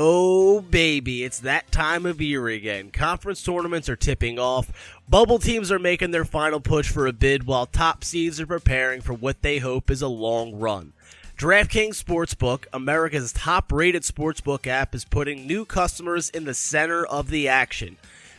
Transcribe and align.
Oh, 0.00 0.60
baby, 0.60 1.24
it's 1.24 1.40
that 1.40 1.72
time 1.72 2.06
of 2.06 2.20
year 2.20 2.46
again. 2.46 2.92
Conference 2.92 3.42
tournaments 3.42 3.88
are 3.88 3.96
tipping 3.96 4.38
off. 4.38 5.00
Bubble 5.08 5.40
teams 5.40 5.72
are 5.72 5.80
making 5.80 6.12
their 6.12 6.24
final 6.24 6.60
push 6.60 6.88
for 6.88 7.08
a 7.08 7.12
bid 7.12 7.48
while 7.48 7.66
top 7.66 8.04
seeds 8.04 8.40
are 8.40 8.46
preparing 8.46 9.00
for 9.00 9.12
what 9.12 9.42
they 9.42 9.58
hope 9.58 9.90
is 9.90 10.00
a 10.00 10.06
long 10.06 10.56
run. 10.56 10.92
DraftKings 11.36 12.00
Sportsbook, 12.00 12.66
America's 12.72 13.32
top 13.32 13.72
rated 13.72 14.04
sportsbook 14.04 14.68
app, 14.68 14.94
is 14.94 15.04
putting 15.04 15.48
new 15.48 15.64
customers 15.64 16.30
in 16.30 16.44
the 16.44 16.54
center 16.54 17.04
of 17.04 17.30
the 17.30 17.48
action. 17.48 17.96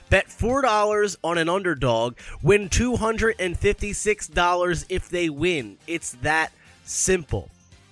Bet 0.09 0.29
$4 0.29 1.17
on 1.25 1.37
an 1.37 1.49
underdog, 1.49 2.15
win 2.41 2.69
$256 2.69 4.85
if 4.87 5.09
they 5.09 5.29
win. 5.29 5.77
It's 5.87 6.13
that 6.21 6.53
simple. 6.85 7.49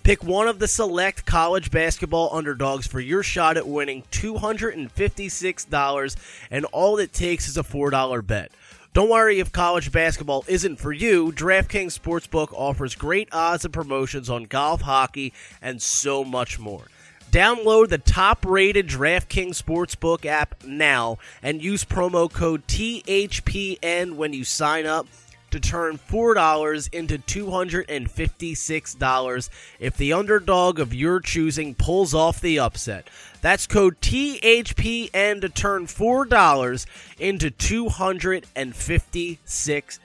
Pick 0.07 0.23
one 0.23 0.47
of 0.47 0.59
the 0.59 0.69
select 0.69 1.25
college 1.25 1.69
basketball 1.69 2.29
underdogs 2.31 2.87
for 2.87 3.01
your 3.01 3.23
shot 3.23 3.57
at 3.57 3.67
winning 3.67 4.03
$256, 4.13 6.15
and 6.49 6.63
all 6.63 6.97
it 6.97 7.11
takes 7.11 7.49
is 7.49 7.57
a 7.57 7.63
$4 7.63 8.25
bet. 8.25 8.53
Don't 8.93 9.09
worry 9.09 9.41
if 9.41 9.51
college 9.51 9.91
basketball 9.91 10.45
isn't 10.47 10.77
for 10.77 10.93
you. 10.93 11.33
DraftKings 11.33 11.99
Sportsbook 11.99 12.53
offers 12.53 12.95
great 12.95 13.27
odds 13.33 13.65
and 13.65 13.73
promotions 13.73 14.29
on 14.29 14.45
golf, 14.45 14.79
hockey, 14.79 15.33
and 15.61 15.81
so 15.81 16.23
much 16.23 16.57
more. 16.57 16.85
Download 17.29 17.89
the 17.89 17.97
top 17.97 18.45
rated 18.45 18.87
DraftKings 18.87 19.61
Sportsbook 19.61 20.25
app 20.25 20.63
now 20.63 21.17
and 21.43 21.61
use 21.61 21.83
promo 21.83 22.31
code 22.31 22.65
THPN 22.67 24.13
when 24.13 24.31
you 24.31 24.45
sign 24.45 24.85
up 24.85 25.05
to 25.51 25.59
turn 25.59 25.97
$4 25.97 26.93
into 26.93 27.17
$256 27.17 29.49
if 29.79 29.97
the 29.97 30.13
underdog 30.13 30.79
of 30.79 30.93
your 30.93 31.19
choosing 31.19 31.73
pulls 31.75 32.13
off 32.13 32.39
the 32.41 32.59
upset. 32.59 33.09
That's 33.41 33.67
code 33.67 33.99
THPN 34.01 35.41
to 35.41 35.49
turn 35.49 35.87
$4 35.87 36.85
into 37.19 37.51
$256 37.51 39.99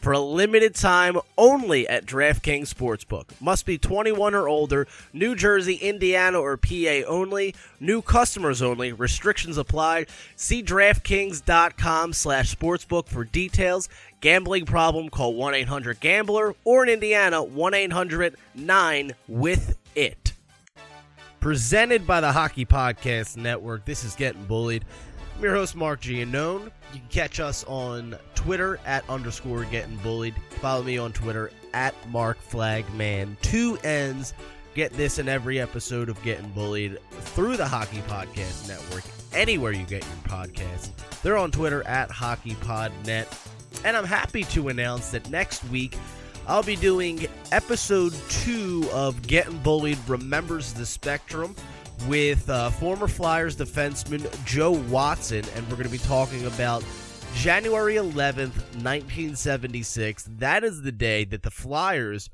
for 0.00 0.12
a 0.12 0.20
limited 0.20 0.74
time 0.74 1.18
only 1.36 1.88
at 1.88 2.06
DraftKings 2.06 2.72
Sportsbook. 2.72 3.24
Must 3.40 3.66
be 3.66 3.78
21 3.78 4.34
or 4.34 4.48
older, 4.48 4.86
New 5.12 5.34
Jersey, 5.34 5.74
Indiana, 5.74 6.40
or 6.40 6.56
PA 6.56 7.02
only. 7.06 7.54
New 7.80 8.02
customers 8.02 8.62
only. 8.62 8.92
Restrictions 8.92 9.58
apply. 9.58 10.06
See 10.36 10.62
DraftKings.com 10.62 12.12
slash 12.12 12.54
sportsbook 12.54 13.08
for 13.08 13.24
details. 13.24 13.88
Gambling 14.20 14.66
problem, 14.66 15.10
call 15.10 15.34
1-800-GAMBLER 15.34 16.52
or 16.64 16.82
in 16.82 16.88
Indiana, 16.88 17.44
1-800-9-WITH-IT. 17.44 20.32
Presented 21.38 22.04
by 22.04 22.20
the 22.20 22.32
Hockey 22.32 22.66
Podcast 22.66 23.36
Network, 23.36 23.84
this 23.84 24.02
is 24.02 24.16
Getting 24.16 24.44
Bullied. 24.46 24.84
I'm 25.36 25.42
your 25.44 25.54
host, 25.54 25.76
Mark 25.76 26.00
Giannone. 26.00 26.72
You 26.92 26.98
can 26.98 27.08
catch 27.10 27.38
us 27.38 27.64
on 27.68 28.16
Twitter 28.34 28.80
at 28.84 29.08
underscore 29.08 29.62
Getting 29.66 29.94
Bullied. 29.98 30.34
Follow 30.60 30.82
me 30.82 30.98
on 30.98 31.12
Twitter 31.12 31.52
at 31.72 31.94
Mark 32.08 32.42
Flagman. 32.42 33.36
Two 33.40 33.78
N's. 33.84 34.34
Get 34.74 34.92
this 34.94 35.20
in 35.20 35.28
every 35.28 35.60
episode 35.60 36.08
of 36.08 36.20
Getting 36.24 36.50
Bullied 36.50 36.98
through 37.10 37.56
the 37.56 37.68
Hockey 37.68 38.02
Podcast 38.08 38.66
Network, 38.66 39.04
anywhere 39.32 39.70
you 39.70 39.84
get 39.84 40.04
your 40.04 40.16
podcasts. 40.24 40.90
They're 41.22 41.36
on 41.36 41.52
Twitter 41.52 41.86
at 41.86 42.10
HockeyPodNet. 42.10 43.54
And 43.84 43.96
I'm 43.96 44.04
happy 44.04 44.44
to 44.44 44.68
announce 44.68 45.10
that 45.10 45.28
next 45.30 45.64
week 45.70 45.96
I'll 46.48 46.62
be 46.62 46.76
doing 46.76 47.26
episode 47.52 48.14
two 48.30 48.88
of 48.92 49.20
Getting 49.20 49.58
Bullied 49.58 49.98
Remembers 50.08 50.72
the 50.72 50.86
Spectrum 50.86 51.54
with 52.06 52.48
uh, 52.48 52.70
former 52.70 53.06
Flyers 53.06 53.54
defenseman 53.54 54.26
Joe 54.46 54.70
Watson, 54.70 55.44
and 55.54 55.64
we're 55.66 55.76
going 55.76 55.84
to 55.84 55.90
be 55.90 55.98
talking 55.98 56.46
about 56.46 56.82
January 57.34 57.96
11th, 57.96 58.56
1976. 58.82 60.26
That 60.38 60.64
is 60.64 60.80
the 60.80 60.90
day 60.92 61.24
that 61.24 61.42
the 61.42 61.50
Flyers 61.50 62.30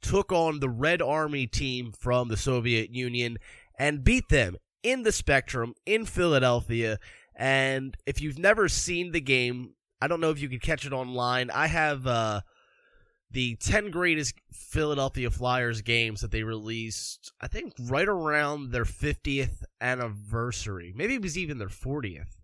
took 0.00 0.32
on 0.32 0.60
the 0.60 0.70
Red 0.70 1.02
Army 1.02 1.46
team 1.46 1.92
from 1.92 2.28
the 2.28 2.38
Soviet 2.38 2.88
Union 2.94 3.36
and 3.78 4.02
beat 4.02 4.30
them 4.30 4.56
in 4.82 5.02
the 5.02 5.12
Spectrum 5.12 5.74
in 5.84 6.06
Philadelphia. 6.06 6.98
And 7.36 7.96
if 8.06 8.22
you've 8.22 8.38
never 8.38 8.68
seen 8.68 9.12
the 9.12 9.20
game, 9.20 9.74
I 10.02 10.08
don't 10.08 10.20
know 10.20 10.30
if 10.30 10.40
you 10.40 10.48
could 10.48 10.62
catch 10.62 10.84
it 10.84 10.92
online. 10.92 11.48
I 11.52 11.68
have 11.68 12.08
uh, 12.08 12.40
the 13.30 13.54
10 13.54 13.92
greatest 13.92 14.34
Philadelphia 14.52 15.30
Flyers 15.30 15.80
games 15.80 16.22
that 16.22 16.32
they 16.32 16.42
released, 16.42 17.32
I 17.40 17.46
think 17.46 17.74
right 17.80 18.08
around 18.08 18.72
their 18.72 18.84
50th 18.84 19.62
anniversary. 19.80 20.92
Maybe 20.96 21.14
it 21.14 21.22
was 21.22 21.38
even 21.38 21.58
their 21.58 21.68
40th. 21.68 22.40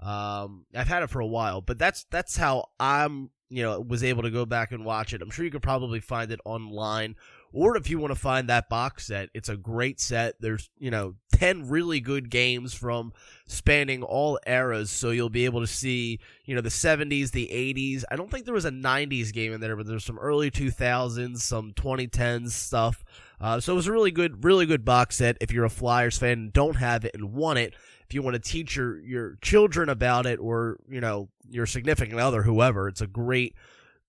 Um, 0.00 0.66
I've 0.74 0.88
had 0.88 1.04
it 1.04 1.10
for 1.10 1.20
a 1.20 1.26
while, 1.26 1.60
but 1.60 1.78
that's 1.78 2.04
that's 2.10 2.36
how 2.36 2.70
I'm, 2.80 3.30
you 3.50 3.62
know, 3.62 3.80
was 3.80 4.02
able 4.02 4.24
to 4.24 4.30
go 4.30 4.44
back 4.44 4.72
and 4.72 4.84
watch 4.84 5.14
it. 5.14 5.22
I'm 5.22 5.30
sure 5.30 5.44
you 5.44 5.50
could 5.52 5.62
probably 5.62 6.00
find 6.00 6.32
it 6.32 6.40
online 6.44 7.14
or 7.56 7.74
if 7.74 7.88
you 7.88 7.98
want 7.98 8.10
to 8.12 8.20
find 8.20 8.50
that 8.50 8.68
box 8.68 9.06
set, 9.06 9.30
it's 9.32 9.48
a 9.48 9.56
great 9.56 9.98
set. 9.98 10.34
There's, 10.40 10.68
you 10.78 10.90
know, 10.90 11.14
10 11.32 11.70
really 11.70 12.00
good 12.00 12.28
games 12.28 12.74
from 12.74 13.14
spanning 13.46 14.02
all 14.02 14.38
eras. 14.46 14.90
So 14.90 15.08
you'll 15.08 15.30
be 15.30 15.46
able 15.46 15.62
to 15.62 15.66
see, 15.66 16.20
you 16.44 16.54
know, 16.54 16.60
the 16.60 16.68
70s, 16.68 17.30
the 17.30 17.46
80s. 17.46 18.04
I 18.10 18.16
don't 18.16 18.30
think 18.30 18.44
there 18.44 18.52
was 18.52 18.66
a 18.66 18.70
90s 18.70 19.32
game 19.32 19.54
in 19.54 19.62
there, 19.62 19.74
but 19.74 19.86
there's 19.86 20.04
some 20.04 20.18
early 20.18 20.50
2000s, 20.50 21.38
some 21.38 21.72
2010s 21.72 22.50
stuff. 22.50 23.02
Uh, 23.40 23.58
so 23.58 23.72
it 23.72 23.76
was 23.76 23.86
a 23.86 23.92
really 23.92 24.10
good, 24.10 24.44
really 24.44 24.66
good 24.66 24.84
box 24.84 25.16
set. 25.16 25.38
If 25.40 25.50
you're 25.50 25.64
a 25.64 25.70
Flyers 25.70 26.18
fan 26.18 26.32
and 26.32 26.52
don't 26.52 26.76
have 26.76 27.06
it 27.06 27.14
and 27.14 27.32
want 27.32 27.58
it, 27.58 27.72
if 28.06 28.12
you 28.12 28.20
want 28.20 28.34
to 28.34 28.50
teach 28.50 28.76
your, 28.76 29.00
your 29.00 29.38
children 29.40 29.88
about 29.88 30.26
it 30.26 30.38
or, 30.40 30.76
you 30.90 31.00
know, 31.00 31.30
your 31.48 31.64
significant 31.64 32.20
other, 32.20 32.42
whoever, 32.42 32.86
it's 32.86 33.00
a 33.00 33.06
great, 33.06 33.54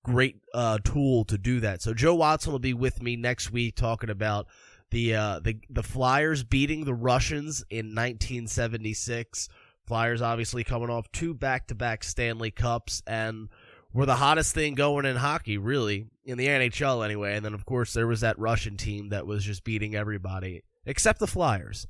great 0.08 0.38
uh, 0.54 0.80
tool 0.84 1.26
to 1.26 1.38
do 1.38 1.60
that. 1.60 1.82
So 1.82 1.94
Joe 1.94 2.16
Watson 2.16 2.54
will 2.54 2.60
be 2.60 2.74
with 2.74 3.02
me 3.02 3.18
next 3.18 3.52
week 3.52 3.76
talking 3.76 4.10
about 4.10 4.48
the 4.90 5.16
uh, 5.16 5.40
the 5.40 5.60
the 5.70 5.84
Flyers 5.84 6.44
beating 6.44 6.86
the 6.86 6.94
Russians 6.94 7.64
in 7.70 7.88
1976. 7.88 9.50
Flyers 9.86 10.22
obviously 10.22 10.64
coming 10.64 10.90
off 10.90 11.12
two 11.12 11.34
back-to-back 11.34 12.04
Stanley 12.04 12.52
Cups 12.52 13.02
and 13.06 13.50
were 13.94 14.06
the 14.06 14.16
hottest 14.16 14.54
thing 14.54 14.76
going 14.76 15.06
in 15.06 15.16
hockey, 15.16 15.58
really 15.58 16.08
in 16.26 16.38
the 16.38 16.48
NHL 16.48 17.04
anyway. 17.04 17.36
And 17.36 17.44
then 17.44 17.54
of 17.54 17.66
course 17.66 17.94
there 17.94 18.08
was 18.08 18.22
that 18.22 18.40
Russian 18.40 18.78
team 18.78 19.10
that 19.10 19.28
was 19.28 19.44
just 19.44 19.64
beating 19.64 19.96
everybody 19.96 20.64
except 20.86 21.20
the 21.20 21.28
Flyers. 21.28 21.86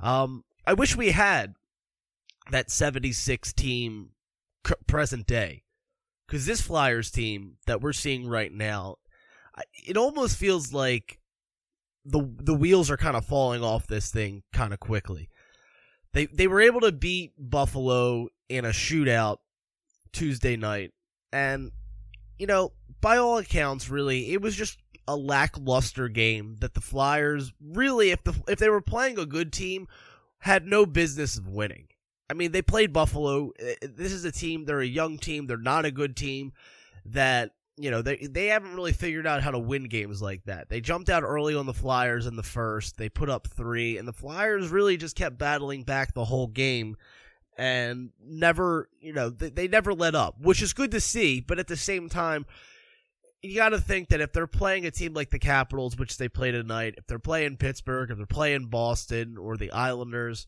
Um, 0.00 0.44
I 0.66 0.74
wish 0.74 0.96
we 0.96 1.10
had 1.10 1.54
that 2.50 2.70
76 2.70 3.52
team 3.52 4.10
present 4.86 5.26
day 5.26 5.62
because 6.30 6.46
this 6.46 6.60
Flyers 6.60 7.10
team 7.10 7.56
that 7.66 7.80
we're 7.80 7.92
seeing 7.92 8.28
right 8.28 8.52
now, 8.52 8.96
it 9.84 9.96
almost 9.96 10.36
feels 10.36 10.72
like 10.72 11.18
the 12.04 12.22
the 12.38 12.54
wheels 12.54 12.88
are 12.88 12.96
kind 12.96 13.16
of 13.16 13.24
falling 13.24 13.64
off 13.64 13.88
this 13.88 14.12
thing 14.12 14.44
kind 14.52 14.72
of 14.72 14.78
quickly. 14.78 15.28
They 16.12 16.26
they 16.26 16.46
were 16.46 16.60
able 16.60 16.82
to 16.82 16.92
beat 16.92 17.32
Buffalo 17.36 18.28
in 18.48 18.64
a 18.64 18.68
shootout 18.68 19.38
Tuesday 20.12 20.56
night, 20.56 20.92
and 21.32 21.72
you 22.38 22.46
know, 22.46 22.72
by 23.00 23.16
all 23.16 23.38
accounts, 23.38 23.90
really, 23.90 24.32
it 24.32 24.40
was 24.40 24.54
just 24.54 24.78
a 25.08 25.16
lackluster 25.16 26.08
game 26.08 26.58
that 26.60 26.74
the 26.74 26.80
Flyers 26.80 27.52
really, 27.60 28.12
if 28.12 28.22
the 28.22 28.40
if 28.46 28.60
they 28.60 28.68
were 28.68 28.80
playing 28.80 29.18
a 29.18 29.26
good 29.26 29.52
team, 29.52 29.88
had 30.38 30.64
no 30.64 30.86
business 30.86 31.36
of 31.36 31.48
winning. 31.48 31.88
I 32.30 32.34
mean, 32.34 32.52
they 32.52 32.62
played 32.62 32.92
Buffalo. 32.92 33.52
Uh, 33.60 33.72
uh, 33.82 33.88
this 33.96 34.12
is 34.12 34.24
a 34.24 34.30
team. 34.30 34.64
They're 34.64 34.80
a 34.80 34.86
young 34.86 35.18
team. 35.18 35.46
They're 35.46 35.56
not 35.56 35.84
a 35.84 35.90
good 35.90 36.16
team. 36.16 36.52
That 37.06 37.50
you 37.76 37.90
know 37.90 38.02
they 38.02 38.18
they 38.18 38.46
haven't 38.46 38.74
really 38.74 38.92
figured 38.92 39.26
out 39.26 39.42
how 39.42 39.50
to 39.50 39.58
win 39.58 39.84
games 39.84 40.22
like 40.22 40.44
that. 40.44 40.68
They 40.68 40.80
jumped 40.80 41.10
out 41.10 41.24
early 41.24 41.56
on 41.56 41.66
the 41.66 41.74
Flyers 41.74 42.26
in 42.26 42.36
the 42.36 42.44
first. 42.44 42.96
They 42.96 43.08
put 43.08 43.28
up 43.28 43.48
three, 43.48 43.98
and 43.98 44.06
the 44.06 44.12
Flyers 44.12 44.68
really 44.68 44.96
just 44.96 45.16
kept 45.16 45.38
battling 45.38 45.82
back 45.82 46.14
the 46.14 46.24
whole 46.24 46.46
game, 46.46 46.96
and 47.58 48.10
never 48.24 48.88
you 49.00 49.12
know 49.12 49.30
they, 49.30 49.50
they 49.50 49.66
never 49.66 49.92
let 49.92 50.14
up, 50.14 50.40
which 50.40 50.62
is 50.62 50.72
good 50.72 50.92
to 50.92 51.00
see. 51.00 51.40
But 51.40 51.58
at 51.58 51.66
the 51.66 51.76
same 51.76 52.08
time, 52.08 52.46
you 53.42 53.56
got 53.56 53.70
to 53.70 53.80
think 53.80 54.10
that 54.10 54.20
if 54.20 54.32
they're 54.32 54.46
playing 54.46 54.86
a 54.86 54.92
team 54.92 55.14
like 55.14 55.30
the 55.30 55.40
Capitals, 55.40 55.96
which 55.96 56.16
they 56.16 56.28
play 56.28 56.52
tonight, 56.52 56.94
if 56.96 57.08
they're 57.08 57.18
playing 57.18 57.56
Pittsburgh, 57.56 58.10
if 58.10 58.18
they're 58.18 58.26
playing 58.26 58.66
Boston 58.66 59.36
or 59.36 59.56
the 59.56 59.72
Islanders 59.72 60.46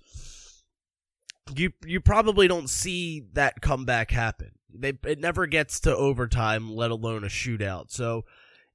you 1.54 1.72
you 1.84 2.00
probably 2.00 2.48
don't 2.48 2.70
see 2.70 3.26
that 3.32 3.60
comeback 3.60 4.10
happen. 4.10 4.52
They 4.74 4.94
it 5.04 5.18
never 5.18 5.46
gets 5.46 5.80
to 5.80 5.96
overtime, 5.96 6.74
let 6.74 6.90
alone 6.90 7.24
a 7.24 7.28
shootout. 7.28 7.90
So 7.90 8.24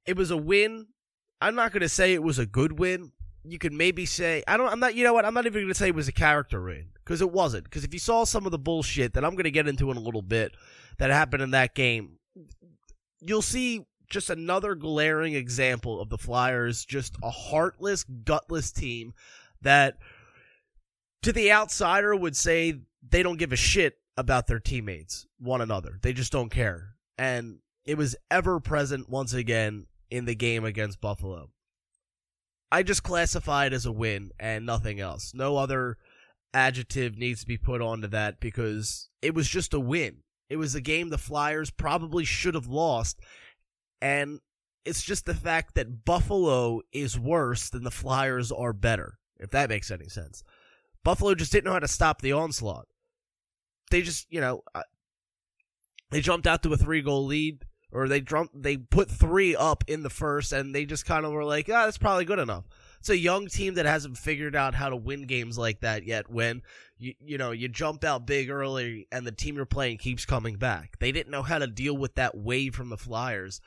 it 0.06 0.16
was 0.16 0.30
a 0.30 0.36
win. 0.36 0.86
I'm 1.40 1.54
not 1.54 1.72
going 1.72 1.82
to 1.82 1.88
say 1.88 2.14
it 2.14 2.22
was 2.22 2.38
a 2.38 2.46
good 2.46 2.78
win. 2.78 3.12
You 3.44 3.58
could 3.58 3.72
maybe 3.72 4.06
say 4.06 4.42
I 4.46 4.56
don't. 4.56 4.70
I'm 4.70 4.80
not. 4.80 4.94
You 4.94 5.04
know 5.04 5.14
what? 5.14 5.24
I'm 5.24 5.34
not 5.34 5.46
even 5.46 5.62
going 5.62 5.68
to 5.68 5.74
say 5.74 5.88
it 5.88 5.94
was 5.94 6.08
a 6.08 6.12
character 6.12 6.62
win 6.62 6.90
because 7.04 7.20
it 7.20 7.30
wasn't. 7.30 7.64
Because 7.64 7.84
if 7.84 7.92
you 7.92 8.00
saw 8.00 8.24
some 8.24 8.46
of 8.46 8.52
the 8.52 8.58
bullshit 8.58 9.14
that 9.14 9.24
I'm 9.24 9.32
going 9.32 9.44
to 9.44 9.50
get 9.50 9.68
into 9.68 9.90
in 9.90 9.96
a 9.96 10.00
little 10.00 10.22
bit 10.22 10.52
that 10.98 11.10
happened 11.10 11.42
in 11.42 11.52
that 11.52 11.74
game, 11.74 12.18
you'll 13.20 13.42
see 13.42 13.86
just 14.10 14.30
another 14.30 14.74
glaring 14.74 15.34
example 15.34 16.00
of 16.00 16.08
the 16.08 16.18
Flyers, 16.18 16.84
just 16.84 17.16
a 17.22 17.30
heartless, 17.30 18.04
gutless 18.04 18.72
team 18.72 19.12
that 19.62 19.98
to 21.22 21.32
the 21.32 21.52
outsider 21.52 22.14
would 22.14 22.36
say 22.36 22.80
they 23.08 23.22
don't 23.22 23.38
give 23.38 23.52
a 23.52 23.56
shit 23.56 23.98
about 24.16 24.46
their 24.46 24.60
teammates, 24.60 25.26
one 25.38 25.60
another. 25.60 25.98
They 26.02 26.12
just 26.12 26.32
don't 26.32 26.50
care. 26.50 26.94
And 27.16 27.58
it 27.84 27.96
was 27.96 28.16
ever 28.30 28.60
present 28.60 29.08
once 29.08 29.32
again 29.32 29.86
in 30.10 30.24
the 30.24 30.34
game 30.34 30.64
against 30.64 31.00
Buffalo. 31.00 31.50
I 32.70 32.82
just 32.82 33.02
classify 33.02 33.66
it 33.66 33.72
as 33.72 33.86
a 33.86 33.92
win 33.92 34.30
and 34.38 34.66
nothing 34.66 35.00
else. 35.00 35.32
No 35.34 35.56
other 35.56 35.96
adjective 36.52 37.16
needs 37.16 37.40
to 37.40 37.46
be 37.46 37.56
put 37.56 37.80
onto 37.80 38.08
that 38.08 38.40
because 38.40 39.08
it 39.22 39.34
was 39.34 39.48
just 39.48 39.72
a 39.72 39.80
win. 39.80 40.18
It 40.50 40.56
was 40.56 40.74
a 40.74 40.80
game 40.80 41.08
the 41.08 41.18
Flyers 41.18 41.70
probably 41.70 42.24
should 42.24 42.54
have 42.54 42.66
lost. 42.66 43.20
And 44.00 44.40
it's 44.84 45.02
just 45.02 45.26
the 45.26 45.34
fact 45.34 45.74
that 45.74 46.04
Buffalo 46.04 46.80
is 46.92 47.18
worse 47.18 47.70
than 47.70 47.84
the 47.84 47.90
Flyers 47.90 48.50
are 48.50 48.72
better, 48.72 49.18
if 49.38 49.50
that 49.50 49.68
makes 49.68 49.90
any 49.90 50.08
sense. 50.08 50.42
Buffalo 51.04 51.34
just 51.34 51.52
didn't 51.52 51.64
know 51.64 51.72
how 51.72 51.78
to 51.78 51.88
stop 51.88 52.20
the 52.20 52.32
onslaught. 52.32 52.86
They 53.90 54.02
just, 54.02 54.26
you 54.30 54.40
know, 54.40 54.62
uh, 54.74 54.82
they 56.10 56.20
jumped 56.20 56.46
out 56.46 56.62
to 56.62 56.72
a 56.72 56.76
three 56.76 57.02
goal 57.02 57.26
lead, 57.26 57.64
or 57.92 58.08
they 58.08 58.20
jumped, 58.20 58.62
they 58.62 58.76
put 58.76 59.10
three 59.10 59.56
up 59.56 59.84
in 59.86 60.02
the 60.02 60.10
first, 60.10 60.52
and 60.52 60.74
they 60.74 60.84
just 60.84 61.06
kind 61.06 61.24
of 61.24 61.32
were 61.32 61.44
like, 61.44 61.68
ah, 61.68 61.84
that's 61.84 61.98
probably 61.98 62.24
good 62.24 62.38
enough. 62.38 62.64
It's 62.98 63.08
a 63.08 63.16
young 63.16 63.46
team 63.46 63.74
that 63.74 63.86
hasn't 63.86 64.18
figured 64.18 64.56
out 64.56 64.74
how 64.74 64.88
to 64.88 64.96
win 64.96 65.26
games 65.26 65.56
like 65.56 65.80
that 65.80 66.04
yet. 66.04 66.28
When 66.30 66.62
you 66.98 67.14
you 67.20 67.38
know 67.38 67.52
you 67.52 67.68
jump 67.68 68.04
out 68.04 68.26
big 68.26 68.50
early, 68.50 69.06
and 69.12 69.26
the 69.26 69.32
team 69.32 69.56
you're 69.56 69.66
playing 69.66 69.98
keeps 69.98 70.24
coming 70.24 70.56
back. 70.56 70.98
They 70.98 71.12
didn't 71.12 71.30
know 71.30 71.42
how 71.42 71.58
to 71.58 71.68
deal 71.68 71.96
with 71.96 72.16
that 72.16 72.36
wave 72.36 72.74
from 72.74 72.88
the 72.88 72.96
Flyers, 72.96 73.60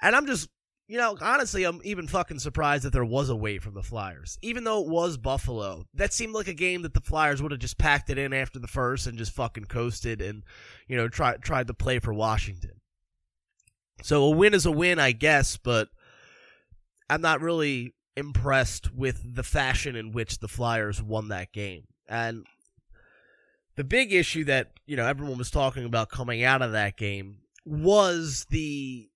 and 0.00 0.16
I'm 0.16 0.26
just 0.26 0.48
you 0.88 0.98
know, 0.98 1.16
honestly, 1.20 1.64
I'm 1.64 1.80
even 1.84 2.06
fucking 2.06 2.40
surprised 2.40 2.84
that 2.84 2.92
there 2.92 3.04
was 3.04 3.30
a 3.30 3.36
wait 3.36 3.62
from 3.62 3.74
the 3.74 3.82
Flyers. 3.82 4.38
Even 4.42 4.64
though 4.64 4.82
it 4.82 4.88
was 4.88 5.16
Buffalo, 5.16 5.84
that 5.94 6.12
seemed 6.12 6.34
like 6.34 6.48
a 6.48 6.54
game 6.54 6.82
that 6.82 6.94
the 6.94 7.00
Flyers 7.00 7.40
would 7.40 7.52
have 7.52 7.60
just 7.60 7.78
packed 7.78 8.10
it 8.10 8.18
in 8.18 8.32
after 8.32 8.58
the 8.58 8.68
first 8.68 9.06
and 9.06 9.16
just 9.16 9.32
fucking 9.32 9.66
coasted 9.66 10.20
and, 10.20 10.42
you 10.88 10.96
know, 10.96 11.08
tried 11.08 11.42
tried 11.42 11.68
to 11.68 11.74
play 11.74 11.98
for 11.98 12.12
Washington. 12.12 12.80
So 14.02 14.24
a 14.24 14.30
win 14.30 14.54
is 14.54 14.66
a 14.66 14.72
win, 14.72 14.98
I 14.98 15.12
guess, 15.12 15.56
but 15.56 15.88
I'm 17.08 17.20
not 17.20 17.40
really 17.40 17.94
impressed 18.16 18.92
with 18.94 19.34
the 19.34 19.42
fashion 19.42 19.96
in 19.96 20.12
which 20.12 20.38
the 20.38 20.48
Flyers 20.48 21.02
won 21.02 21.28
that 21.28 21.52
game. 21.52 21.84
And 22.08 22.46
the 23.76 23.84
big 23.84 24.12
issue 24.12 24.44
that, 24.44 24.72
you 24.86 24.96
know, 24.96 25.06
everyone 25.06 25.38
was 25.38 25.50
talking 25.50 25.84
about 25.84 26.10
coming 26.10 26.42
out 26.42 26.62
of 26.62 26.72
that 26.72 26.96
game 26.96 27.38
was 27.64 28.46
the 28.50 29.08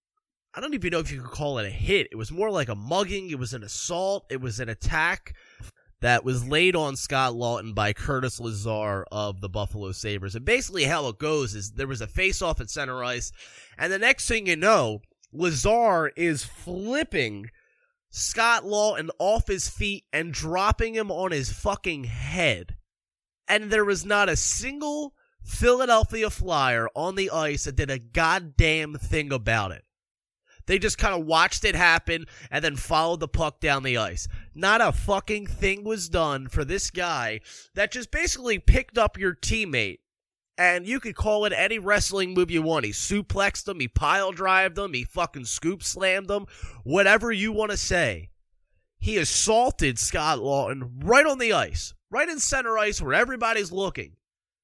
I 0.56 0.60
don't 0.60 0.72
even 0.72 0.90
know 0.90 1.00
if 1.00 1.12
you 1.12 1.20
could 1.20 1.30
call 1.30 1.58
it 1.58 1.66
a 1.66 1.70
hit. 1.70 2.08
It 2.10 2.16
was 2.16 2.32
more 2.32 2.50
like 2.50 2.70
a 2.70 2.74
mugging. 2.74 3.28
It 3.28 3.38
was 3.38 3.52
an 3.52 3.62
assault. 3.62 4.24
It 4.30 4.40
was 4.40 4.58
an 4.58 4.70
attack 4.70 5.34
that 6.00 6.24
was 6.24 6.48
laid 6.48 6.74
on 6.74 6.96
Scott 6.96 7.34
Laughton 7.34 7.74
by 7.74 7.92
Curtis 7.92 8.40
Lazar 8.40 9.04
of 9.12 9.42
the 9.42 9.50
Buffalo 9.50 9.92
Sabres. 9.92 10.34
And 10.34 10.46
basically 10.46 10.84
how 10.84 11.08
it 11.08 11.18
goes 11.18 11.54
is 11.54 11.72
there 11.72 11.86
was 11.86 12.00
a 12.00 12.06
face 12.06 12.40
off 12.40 12.58
at 12.62 12.70
center 12.70 13.04
ice. 13.04 13.32
And 13.76 13.92
the 13.92 13.98
next 13.98 14.28
thing 14.28 14.46
you 14.46 14.56
know, 14.56 15.02
Lazar 15.30 16.10
is 16.16 16.44
flipping 16.44 17.50
Scott 18.08 18.64
Laughton 18.64 19.10
off 19.18 19.48
his 19.48 19.68
feet 19.68 20.04
and 20.10 20.32
dropping 20.32 20.94
him 20.94 21.10
on 21.10 21.32
his 21.32 21.52
fucking 21.52 22.04
head. 22.04 22.76
And 23.46 23.70
there 23.70 23.84
was 23.84 24.06
not 24.06 24.30
a 24.30 24.36
single 24.36 25.12
Philadelphia 25.44 26.30
Flyer 26.30 26.88
on 26.94 27.14
the 27.14 27.30
ice 27.30 27.64
that 27.64 27.76
did 27.76 27.90
a 27.90 27.98
goddamn 27.98 28.94
thing 28.94 29.32
about 29.32 29.72
it. 29.72 29.82
They 30.66 30.78
just 30.78 30.98
kind 30.98 31.14
of 31.14 31.26
watched 31.26 31.64
it 31.64 31.74
happen 31.74 32.26
and 32.50 32.64
then 32.64 32.76
followed 32.76 33.20
the 33.20 33.28
puck 33.28 33.60
down 33.60 33.82
the 33.82 33.96
ice. 33.96 34.26
Not 34.54 34.80
a 34.80 34.92
fucking 34.92 35.46
thing 35.46 35.84
was 35.84 36.08
done 36.08 36.48
for 36.48 36.64
this 36.64 36.90
guy 36.90 37.40
that 37.74 37.92
just 37.92 38.10
basically 38.10 38.58
picked 38.58 38.98
up 38.98 39.18
your 39.18 39.34
teammate. 39.34 39.98
And 40.58 40.86
you 40.86 41.00
could 41.00 41.14
call 41.14 41.44
it 41.44 41.52
any 41.52 41.78
wrestling 41.78 42.32
move 42.32 42.50
you 42.50 42.62
want. 42.62 42.86
He 42.86 42.90
suplexed 42.90 43.64
them, 43.64 43.78
he 43.78 43.88
pile 43.88 44.32
drived 44.32 44.76
them, 44.76 44.94
he 44.94 45.04
fucking 45.04 45.44
scoop 45.44 45.82
slammed 45.82 46.28
them, 46.28 46.46
whatever 46.82 47.30
you 47.30 47.52
want 47.52 47.72
to 47.72 47.76
say. 47.76 48.30
He 48.98 49.18
assaulted 49.18 49.98
Scott 49.98 50.38
Laughton 50.38 51.04
right 51.04 51.26
on 51.26 51.38
the 51.38 51.52
ice, 51.52 51.92
right 52.10 52.28
in 52.28 52.40
center 52.40 52.78
ice 52.78 53.02
where 53.02 53.12
everybody's 53.12 53.70
looking. 53.70 54.16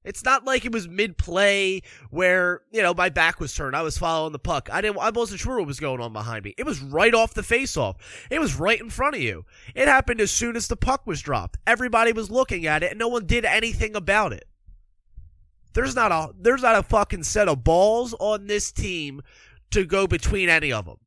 It's 0.05 0.25
not 0.25 0.45
like 0.45 0.65
it 0.65 0.73
was 0.73 0.89
mid 0.89 1.17
play 1.17 1.83
where, 2.11 2.63
you 2.73 2.83
know, 2.83 2.93
my 2.93 3.09
back 3.09 3.39
was 3.39 3.55
turned. 3.55 3.77
I 3.77 3.83
was 3.83 3.99
following 3.99 4.33
the 4.33 4.39
puck. 4.39 4.69
I 4.73 4.81
didn't 4.81 4.99
I 4.99 5.11
wasn't 5.11 5.41
sure 5.41 5.59
what 5.59 5.67
was 5.67 5.81
going 5.81 6.01
on 6.01 6.13
behind 6.13 6.45
me. 6.45 6.55
It 6.59 6.67
was 6.67 6.81
right 6.81 7.15
off 7.15 7.35
the 7.35 7.43
face 7.43 7.77
off. 7.77 7.97
It 8.31 8.41
was 8.41 8.57
right 8.57 8.81
in 8.81 8.91
front 8.91 9.15
of 9.15 9.23
you. 9.23 9.45
It 9.75 9.89
happened 9.89 10.21
as 10.21 10.31
soon 10.31 10.57
as 10.57 10.69
the 10.69 10.77
puck 10.77 11.07
was 11.07 11.23
dropped. 11.23 11.59
Everybody 11.67 12.13
was 12.13 12.31
looking 12.31 12.67
at 12.67 12.83
it 12.83 12.91
and 12.91 12.99
no 12.99 13.09
one 13.09 13.27
did 13.27 13.45
anything 13.45 13.95
about 13.95 14.33
it. 14.33 14.47
There's 15.75 15.95
not 15.95 16.13
a 16.13 16.35
there's 16.39 16.63
not 16.63 16.79
a 16.79 16.83
fucking 16.83 17.23
set 17.23 17.49
of 17.49 17.65
balls 17.65 18.15
on 18.19 18.47
this 18.47 18.73
team 18.73 19.23
to 19.71 19.85
go 19.85 20.07
between 20.07 20.49
any 20.49 20.73
of 20.73 20.85
them. 20.85 20.99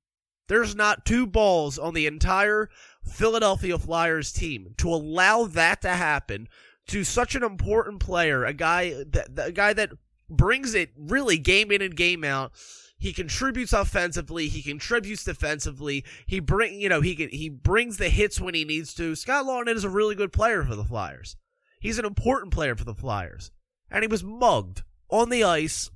There's 0.48 0.76
not 0.76 1.06
two 1.06 1.26
balls 1.26 1.80
on 1.80 1.94
the 1.94 2.06
entire 2.06 2.70
Philadelphia 3.04 3.78
Flyers 3.78 4.32
team 4.32 4.74
to 4.78 4.90
allow 4.90 5.46
that 5.46 5.82
to 5.82 5.90
happen 5.90 6.48
to 6.88 7.04
such 7.04 7.36
an 7.36 7.44
important 7.44 8.00
player, 8.00 8.46
a 8.46 8.54
guy 8.54 9.04
that 9.10 9.30
a 9.38 9.52
guy 9.52 9.74
that 9.74 9.92
brings 10.30 10.74
it 10.74 10.92
really 10.98 11.38
game 11.38 11.72
in 11.72 11.82
and 11.82 11.96
game 11.96 12.24
out. 12.24 12.52
He 12.98 13.12
contributes 13.12 13.74
offensively. 13.74 14.48
He 14.48 14.62
contributes 14.62 15.24
defensively. 15.24 16.06
He 16.26 16.40
bring 16.40 16.80
you 16.80 16.90
know 16.90 17.02
he 17.02 17.16
can, 17.16 17.30
he 17.30 17.50
brings 17.50 17.98
the 17.98 18.10
hits 18.10 18.40
when 18.40 18.54
he 18.54 18.64
needs 18.64 18.94
to. 18.96 19.16
Scott 19.16 19.46
Laughton 19.46 19.76
is 19.76 19.84
a 19.84 19.90
really 19.90 20.16
good 20.16 20.32
player 20.32 20.64
for 20.64 20.76
the 20.76 20.86
Flyers. 20.86 21.36
He's 21.80 22.00
an 22.00 22.06
important 22.06 22.54
player 22.54 22.76
for 22.76 22.86
the 22.86 22.96
Flyers, 22.96 23.52
and 23.92 24.04
he 24.04 24.08
was 24.08 24.24
mugged 24.24 24.84
on 25.10 25.30
the 25.30 25.44
ice, 25.44 25.92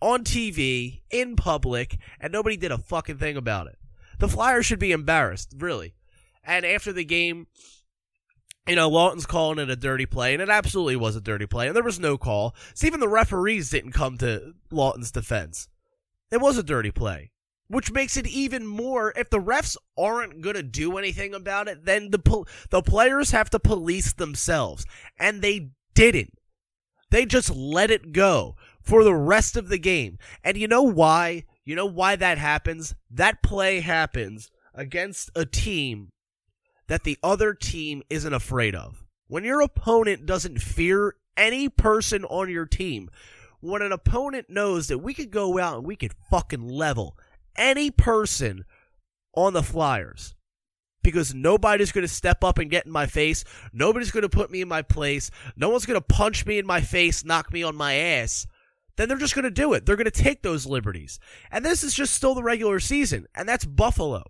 on 0.00 0.24
TV, 0.24 1.02
in 1.10 1.36
public, 1.36 1.98
and 2.18 2.32
nobody 2.32 2.56
did 2.56 2.72
a 2.72 2.78
fucking 2.78 3.18
thing 3.18 3.36
about 3.36 3.66
it. 3.66 3.78
The 4.18 4.28
Flyers 4.28 4.66
should 4.66 4.78
be 4.78 4.92
embarrassed, 4.92 5.54
really. 5.58 5.94
And 6.44 6.64
after 6.66 6.92
the 6.92 7.04
game, 7.04 7.46
you 8.66 8.76
know, 8.76 8.88
Laughton's 8.88 9.26
calling 9.26 9.58
it 9.58 9.70
a 9.70 9.76
dirty 9.76 10.06
play, 10.06 10.32
and 10.32 10.42
it 10.42 10.48
absolutely 10.48 10.96
was 10.96 11.16
a 11.16 11.20
dirty 11.20 11.46
play, 11.46 11.66
and 11.66 11.74
there 11.74 11.82
was 11.82 11.98
no 11.98 12.16
call. 12.16 12.54
So 12.74 12.86
even 12.86 13.00
the 13.00 13.08
referees 13.08 13.70
didn't 13.70 13.92
come 13.92 14.18
to 14.18 14.54
Laughton's 14.70 15.10
defense. 15.10 15.68
It 16.30 16.40
was 16.40 16.56
a 16.56 16.62
dirty 16.62 16.92
play, 16.92 17.32
which 17.68 17.92
makes 17.92 18.16
it 18.16 18.26
even 18.26 18.66
more. 18.66 19.12
If 19.16 19.30
the 19.30 19.40
refs 19.40 19.76
aren't 19.98 20.40
going 20.42 20.54
to 20.54 20.62
do 20.62 20.96
anything 20.96 21.34
about 21.34 21.68
it, 21.68 21.84
then 21.84 22.10
the 22.10 22.44
the 22.70 22.82
players 22.82 23.32
have 23.32 23.50
to 23.50 23.58
police 23.58 24.12
themselves, 24.12 24.86
and 25.18 25.42
they 25.42 25.70
didn't. 25.94 26.38
They 27.10 27.26
just 27.26 27.50
let 27.54 27.90
it 27.90 28.12
go 28.12 28.56
for 28.80 29.04
the 29.04 29.14
rest 29.14 29.56
of 29.56 29.68
the 29.68 29.78
game. 29.78 30.18
And 30.42 30.56
you 30.56 30.68
know 30.68 30.82
why? 30.82 31.44
You 31.64 31.76
know 31.76 31.86
why 31.86 32.16
that 32.16 32.38
happens? 32.38 32.94
That 33.10 33.42
play 33.42 33.80
happens 33.80 34.50
against 34.74 35.30
a 35.34 35.44
team 35.44 36.08
that 36.92 37.04
the 37.04 37.16
other 37.22 37.54
team 37.54 38.02
isn't 38.10 38.34
afraid 38.34 38.74
of. 38.74 39.02
When 39.26 39.44
your 39.44 39.62
opponent 39.62 40.26
doesn't 40.26 40.60
fear 40.60 41.14
any 41.38 41.70
person 41.70 42.22
on 42.26 42.50
your 42.50 42.66
team, 42.66 43.08
when 43.60 43.80
an 43.80 43.92
opponent 43.92 44.50
knows 44.50 44.88
that 44.88 44.98
we 44.98 45.14
could 45.14 45.30
go 45.30 45.58
out 45.58 45.78
and 45.78 45.86
we 45.86 45.96
could 45.96 46.12
fucking 46.28 46.68
level 46.68 47.16
any 47.56 47.90
person 47.90 48.66
on 49.34 49.54
the 49.54 49.62
Flyers 49.62 50.34
because 51.02 51.34
nobody's 51.34 51.92
going 51.92 52.06
to 52.06 52.12
step 52.12 52.44
up 52.44 52.58
and 52.58 52.70
get 52.70 52.84
in 52.84 52.92
my 52.92 53.06
face. 53.06 53.42
Nobody's 53.72 54.10
going 54.10 54.20
to 54.20 54.28
put 54.28 54.50
me 54.50 54.60
in 54.60 54.68
my 54.68 54.82
place. 54.82 55.30
No 55.56 55.70
one's 55.70 55.86
going 55.86 55.98
to 55.98 56.06
punch 56.06 56.44
me 56.44 56.58
in 56.58 56.66
my 56.66 56.82
face, 56.82 57.24
knock 57.24 57.54
me 57.54 57.62
on 57.62 57.74
my 57.74 57.94
ass. 57.94 58.46
Then 58.98 59.08
they're 59.08 59.16
just 59.16 59.34
going 59.34 59.44
to 59.44 59.50
do 59.50 59.72
it. 59.72 59.86
They're 59.86 59.96
going 59.96 60.04
to 60.04 60.10
take 60.10 60.42
those 60.42 60.66
liberties. 60.66 61.18
And 61.50 61.64
this 61.64 61.82
is 61.82 61.94
just 61.94 62.12
still 62.12 62.34
the 62.34 62.42
regular 62.42 62.80
season, 62.80 63.28
and 63.34 63.48
that's 63.48 63.64
Buffalo. 63.64 64.24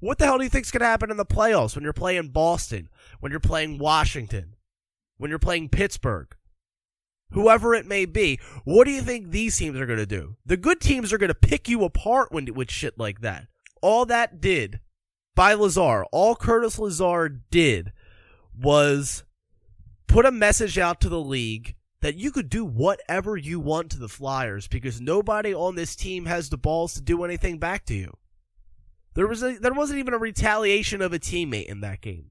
What 0.00 0.18
the 0.18 0.24
hell 0.24 0.38
do 0.38 0.44
you 0.44 0.50
think's 0.50 0.70
going 0.70 0.80
to 0.80 0.86
happen 0.86 1.10
in 1.10 1.18
the 1.18 1.26
playoffs 1.26 1.74
when 1.74 1.84
you're 1.84 1.92
playing 1.92 2.28
Boston, 2.28 2.88
when 3.20 3.30
you're 3.30 3.38
playing 3.38 3.78
Washington, 3.78 4.56
when 5.18 5.28
you're 5.28 5.38
playing 5.38 5.68
Pittsburgh? 5.68 6.34
Whoever 7.32 7.74
it 7.74 7.86
may 7.86 8.06
be, 8.06 8.40
what 8.64 8.86
do 8.86 8.90
you 8.90 9.02
think 9.02 9.30
these 9.30 9.56
teams 9.56 9.78
are 9.78 9.86
going 9.86 9.98
to 9.98 10.06
do? 10.06 10.36
The 10.44 10.56
good 10.56 10.80
teams 10.80 11.12
are 11.12 11.18
going 11.18 11.28
to 11.28 11.34
pick 11.34 11.68
you 11.68 11.84
apart 11.84 12.32
when, 12.32 12.52
with 12.54 12.70
shit 12.70 12.98
like 12.98 13.20
that. 13.20 13.46
All 13.82 14.04
that 14.06 14.40
did 14.40 14.80
by 15.36 15.54
Lazar, 15.54 16.04
all 16.10 16.34
Curtis 16.34 16.78
Lazar 16.78 17.28
did 17.28 17.92
was 18.58 19.22
put 20.08 20.26
a 20.26 20.32
message 20.32 20.76
out 20.76 21.00
to 21.02 21.08
the 21.08 21.20
league 21.20 21.76
that 22.00 22.16
you 22.16 22.32
could 22.32 22.48
do 22.48 22.64
whatever 22.64 23.36
you 23.36 23.60
want 23.60 23.90
to 23.90 23.98
the 23.98 24.08
Flyers 24.08 24.66
because 24.66 25.00
nobody 25.00 25.54
on 25.54 25.76
this 25.76 25.94
team 25.94 26.24
has 26.24 26.48
the 26.48 26.56
balls 26.56 26.94
to 26.94 27.02
do 27.02 27.22
anything 27.22 27.58
back 27.58 27.84
to 27.86 27.94
you. 27.94 28.16
There 29.20 29.26
was 29.26 29.42
a, 29.42 29.58
there 29.58 29.74
wasn't 29.74 29.98
even 29.98 30.14
a 30.14 30.18
retaliation 30.18 31.02
of 31.02 31.12
a 31.12 31.18
teammate 31.18 31.66
in 31.66 31.82
that 31.82 32.00
game. 32.00 32.30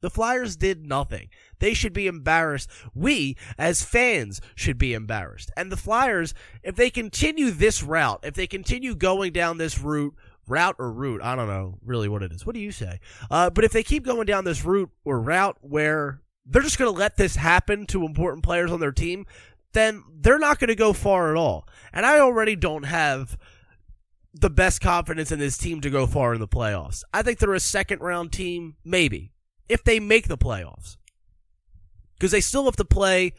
The 0.00 0.10
Flyers 0.10 0.56
did 0.56 0.84
nothing. 0.84 1.28
They 1.60 1.74
should 1.74 1.92
be 1.92 2.08
embarrassed. 2.08 2.68
We, 2.92 3.36
as 3.56 3.84
fans, 3.84 4.40
should 4.56 4.78
be 4.78 4.94
embarrassed. 4.94 5.52
And 5.56 5.70
the 5.70 5.76
Flyers, 5.76 6.34
if 6.64 6.74
they 6.74 6.90
continue 6.90 7.52
this 7.52 7.84
route, 7.84 8.18
if 8.24 8.34
they 8.34 8.48
continue 8.48 8.96
going 8.96 9.32
down 9.32 9.58
this 9.58 9.78
route, 9.78 10.16
route 10.48 10.74
or 10.80 10.90
route, 10.90 11.22
I 11.22 11.36
don't 11.36 11.46
know 11.46 11.78
really 11.84 12.08
what 12.08 12.24
it 12.24 12.32
is. 12.32 12.44
What 12.44 12.56
do 12.56 12.60
you 12.60 12.72
say? 12.72 12.98
Uh, 13.30 13.50
but 13.50 13.62
if 13.62 13.70
they 13.70 13.84
keep 13.84 14.04
going 14.04 14.26
down 14.26 14.42
this 14.42 14.64
route 14.64 14.90
or 15.04 15.20
route 15.20 15.56
where 15.60 16.20
they're 16.44 16.62
just 16.62 16.80
going 16.80 16.92
to 16.92 16.98
let 16.98 17.16
this 17.16 17.36
happen 17.36 17.86
to 17.86 18.04
important 18.04 18.42
players 18.42 18.72
on 18.72 18.80
their 18.80 18.90
team, 18.90 19.24
then 19.72 20.02
they're 20.12 20.40
not 20.40 20.58
going 20.58 20.66
to 20.66 20.74
go 20.74 20.92
far 20.92 21.30
at 21.30 21.36
all. 21.36 21.68
And 21.92 22.04
I 22.04 22.18
already 22.18 22.56
don't 22.56 22.86
have 22.86 23.38
the 24.40 24.50
best 24.50 24.80
confidence 24.80 25.32
in 25.32 25.38
this 25.38 25.56
team 25.56 25.80
to 25.80 25.90
go 25.90 26.06
far 26.06 26.34
in 26.34 26.40
the 26.40 26.48
playoffs. 26.48 27.02
I 27.12 27.22
think 27.22 27.38
they're 27.38 27.54
a 27.54 27.60
second 27.60 28.00
round 28.00 28.32
team, 28.32 28.76
maybe, 28.84 29.32
if 29.68 29.82
they 29.82 29.98
make 30.00 30.28
the 30.28 30.38
playoffs. 30.38 30.96
Because 32.14 32.32
they 32.32 32.40
still 32.40 32.64
have 32.64 32.76
to 32.76 32.84
play 32.84 33.32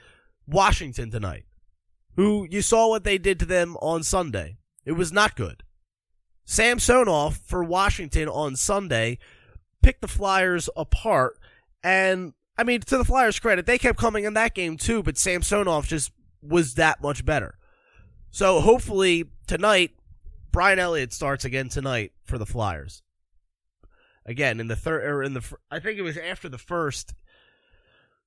Washington 0.47 1.11
tonight, 1.11 1.45
who 2.15 2.47
you 2.49 2.61
saw 2.61 2.89
what 2.89 3.03
they 3.03 3.17
did 3.17 3.39
to 3.39 3.45
them 3.45 3.75
on 3.77 4.03
Sunday. 4.03 4.57
It 4.85 4.93
was 4.93 5.11
not 5.11 5.35
good. 5.35 5.63
Samsonov 6.45 7.37
for 7.37 7.63
Washington 7.63 8.29
on 8.29 8.55
Sunday 8.55 9.19
picked 9.83 10.01
the 10.01 10.07
Flyers 10.07 10.69
apart. 10.77 11.37
And, 11.83 12.33
I 12.57 12.63
mean, 12.63 12.81
to 12.81 12.97
the 12.97 13.05
Flyers' 13.05 13.39
credit, 13.39 13.65
they 13.65 13.77
kept 13.77 13.99
coming 13.99 14.23
in 14.23 14.33
that 14.35 14.55
game 14.55 14.77
too, 14.77 15.03
but 15.03 15.17
Samsonov 15.17 15.87
just 15.87 16.11
was 16.41 16.75
that 16.75 17.01
much 17.01 17.25
better. 17.25 17.57
So 18.31 18.61
hopefully 18.61 19.25
tonight, 19.47 19.91
Brian 20.57 20.79
Elliott 20.79 21.13
starts 21.13 21.45
again 21.45 21.69
tonight 21.69 22.13
for 22.23 22.39
the 22.39 22.45
Flyers. 22.47 23.03
Again, 24.25 24.59
in 24.59 24.65
the 24.65 24.75
third, 24.75 25.03
or 25.03 25.19
er, 25.19 25.23
in 25.23 25.35
the, 25.35 25.43
I 25.69 25.79
think 25.79 25.99
it 25.99 26.01
was 26.01 26.17
after 26.17 26.49
the 26.49 26.57
first, 26.57 27.13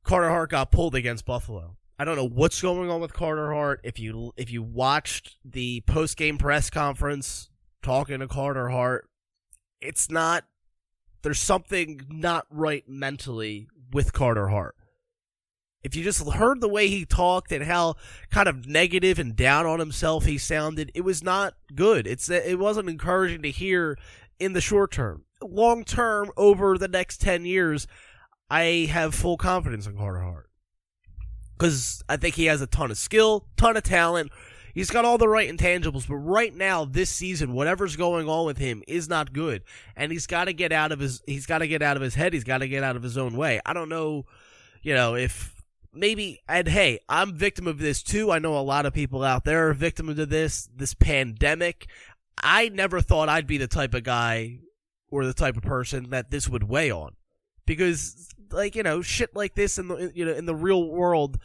Carter 0.04 0.28
Hart 0.28 0.50
got 0.50 0.70
pulled 0.70 0.94
against 0.94 1.26
Buffalo. 1.26 1.76
I 1.98 2.04
don't 2.04 2.14
know 2.14 2.28
what's 2.28 2.62
going 2.62 2.88
on 2.88 3.00
with 3.00 3.12
Carter 3.12 3.52
Hart. 3.52 3.80
If 3.82 3.98
you 3.98 4.32
if 4.36 4.48
you 4.48 4.62
watched 4.62 5.38
the 5.44 5.80
post 5.88 6.16
game 6.16 6.38
press 6.38 6.70
conference 6.70 7.50
talking 7.82 8.20
to 8.20 8.28
Carter 8.28 8.68
Hart, 8.68 9.08
it's 9.80 10.08
not. 10.08 10.44
There's 11.22 11.40
something 11.40 12.02
not 12.08 12.46
right 12.48 12.88
mentally 12.88 13.66
with 13.92 14.12
Carter 14.12 14.50
Hart. 14.50 14.76
If 15.82 15.96
you 15.96 16.04
just 16.04 16.26
heard 16.28 16.60
the 16.60 16.68
way 16.68 16.88
he 16.88 17.06
talked 17.06 17.52
and 17.52 17.64
how 17.64 17.96
kind 18.30 18.48
of 18.48 18.66
negative 18.66 19.18
and 19.18 19.34
down 19.34 19.64
on 19.64 19.78
himself 19.78 20.26
he 20.26 20.36
sounded, 20.36 20.92
it 20.94 21.02
was 21.02 21.22
not 21.22 21.54
good. 21.74 22.06
It's 22.06 22.28
it 22.28 22.58
wasn't 22.58 22.90
encouraging 22.90 23.42
to 23.42 23.50
hear 23.50 23.96
in 24.38 24.52
the 24.52 24.60
short 24.60 24.92
term. 24.92 25.24
Long 25.42 25.84
term, 25.84 26.30
over 26.36 26.76
the 26.76 26.88
next 26.88 27.22
ten 27.22 27.46
years, 27.46 27.86
I 28.50 28.88
have 28.90 29.14
full 29.14 29.38
confidence 29.38 29.86
in 29.86 29.96
Carter 29.96 30.20
Hart 30.20 30.50
because 31.56 32.02
I 32.08 32.16
think 32.16 32.34
he 32.34 32.46
has 32.46 32.60
a 32.60 32.66
ton 32.66 32.90
of 32.90 32.98
skill, 32.98 33.46
ton 33.56 33.76
of 33.76 33.82
talent. 33.82 34.32
He's 34.74 34.90
got 34.90 35.04
all 35.04 35.18
the 35.18 35.28
right 35.28 35.50
intangibles, 35.50 36.06
but 36.06 36.16
right 36.16 36.54
now, 36.54 36.84
this 36.84 37.10
season, 37.10 37.54
whatever's 37.54 37.96
going 37.96 38.28
on 38.28 38.46
with 38.46 38.58
him 38.58 38.82
is 38.86 39.08
not 39.08 39.32
good, 39.32 39.62
and 39.96 40.12
he's 40.12 40.26
got 40.26 40.44
to 40.44 40.52
get 40.52 40.72
out 40.72 40.92
of 40.92 41.00
his. 41.00 41.22
He's 41.26 41.46
got 41.46 41.58
to 41.58 41.68
get 41.68 41.82
out 41.82 41.96
of 41.96 42.02
his 42.02 42.14
head. 42.14 42.32
He's 42.34 42.44
got 42.44 42.58
to 42.58 42.68
get 42.68 42.84
out 42.84 42.96
of 42.96 43.02
his 43.02 43.18
own 43.18 43.36
way. 43.36 43.60
I 43.64 43.72
don't 43.72 43.88
know, 43.88 44.26
you 44.82 44.94
know, 44.94 45.16
if 45.16 45.59
maybe. 45.92 46.40
And 46.48 46.68
hey, 46.68 47.00
I'm 47.08 47.34
victim 47.34 47.66
of 47.66 47.78
this 47.78 48.02
too. 48.02 48.30
I 48.30 48.38
know 48.38 48.58
a 48.58 48.60
lot 48.60 48.86
of 48.86 48.94
people 48.94 49.22
out 49.22 49.44
there 49.44 49.68
are 49.68 49.74
victim 49.74 50.08
of 50.08 50.16
this. 50.28 50.68
This 50.74 50.94
pandemic. 50.94 51.86
I 52.42 52.68
never 52.68 53.00
thought 53.00 53.28
I'd 53.28 53.46
be 53.46 53.58
the 53.58 53.66
type 53.66 53.94
of 53.94 54.02
guy 54.02 54.60
or 55.10 55.26
the 55.26 55.34
type 55.34 55.56
of 55.56 55.62
person 55.62 56.10
that 56.10 56.30
this 56.30 56.48
would 56.48 56.64
weigh 56.64 56.90
on, 56.90 57.16
because 57.66 58.30
like 58.52 58.74
you 58.74 58.82
know 58.82 59.02
shit 59.02 59.34
like 59.34 59.54
this 59.54 59.78
in 59.78 59.88
the 59.88 60.12
you 60.14 60.24
know 60.24 60.32
in 60.32 60.46
the 60.46 60.54
real 60.54 60.88
world 60.88 61.38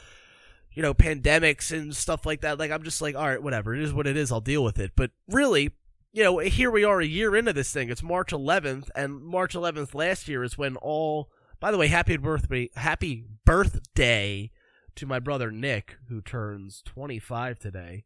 you 0.73 0.81
know 0.81 0.93
pandemics 0.93 1.71
and 1.71 1.95
stuff 1.95 2.25
like 2.25 2.41
that 2.41 2.59
like 2.59 2.71
i'm 2.71 2.83
just 2.83 3.01
like 3.01 3.15
all 3.15 3.27
right 3.27 3.41
whatever 3.41 3.73
it 3.73 3.81
is 3.81 3.93
what 3.93 4.07
it 4.07 4.17
is 4.17 4.31
i'll 4.31 4.41
deal 4.41 4.63
with 4.63 4.79
it 4.79 4.91
but 4.95 5.11
really 5.27 5.71
you 6.13 6.23
know 6.23 6.39
here 6.39 6.71
we 6.71 6.83
are 6.83 6.99
a 6.99 7.05
year 7.05 7.35
into 7.35 7.53
this 7.53 7.71
thing 7.71 7.89
it's 7.89 8.03
march 8.03 8.31
11th 8.31 8.89
and 8.95 9.23
march 9.23 9.53
11th 9.53 9.93
last 9.93 10.27
year 10.27 10.43
is 10.43 10.57
when 10.57 10.75
all 10.77 11.29
by 11.65 11.71
the 11.71 11.77
way 11.79 11.87
happy 11.87 12.15
birthday 12.15 12.69
happy 12.75 13.25
birthday 13.43 14.51
to 14.95 15.07
my 15.07 15.17
brother 15.17 15.51
nick 15.51 15.97
who 16.09 16.21
turns 16.21 16.83
25 16.85 17.57
today 17.57 18.05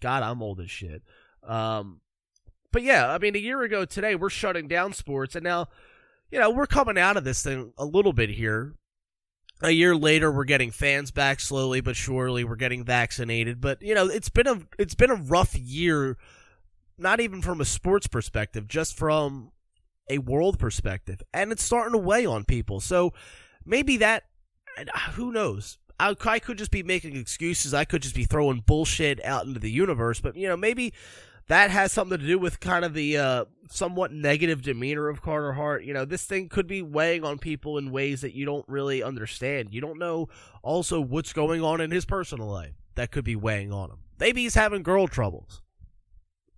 god 0.00 0.22
i'm 0.22 0.42
old 0.42 0.58
as 0.58 0.70
shit 0.70 1.02
um 1.42 2.00
but 2.72 2.82
yeah 2.82 3.12
i 3.12 3.18
mean 3.18 3.36
a 3.36 3.38
year 3.38 3.60
ago 3.62 3.84
today 3.84 4.14
we're 4.14 4.30
shutting 4.30 4.66
down 4.66 4.94
sports 4.94 5.34
and 5.34 5.44
now 5.44 5.68
you 6.30 6.38
know, 6.38 6.50
we're 6.50 6.66
coming 6.66 6.98
out 6.98 7.16
of 7.16 7.24
this 7.24 7.42
thing 7.42 7.72
a 7.78 7.84
little 7.84 8.12
bit 8.12 8.30
here. 8.30 8.74
A 9.60 9.70
year 9.70 9.96
later, 9.96 10.30
we're 10.30 10.44
getting 10.44 10.70
fans 10.70 11.10
back 11.10 11.40
slowly 11.40 11.80
but 11.80 11.96
surely. 11.96 12.44
We're 12.44 12.56
getting 12.56 12.84
vaccinated, 12.84 13.60
but 13.60 13.82
you 13.82 13.94
know, 13.94 14.06
it's 14.06 14.28
been 14.28 14.46
a 14.46 14.60
it's 14.78 14.94
been 14.94 15.10
a 15.10 15.16
rough 15.16 15.56
year. 15.56 16.16
Not 16.96 17.20
even 17.20 17.42
from 17.42 17.60
a 17.60 17.64
sports 17.64 18.06
perspective, 18.06 18.68
just 18.68 18.96
from 18.96 19.50
a 20.10 20.18
world 20.18 20.58
perspective, 20.58 21.22
and 21.32 21.52
it's 21.52 21.62
starting 21.62 21.92
to 21.92 21.98
weigh 21.98 22.26
on 22.26 22.44
people. 22.44 22.80
So 22.80 23.12
maybe 23.64 23.96
that, 23.98 24.24
who 25.12 25.32
knows? 25.32 25.78
I, 26.00 26.14
I 26.26 26.38
could 26.38 26.58
just 26.58 26.70
be 26.70 26.82
making 26.82 27.16
excuses. 27.16 27.74
I 27.74 27.84
could 27.84 28.02
just 28.02 28.14
be 28.14 28.24
throwing 28.24 28.60
bullshit 28.60 29.24
out 29.24 29.46
into 29.46 29.60
the 29.60 29.70
universe. 29.70 30.20
But 30.20 30.36
you 30.36 30.48
know, 30.48 30.56
maybe 30.56 30.92
that 31.48 31.70
has 31.70 31.92
something 31.92 32.18
to 32.18 32.26
do 32.26 32.38
with 32.38 32.60
kind 32.60 32.84
of 32.84 32.94
the 32.94 33.16
uh, 33.16 33.44
somewhat 33.70 34.12
negative 34.12 34.62
demeanor 34.62 35.08
of 35.08 35.22
Carter 35.22 35.54
Hart. 35.54 35.84
You 35.84 35.94
know, 35.94 36.04
this 36.04 36.24
thing 36.24 36.48
could 36.48 36.66
be 36.66 36.82
weighing 36.82 37.24
on 37.24 37.38
people 37.38 37.78
in 37.78 37.90
ways 37.90 38.20
that 38.20 38.34
you 38.34 38.44
don't 38.44 38.68
really 38.68 39.02
understand. 39.02 39.72
You 39.72 39.80
don't 39.80 39.98
know 39.98 40.28
also 40.62 41.00
what's 41.00 41.32
going 41.32 41.62
on 41.62 41.80
in 41.80 41.90
his 41.90 42.04
personal 42.04 42.46
life 42.46 42.74
that 42.94 43.10
could 43.10 43.24
be 43.24 43.36
weighing 43.36 43.72
on 43.72 43.90
him. 43.90 43.98
Maybe 44.20 44.42
he's 44.42 44.54
having 44.54 44.82
girl 44.82 45.08
troubles. 45.08 45.62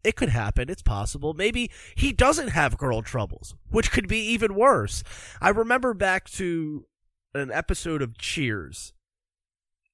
It 0.03 0.17
could 0.17 0.31
happen. 0.31 0.71
It's 0.71 0.83
possible. 0.83 1.35
Maybe 1.35 1.71
he 1.95 2.13
doesn't 2.13 2.49
have 2.49 2.79
girl 2.79 3.03
troubles, 3.03 3.55
which 3.71 3.91
could 3.93 4.09
be 4.09 4.19
even 4.19 4.55
worse. 4.55 5.03
I 5.41 5.51
remember 5.51 5.95
back 5.95 6.29
to 6.31 6.87
an 7.35 7.51
episode 7.51 8.03
of 8.03 8.17
Cheers. 8.19 8.93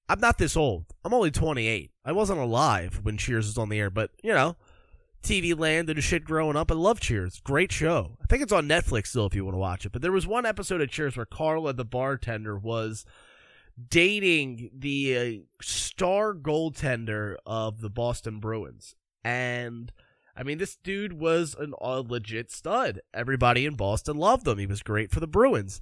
I'm 0.09 0.21
not 0.21 0.39
this 0.39 0.57
old. 0.57 0.87
I'm 1.05 1.13
only 1.13 1.31
28. 1.31 1.91
I 2.05 2.13
wasn't 2.13 2.39
alive 2.39 3.01
when 3.03 3.17
Cheers 3.17 3.47
was 3.47 3.59
on 3.59 3.69
the 3.69 3.81
air, 3.81 3.91
but, 3.91 4.11
you 4.23 4.33
know, 4.33 4.57
TV 5.23 5.59
land 5.59 5.91
and 5.91 6.03
shit 6.03 6.25
growing 6.25 6.57
up. 6.57 6.71
I 6.71 6.75
love 6.75 7.01
Cheers. 7.01 7.41
Great 7.41 7.73
show. 7.73 8.17
I 8.23 8.27
think 8.27 8.43
it's 8.43 8.53
on 8.53 8.69
Netflix 8.69 9.09
still 9.09 9.27
if 9.27 9.35
you 9.35 9.45
want 9.45 9.55
to 9.55 9.61
watch 9.61 9.85
it. 9.85 9.93
But 9.93 10.03
there 10.03 10.13
was 10.13 10.27
one 10.27 10.47
episode 10.47 10.81
of 10.81 10.91
Cheers 10.91 11.17
where 11.17 11.27
Carla, 11.27 11.73
the 11.73 11.85
bartender, 11.85 12.57
was 12.57 13.05
dating 13.89 14.71
the 14.73 15.19
uh, 15.19 15.63
star 15.63 16.35
goaltender 16.35 17.37
of 17.45 17.81
the 17.81 17.91
Boston 17.91 18.39
Bruins. 18.39 18.95
And 19.27 19.91
I 20.37 20.45
mean, 20.45 20.59
this 20.59 20.77
dude 20.77 21.15
was 21.15 21.57
an, 21.59 21.75
a 21.81 22.01
legit 22.01 22.53
stud. 22.53 23.01
Everybody 23.13 23.67
in 23.67 23.75
Boston 23.75 24.17
loved 24.17 24.47
him. 24.47 24.59
He 24.59 24.67
was 24.67 24.85
great 24.85 25.11
for 25.11 25.19
the 25.19 25.27
Bruins. 25.27 25.81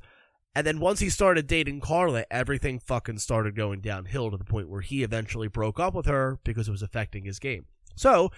And 0.54 0.66
then 0.66 0.80
once 0.80 1.00
he 1.00 1.10
started 1.10 1.46
dating 1.46 1.80
Carla, 1.80 2.24
everything 2.30 2.78
fucking 2.78 3.18
started 3.18 3.54
going 3.54 3.82
downhill 3.82 4.30
to 4.30 4.38
the 4.38 4.44
point 4.44 4.70
where 4.70 4.80
he 4.80 5.02
eventually 5.02 5.48
broke 5.48 5.78
up 5.78 5.92
with 5.92 6.06
her 6.06 6.38
because 6.42 6.68
it 6.68 6.70
was 6.70 6.80
affecting 6.80 7.24
his 7.24 7.38
game. 7.38 7.66
So, 7.96 8.30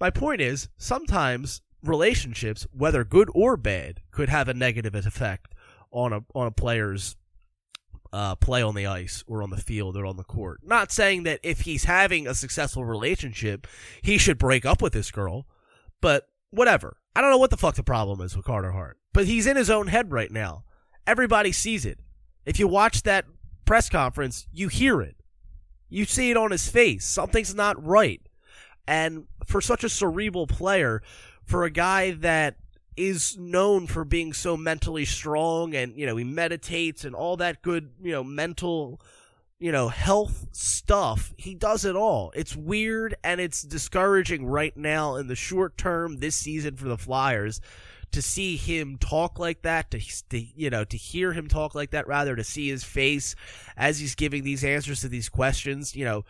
my 0.00 0.10
point 0.10 0.40
is, 0.40 0.68
sometimes 0.76 1.60
relationships, 1.82 2.64
whether 2.70 3.02
good 3.02 3.28
or 3.34 3.56
bad, 3.56 4.02
could 4.12 4.28
have 4.28 4.48
a 4.48 4.54
negative 4.54 4.94
effect 4.94 5.52
on 5.90 6.12
a 6.12 6.20
on 6.32 6.46
a 6.46 6.52
player's 6.52 7.16
uh, 8.14 8.36
play 8.36 8.62
on 8.62 8.76
the 8.76 8.86
ice 8.86 9.24
or 9.26 9.42
on 9.42 9.50
the 9.50 9.56
field 9.56 9.96
or 9.96 10.06
on 10.06 10.16
the 10.16 10.22
court. 10.22 10.60
Not 10.62 10.92
saying 10.92 11.24
that 11.24 11.40
if 11.42 11.62
he's 11.62 11.82
having 11.84 12.28
a 12.28 12.34
successful 12.34 12.84
relationship, 12.84 13.66
he 14.02 14.18
should 14.18 14.38
break 14.38 14.64
up 14.64 14.80
with 14.80 14.92
this 14.92 15.10
girl, 15.10 15.48
but 16.00 16.28
whatever. 16.50 16.96
I 17.16 17.20
don't 17.20 17.32
know 17.32 17.38
what 17.38 17.50
the 17.50 17.56
fuck 17.56 17.74
the 17.74 17.82
problem 17.82 18.20
is 18.20 18.36
with 18.36 18.46
Carter 18.46 18.70
Hart, 18.70 18.98
but 19.12 19.26
he's 19.26 19.48
in 19.48 19.56
his 19.56 19.68
own 19.68 19.88
head 19.88 20.12
right 20.12 20.30
now. 20.30 20.62
Everybody 21.08 21.50
sees 21.50 21.84
it. 21.84 21.98
If 22.46 22.60
you 22.60 22.68
watch 22.68 23.02
that 23.02 23.24
press 23.64 23.90
conference, 23.90 24.46
you 24.52 24.68
hear 24.68 25.02
it. 25.02 25.16
You 25.88 26.04
see 26.04 26.30
it 26.30 26.36
on 26.36 26.52
his 26.52 26.68
face. 26.68 27.04
Something's 27.04 27.54
not 27.54 27.84
right. 27.84 28.20
And 28.86 29.24
for 29.44 29.60
such 29.60 29.82
a 29.82 29.88
cerebral 29.88 30.46
player, 30.46 31.02
for 31.44 31.64
a 31.64 31.70
guy 31.70 32.12
that 32.12 32.58
is 32.96 33.36
known 33.38 33.86
for 33.86 34.04
being 34.04 34.32
so 34.32 34.56
mentally 34.56 35.04
strong 35.04 35.74
and, 35.74 35.96
you 35.96 36.06
know, 36.06 36.16
he 36.16 36.24
meditates 36.24 37.04
and 37.04 37.14
all 37.14 37.36
that 37.36 37.62
good, 37.62 37.90
you 38.00 38.12
know, 38.12 38.22
mental, 38.22 39.00
you 39.58 39.72
know, 39.72 39.88
health 39.88 40.46
stuff, 40.52 41.32
he 41.36 41.54
does 41.54 41.84
it 41.84 41.96
all. 41.96 42.32
It's 42.34 42.54
weird 42.54 43.16
and 43.24 43.40
it's 43.40 43.62
discouraging 43.62 44.46
right 44.46 44.76
now 44.76 45.16
in 45.16 45.26
the 45.26 45.36
short 45.36 45.76
term 45.76 46.18
this 46.18 46.36
season 46.36 46.76
for 46.76 46.88
the 46.88 46.98
Flyers 46.98 47.60
to 48.12 48.22
see 48.22 48.56
him 48.56 48.96
talk 48.96 49.38
like 49.40 49.62
that, 49.62 49.90
to, 49.90 49.98
to, 50.28 50.38
you 50.38 50.70
know, 50.70 50.84
to 50.84 50.96
hear 50.96 51.32
him 51.32 51.48
talk 51.48 51.74
like 51.74 51.90
that, 51.90 52.06
rather 52.06 52.36
to 52.36 52.44
see 52.44 52.68
his 52.68 52.84
face 52.84 53.34
as 53.76 53.98
he's 53.98 54.14
giving 54.14 54.44
these 54.44 54.62
answers 54.62 55.00
to 55.00 55.08
these 55.08 55.28
questions, 55.28 55.96
you 55.96 56.04
know, 56.04 56.24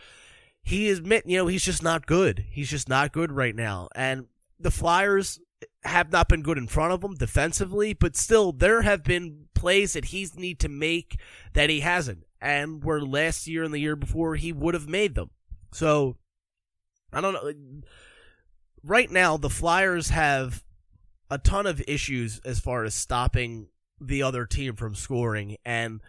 he 0.62 0.88
admit, 0.88 1.25
you 1.26 1.37
know, 1.37 1.47
he's 1.47 1.64
just 1.64 1.83
not 1.83 2.06
good. 2.06 2.47
He's 2.49 2.71
just 2.71 2.88
not 2.88 3.12
good 3.12 3.30
right 3.30 3.54
now. 3.54 3.88
And 3.94 4.28
the 4.59 4.71
Flyers 4.71 5.40
have 5.84 6.11
not 6.11 6.28
been 6.28 6.42
good 6.42 6.58
in 6.58 6.66
front 6.66 6.92
of 6.92 7.02
him 7.02 7.14
defensively, 7.14 7.92
but 7.92 8.16
still 8.16 8.52
there 8.52 8.82
have 8.82 9.04
been 9.04 9.46
plays 9.54 9.92
that 9.92 10.06
he's 10.06 10.34
need 10.34 10.58
to 10.61 10.68
make 10.68 11.18
that 11.52 11.70
he 11.70 11.80
hasn't. 11.80 12.25
And 12.40 12.84
where 12.84 13.00
last 13.00 13.46
year 13.46 13.62
and 13.62 13.73
the 13.73 13.78
year 13.78 13.96
before 13.96 14.37
he 14.37 14.52
would 14.52 14.75
have 14.75 14.88
made 14.88 15.14
them. 15.14 15.30
So 15.73 16.16
I 17.12 17.20
don't 17.20 17.34
know. 17.34 17.52
Right 18.82 19.11
now 19.11 19.37
the 19.37 19.50
Flyers 19.50 20.11
have 20.11 20.64
a 21.30 21.38
ton 21.38 21.66
of 21.66 21.82
issues 21.88 22.40
as 22.44 22.61
far 22.61 22.84
as 22.84 22.94
stopping 22.94 23.68
the 24.00 24.23
other 24.23 24.44
team 24.44 24.76
from 24.76 24.94
scoring 24.94 25.56
and 25.64 26.00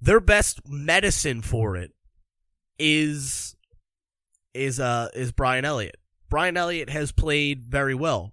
their 0.00 0.18
best 0.18 0.60
medicine 0.68 1.42
for 1.42 1.76
it 1.76 1.92
is 2.78 3.54
is 4.54 4.80
uh 4.80 5.08
is 5.14 5.30
Brian 5.30 5.64
Elliott. 5.64 5.96
Brian 6.28 6.56
Elliott 6.56 6.90
has 6.90 7.12
played 7.12 7.62
very 7.62 7.94
well 7.94 8.31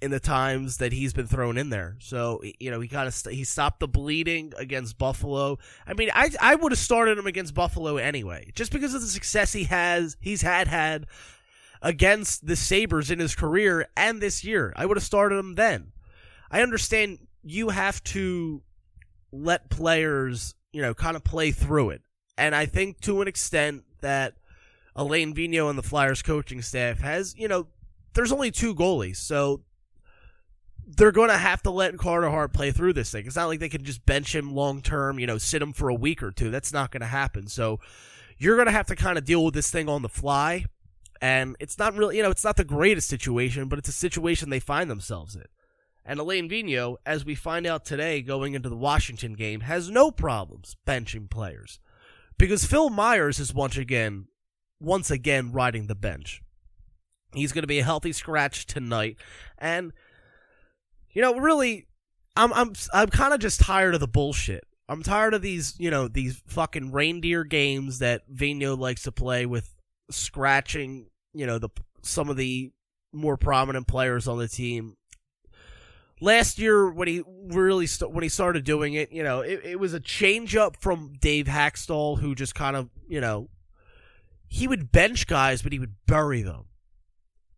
in 0.00 0.10
the 0.10 0.20
times 0.20 0.78
that 0.78 0.92
he's 0.92 1.12
been 1.12 1.26
thrown 1.26 1.56
in 1.56 1.70
there. 1.70 1.96
So 2.00 2.42
you 2.58 2.70
know 2.70 2.80
he 2.80 2.88
kind 2.88 3.08
of 3.08 3.14
st- 3.14 3.34
he 3.34 3.44
stopped 3.44 3.80
the 3.80 3.88
bleeding 3.88 4.52
against 4.56 4.98
Buffalo. 4.98 5.58
I 5.86 5.94
mean, 5.94 6.10
I 6.14 6.30
I 6.40 6.54
would 6.54 6.72
have 6.72 6.78
started 6.78 7.18
him 7.18 7.26
against 7.26 7.54
Buffalo 7.54 7.96
anyway, 7.96 8.50
just 8.54 8.72
because 8.72 8.94
of 8.94 9.00
the 9.00 9.06
success 9.06 9.52
he 9.52 9.64
has 9.64 10.16
he's 10.20 10.42
had 10.42 10.68
had 10.68 11.06
against 11.82 12.46
the 12.46 12.56
Sabres 12.56 13.10
in 13.10 13.18
his 13.18 13.34
career 13.34 13.86
and 13.96 14.20
this 14.20 14.42
year. 14.42 14.72
I 14.74 14.86
would 14.86 14.96
have 14.96 15.04
started 15.04 15.36
him 15.36 15.54
then. 15.54 15.92
I 16.50 16.62
understand 16.62 17.18
you 17.42 17.68
have 17.68 18.02
to 18.04 18.62
let 19.30 19.68
players, 19.68 20.54
you 20.72 20.80
know, 20.80 20.94
kind 20.94 21.16
of 21.16 21.22
play 21.24 21.50
through 21.50 21.90
it. 21.90 22.02
And 22.38 22.54
I 22.54 22.66
think 22.66 23.00
to 23.02 23.20
an 23.20 23.28
extent 23.28 23.84
that 24.00 24.34
Alain 24.96 25.34
Vigneault 25.34 25.70
and 25.70 25.78
the 25.78 25.82
Flyers 25.82 26.22
coaching 26.22 26.62
staff 26.62 27.00
has, 27.00 27.34
you 27.36 27.48
know, 27.48 27.66
there's 28.14 28.32
only 28.32 28.50
two 28.50 28.74
goalies. 28.74 29.16
So 29.16 29.62
they're 30.86 31.12
going 31.12 31.30
to 31.30 31.36
have 31.36 31.62
to 31.62 31.70
let 31.70 31.96
Carter 31.98 32.30
Hart 32.30 32.52
play 32.52 32.70
through 32.70 32.92
this 32.92 33.10
thing. 33.10 33.26
It's 33.26 33.36
not 33.36 33.46
like 33.46 33.60
they 33.60 33.68
can 33.68 33.84
just 33.84 34.04
bench 34.04 34.34
him 34.34 34.54
long 34.54 34.82
term, 34.82 35.18
you 35.18 35.26
know, 35.26 35.38
sit 35.38 35.62
him 35.62 35.72
for 35.72 35.88
a 35.88 35.94
week 35.94 36.22
or 36.22 36.30
two. 36.30 36.50
That's 36.50 36.72
not 36.72 36.90
going 36.90 37.00
to 37.00 37.06
happen. 37.06 37.48
So 37.48 37.80
you're 38.38 38.56
going 38.56 38.66
to 38.66 38.72
have 38.72 38.86
to 38.86 38.96
kind 38.96 39.18
of 39.18 39.24
deal 39.24 39.44
with 39.44 39.54
this 39.54 39.70
thing 39.70 39.88
on 39.88 40.02
the 40.02 40.08
fly. 40.08 40.66
And 41.20 41.56
it's 41.58 41.78
not 41.78 41.94
really, 41.94 42.16
you 42.18 42.22
know, 42.22 42.30
it's 42.30 42.44
not 42.44 42.56
the 42.56 42.64
greatest 42.64 43.08
situation, 43.08 43.68
but 43.68 43.78
it's 43.78 43.88
a 43.88 43.92
situation 43.92 44.50
they 44.50 44.60
find 44.60 44.90
themselves 44.90 45.34
in. 45.34 45.44
And 46.04 46.20
Alain 46.20 46.50
Vigneault, 46.50 46.96
as 47.06 47.24
we 47.24 47.34
find 47.34 47.66
out 47.66 47.86
today 47.86 48.20
going 48.20 48.52
into 48.52 48.68
the 48.68 48.76
Washington 48.76 49.32
game, 49.32 49.60
has 49.60 49.88
no 49.88 50.10
problems 50.10 50.76
benching 50.86 51.30
players. 51.30 51.78
Because 52.36 52.66
Phil 52.66 52.90
Myers 52.90 53.38
is 53.38 53.54
once 53.54 53.78
again, 53.78 54.26
once 54.80 55.10
again 55.10 55.50
riding 55.52 55.86
the 55.86 55.94
bench. 55.94 56.42
He's 57.32 57.52
going 57.52 57.62
to 57.62 57.68
be 57.68 57.78
a 57.78 57.84
healthy 57.84 58.12
scratch 58.12 58.66
tonight. 58.66 59.16
And 59.56 59.92
you 61.14 61.22
know, 61.22 61.36
really, 61.36 61.86
I'm 62.36 62.52
I'm 62.52 62.72
I'm 62.92 63.08
kind 63.08 63.32
of 63.32 63.40
just 63.40 63.60
tired 63.60 63.94
of 63.94 64.00
the 64.00 64.08
bullshit. 64.08 64.64
I'm 64.88 65.02
tired 65.02 65.32
of 65.32 65.40
these, 65.40 65.74
you 65.78 65.90
know, 65.90 66.08
these 66.08 66.42
fucking 66.46 66.92
reindeer 66.92 67.44
games 67.44 68.00
that 68.00 68.28
Vigneault 68.30 68.78
likes 68.78 69.04
to 69.04 69.12
play 69.12 69.46
with 69.46 69.74
scratching, 70.10 71.06
you 71.32 71.46
know, 71.46 71.58
the 71.58 71.70
some 72.02 72.28
of 72.28 72.36
the 72.36 72.72
more 73.12 73.36
prominent 73.36 73.86
players 73.86 74.28
on 74.28 74.38
the 74.38 74.48
team. 74.48 74.96
Last 76.20 76.58
year, 76.58 76.90
when 76.90 77.08
he 77.08 77.22
really 77.46 77.86
st- 77.86 78.12
when 78.12 78.22
he 78.22 78.28
started 78.28 78.64
doing 78.64 78.94
it, 78.94 79.10
you 79.10 79.22
know, 79.22 79.40
it, 79.40 79.60
it 79.64 79.80
was 79.80 79.94
a 79.94 80.00
change 80.00 80.54
up 80.54 80.76
from 80.80 81.14
Dave 81.20 81.46
Hakstol, 81.46 82.18
who 82.18 82.34
just 82.34 82.54
kind 82.54 82.76
of, 82.76 82.90
you 83.08 83.20
know, 83.20 83.48
he 84.48 84.68
would 84.68 84.92
bench 84.92 85.26
guys, 85.26 85.62
but 85.62 85.72
he 85.72 85.78
would 85.78 85.94
bury 86.06 86.42
them, 86.42 86.64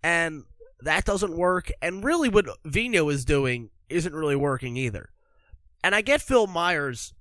and 0.02 0.44
that 0.80 1.04
doesn't 1.04 1.36
work. 1.36 1.70
And 1.80 2.04
really, 2.04 2.28
what 2.28 2.46
Vigneault 2.64 3.12
is 3.12 3.24
doing 3.24 3.70
isn't 3.88 4.14
really 4.14 4.36
working 4.36 4.76
either. 4.76 5.10
And 5.82 5.94
I 5.94 6.00
get 6.00 6.20
Phil 6.20 6.46
Myers 6.46 7.14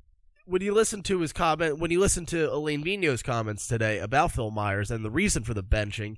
when 0.45 0.61
you 0.61 0.73
listen 0.73 1.01
to 1.03 1.19
his 1.19 1.33
comment, 1.33 1.79
when 1.79 1.91
you 1.91 1.99
listen 1.99 2.25
to 2.27 2.51
Alain 2.53 2.83
Vigneault's 2.83 3.23
comments 3.23 3.67
today 3.67 3.99
about 3.99 4.31
Phil 4.31 4.51
Myers 4.51 4.91
and 4.91 5.03
the 5.03 5.09
reason 5.09 5.43
for 5.43 5.53
the 5.55 5.63
benching, 5.63 6.17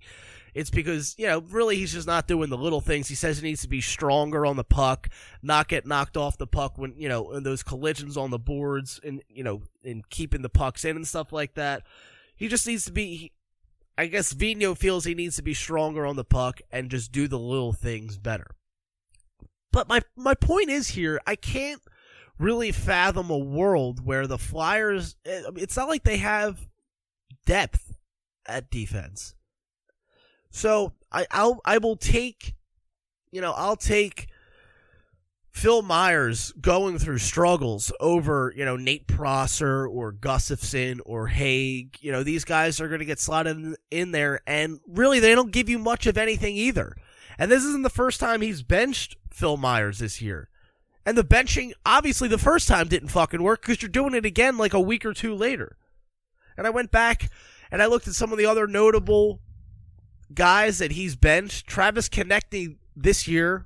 it's 0.54 0.70
because, 0.70 1.16
you 1.18 1.28
know, 1.28 1.40
really 1.50 1.78
he's 1.78 1.94
just 1.94 2.08
not 2.08 2.28
doing 2.28 2.50
the 2.50 2.58
little 2.58 2.82
things. 2.82 3.08
He 3.08 3.16
says 3.16 3.38
he 3.38 3.48
needs 3.48 3.62
to 3.62 3.70
be 3.70 3.80
stronger 3.80 4.46
on 4.46 4.58
the 4.58 4.64
puck, 4.64 5.08
not 5.42 5.70
get 5.70 5.86
knocked 5.86 6.18
off 6.18 6.38
the 6.38 6.48
puck 6.48 6.78
when, 6.78 6.96
you 6.98 7.08
know, 7.08 7.32
in 7.32 7.44
those 7.44 7.64
collisions 7.64 8.18
on 8.18 8.32
the 8.32 8.40
boards 8.40 9.00
and, 9.04 9.22
you 9.30 9.44
know, 9.44 9.62
in 9.84 10.04
keeping 10.10 10.42
the 10.42 10.50
pucks 10.50 10.84
in 10.84 10.96
and 10.96 11.08
stuff 11.08 11.32
like 11.32 11.54
that. 11.54 11.84
He 12.36 12.48
just 12.48 12.68
needs 12.68 12.86
to 12.86 12.92
be, 12.92 13.32
I 13.98 14.06
guess 14.08 14.34
Vigneault 14.34 14.78
feels 14.78 15.06
he 15.06 15.16
needs 15.16 15.38
to 15.38 15.42
be 15.42 15.54
stronger 15.54 16.06
on 16.06 16.16
the 16.16 16.24
puck 16.24 16.62
and 16.72 16.92
just 16.92 17.12
do 17.12 17.28
the 17.28 17.40
little 17.40 17.74
things 17.74 18.18
better. 18.18 18.48
But 19.72 19.88
my 19.88 20.02
my 20.16 20.34
point 20.34 20.70
is 20.70 20.90
here, 20.90 21.20
I 21.26 21.36
can't 21.36 21.82
really 22.38 22.72
fathom 22.72 23.30
a 23.30 23.38
world 23.38 24.06
where 24.06 24.28
the 24.28 24.38
Flyers 24.38 25.16
eh, 25.26 25.42
it's 25.56 25.76
not 25.76 25.88
like 25.88 26.04
they 26.04 26.18
have 26.18 26.68
depth 27.46 27.96
at 28.46 28.70
defense. 28.70 29.36
So 30.52 30.94
I 31.12 31.26
I'll 31.32 31.62
I 31.66 31.80
will 31.80 31.98
take 31.98 32.56
you 33.32 33.42
know, 33.42 33.54
I'll 33.54 33.76
take 33.76 34.28
Phil 35.58 35.82
Myers 35.82 36.54
going 36.62 37.00
through 37.00 37.18
struggles 37.18 37.92
over, 38.00 38.54
you 38.56 38.64
know, 38.64 38.78
Nate 38.78 39.08
Prosser 39.08 39.88
or 39.88 40.14
Gustafsson 40.14 41.00
or 41.04 41.30
Hägg. 41.30 41.96
You 42.00 42.12
know, 42.12 42.22
these 42.22 42.46
guys 42.46 42.80
are 42.80 42.88
going 42.88 43.00
to 43.00 43.06
get 43.06 43.20
slotted 43.20 43.58
in, 43.58 43.76
in 43.90 44.12
there, 44.12 44.42
and 44.46 44.80
really, 44.88 45.20
they 45.20 45.34
don't 45.34 45.52
give 45.52 45.68
you 45.68 45.80
much 45.80 46.06
of 46.06 46.16
anything 46.16 46.56
either. 46.56 46.96
And 47.40 47.50
this 47.50 47.64
isn't 47.64 47.82
the 47.82 47.90
first 47.90 48.20
time 48.20 48.42
he's 48.42 48.62
benched 48.62 49.18
Phil 49.32 49.58
Myers 49.58 49.98
this 49.98 50.22
year. 50.22 50.48
And 51.08 51.18
the 51.18 51.24
benching, 51.24 51.72
obviously, 51.84 52.28
the 52.28 52.38
first 52.38 52.68
time 52.68 52.88
didn't 52.88 53.10
fucking 53.10 53.42
work 53.42 53.64
because 53.64 53.82
you're 53.82 53.90
doing 53.90 54.14
it 54.14 54.28
again 54.28 54.60
like 54.60 54.76
a 54.76 54.80
week 54.80 55.08
or 55.08 55.14
two 55.16 55.34
later. 55.34 55.76
And 56.56 56.68
I 56.68 56.70
went 56.70 56.92
back 56.92 57.32
and 57.72 57.82
I 57.82 57.88
looked 57.88 58.08
at 58.08 58.14
some 58.14 58.32
of 58.32 58.38
the 58.38 58.46
other 58.46 58.68
notable 58.68 59.40
guys 60.32 60.78
that 60.78 60.92
he's 60.92 61.16
benched. 61.16 61.66
Travis 61.66 62.10
Konecny 62.10 62.76
this 62.96 63.28
year 63.28 63.66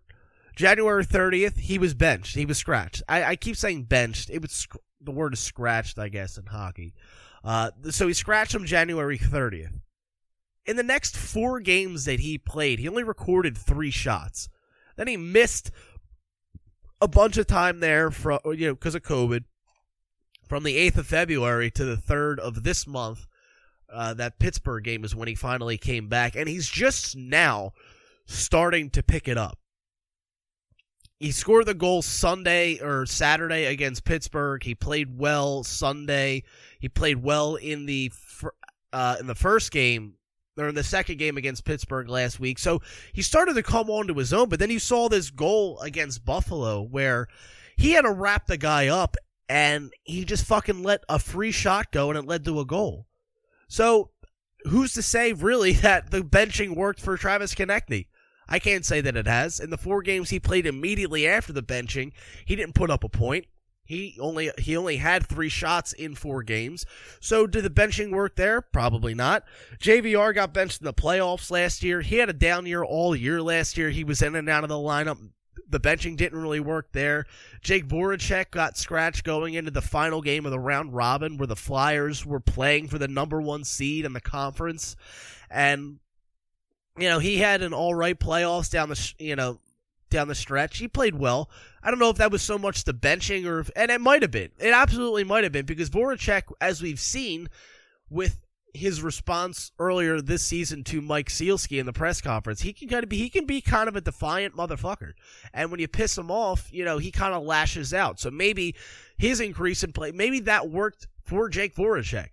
January 0.56 1.06
30th, 1.06 1.58
he 1.58 1.78
was 1.78 1.94
benched. 1.94 2.36
He 2.36 2.46
was 2.46 2.58
scratched. 2.58 3.04
I, 3.08 3.24
I 3.24 3.36
keep 3.36 3.56
saying 3.56 3.84
benched. 3.84 4.30
It 4.30 4.42
was 4.42 4.52
sc- 4.52 4.76
the 5.00 5.12
word 5.12 5.34
is 5.34 5.40
scratched, 5.40 5.98
I 5.98 6.10
guess, 6.10 6.38
in 6.38 6.46
hockey. 6.46 6.94
Uh, 7.44 7.72
so 7.90 8.08
he 8.08 8.14
scratched 8.14 8.54
him 8.54 8.66
January 8.66 9.18
30th. 9.18 9.80
In 10.66 10.76
the 10.76 10.84
next 10.84 11.18
four 11.18 11.60
games 11.60 12.06
that 12.06 12.20
he 12.20 12.38
played, 12.38 12.80
he 12.80 12.88
only 12.88 13.04
recorded 13.04 13.58
three 13.58 13.90
shots. 13.90 14.48
Then 14.96 15.08
he 15.08 15.18
missed 15.18 15.72
a 17.02 17.08
bunch 17.08 17.38
of 17.38 17.48
time 17.48 17.80
there 17.80 18.12
from 18.12 18.40
you 18.46 18.68
know 18.68 18.74
because 18.76 18.94
of 18.94 19.02
COVID. 19.02 19.46
From 20.48 20.64
the 20.64 20.78
8th 20.92 20.98
of 20.98 21.08
February 21.08 21.72
to 21.72 21.86
the 21.86 21.96
3rd 21.96 22.38
of 22.40 22.64
this 22.64 22.86
month, 22.86 23.26
uh, 23.92 24.14
that 24.16 24.38
Pittsburgh 24.38 24.84
game 24.84 25.06
is 25.06 25.16
when 25.16 25.30
he 25.30 25.36
finally 25.36 25.78
came 25.78 26.10
back, 26.10 26.36
and 26.36 26.50
he's 26.50 26.68
just 26.68 27.16
now 27.16 27.72
starting 28.26 28.90
to 28.90 29.02
pick 29.02 29.30
it 29.30 29.38
up 29.38 29.61
he 31.22 31.32
scored 31.32 31.68
the 31.68 31.76
goal 31.76 32.02
Sunday 32.02 32.80
or 32.80 33.06
Saturday 33.06 33.66
against 33.66 34.06
Pittsburgh. 34.06 34.64
He 34.64 34.74
played 34.74 35.20
well 35.20 35.64
Sunday. 35.64 36.44
He 36.80 36.90
played 36.90 37.22
well 37.22 37.56
in 37.58 37.86
the 37.86 38.12
uh, 38.92 39.18
in 39.20 39.28
the 39.28 39.36
first 39.36 39.72
game 39.72 40.16
or 40.58 40.68
in 40.68 40.74
the 40.74 40.84
second 40.84 41.20
game 41.20 41.38
against 41.38 41.64
Pittsburgh 41.64 42.10
last 42.10 42.40
week. 42.40 42.58
So 42.58 42.82
he 43.14 43.22
started 43.22 43.54
to 43.54 43.62
come 43.62 43.88
onto 43.92 44.16
his 44.16 44.34
own. 44.34 44.50
But 44.50 44.58
then 44.58 44.72
you 44.72 44.80
saw 44.80 45.10
this 45.10 45.30
goal 45.30 45.80
against 45.82 46.26
Buffalo 46.26 46.82
where 46.82 47.28
he 47.78 47.92
had 47.92 48.02
to 48.02 48.12
wrap 48.12 48.48
the 48.48 48.58
guy 48.58 48.88
up 48.88 49.16
and 49.48 49.94
he 50.04 50.26
just 50.26 50.46
fucking 50.46 50.82
let 50.82 51.04
a 51.08 51.20
free 51.20 51.52
shot 51.52 51.92
go 51.92 52.10
and 52.10 52.18
it 52.18 52.26
led 52.26 52.46
to 52.46 52.60
a 52.60 52.66
goal. 52.66 53.06
So 53.68 54.10
who's 54.64 54.94
to 54.94 55.04
say 55.04 55.34
really 55.34 55.74
that 55.86 56.10
the 56.10 56.22
benching 56.22 56.76
worked 56.76 57.00
for 57.00 57.16
Travis 57.16 57.54
Konecny? 57.54 58.08
I 58.52 58.60
can't 58.60 58.86
say 58.86 59.00
that 59.00 59.16
it 59.16 59.28
has. 59.28 59.62
In 59.62 59.70
the 59.70 59.78
four 59.78 60.02
games 60.02 60.30
he 60.30 60.40
played 60.40 60.66
immediately 60.66 61.26
after 61.26 61.54
the 61.54 61.64
benching, 61.64 62.12
he 62.44 62.58
didn't 62.58 62.76
put 62.76 62.92
up 62.92 63.06
a 63.06 63.10
point. 63.10 63.46
He 63.86 64.18
only 64.20 64.52
he 64.58 64.76
only 64.76 64.98
had 64.98 65.26
three 65.26 65.48
shots 65.48 65.94
in 65.94 66.16
four 66.16 66.44
games. 66.44 66.86
So 67.22 67.48
did 67.48 67.64
the 67.64 67.70
benching 67.70 68.12
work 68.12 68.36
there? 68.36 68.62
Probably 68.62 69.14
not. 69.14 69.46
JVR 69.80 70.36
got 70.36 70.54
benched 70.54 70.82
in 70.82 70.86
the 70.86 70.94
playoffs 70.94 71.50
last 71.50 71.82
year. 71.82 72.02
He 72.02 72.18
had 72.18 72.30
a 72.30 72.34
down 72.34 72.66
year 72.66 72.84
all 72.84 73.16
year 73.16 73.42
last 73.42 73.78
year. 73.78 73.90
He 73.90 74.04
was 74.04 74.22
in 74.22 74.36
and 74.36 74.50
out 74.50 74.64
of 74.64 74.70
the 74.70 74.76
lineup. 74.76 75.18
The 75.70 75.80
benching 75.80 76.18
didn't 76.18 76.42
really 76.42 76.60
work 76.60 76.92
there. 76.92 77.26
Jake 77.62 77.88
Voracek 77.88 78.52
got 78.52 78.78
scratched 78.78 79.24
going 79.24 79.54
into 79.54 79.72
the 79.72 79.82
final 79.82 80.22
game 80.22 80.46
of 80.46 80.52
the 80.52 80.60
round 80.60 80.94
robin 80.94 81.38
where 81.38 81.48
the 81.48 81.56
Flyers 81.56 82.26
were 82.26 82.42
playing 82.42 82.90
for 82.90 82.98
the 82.98 83.08
number 83.08 83.42
one 83.42 83.64
seed 83.64 84.04
in 84.04 84.12
the 84.12 84.20
conference. 84.20 84.98
And 85.50 86.00
you 86.98 87.10
know, 87.10 87.20
he 87.20 87.38
had 87.38 87.62
an 87.62 87.74
all 87.74 87.96
right 87.96 88.20
playoffs 88.20 88.70
down 88.70 88.90
the, 88.90 89.14
you 89.18 89.36
know, 89.36 89.60
down 90.10 90.28
the 90.28 90.36
stretch. 90.36 90.78
He 90.78 90.88
played 90.88 91.16
well. 91.16 91.50
I 91.82 91.90
don't 91.90 92.00
know 92.00 92.10
if 92.10 92.18
that 92.18 92.32
was 92.32 92.42
so 92.42 92.60
much 92.60 92.84
the 92.84 92.94
benching 92.94 93.46
or, 93.46 93.62
if, 93.62 93.72
and 93.76 93.90
it 93.90 94.02
might 94.02 94.22
have 94.22 94.32
been. 94.32 94.52
It 94.60 94.74
absolutely 94.74 95.24
might 95.24 95.44
have 95.44 95.54
been 95.54 95.66
because 95.66 95.90
Voracek, 95.90 96.44
as 96.60 96.82
we've 96.82 97.00
seen 97.00 97.50
with 98.10 98.46
his 98.74 99.02
response 99.02 99.72
earlier 99.80 100.22
this 100.22 100.44
season 100.44 100.84
to 100.86 101.02
Mike 101.02 101.30
Sielski 101.30 101.80
in 101.80 101.86
the 101.86 101.94
press 101.94 102.22
conference, 102.22 102.62
he 102.62 102.74
can 102.74 102.88
kind 102.88 103.04
of 103.04 103.10
be 103.10 103.18
he 103.18 103.30
can 103.30 103.46
be 103.46 103.62
kind 103.62 103.90
of 103.90 103.96
a 103.96 104.02
defiant 104.02 104.56
motherfucker. 104.56 105.14
And 105.54 105.72
when 105.72 105.80
you 105.80 105.88
piss 105.88 106.18
him 106.18 106.30
off, 106.30 106.72
you 106.72 106.86
know, 106.86 106.98
he 106.98 107.12
kind 107.12 107.34
of 107.34 107.44
lashes 107.44 107.94
out. 107.94 108.20
So 108.20 108.30
maybe 108.30 108.76
his 109.18 109.40
increase 109.40 109.84
in 109.84 109.94
play, 109.94 110.12
maybe 110.12 110.40
that 110.42 110.70
worked 110.70 111.08
for 111.24 111.50
Jake 111.50 111.76
Voracek. 111.76 112.30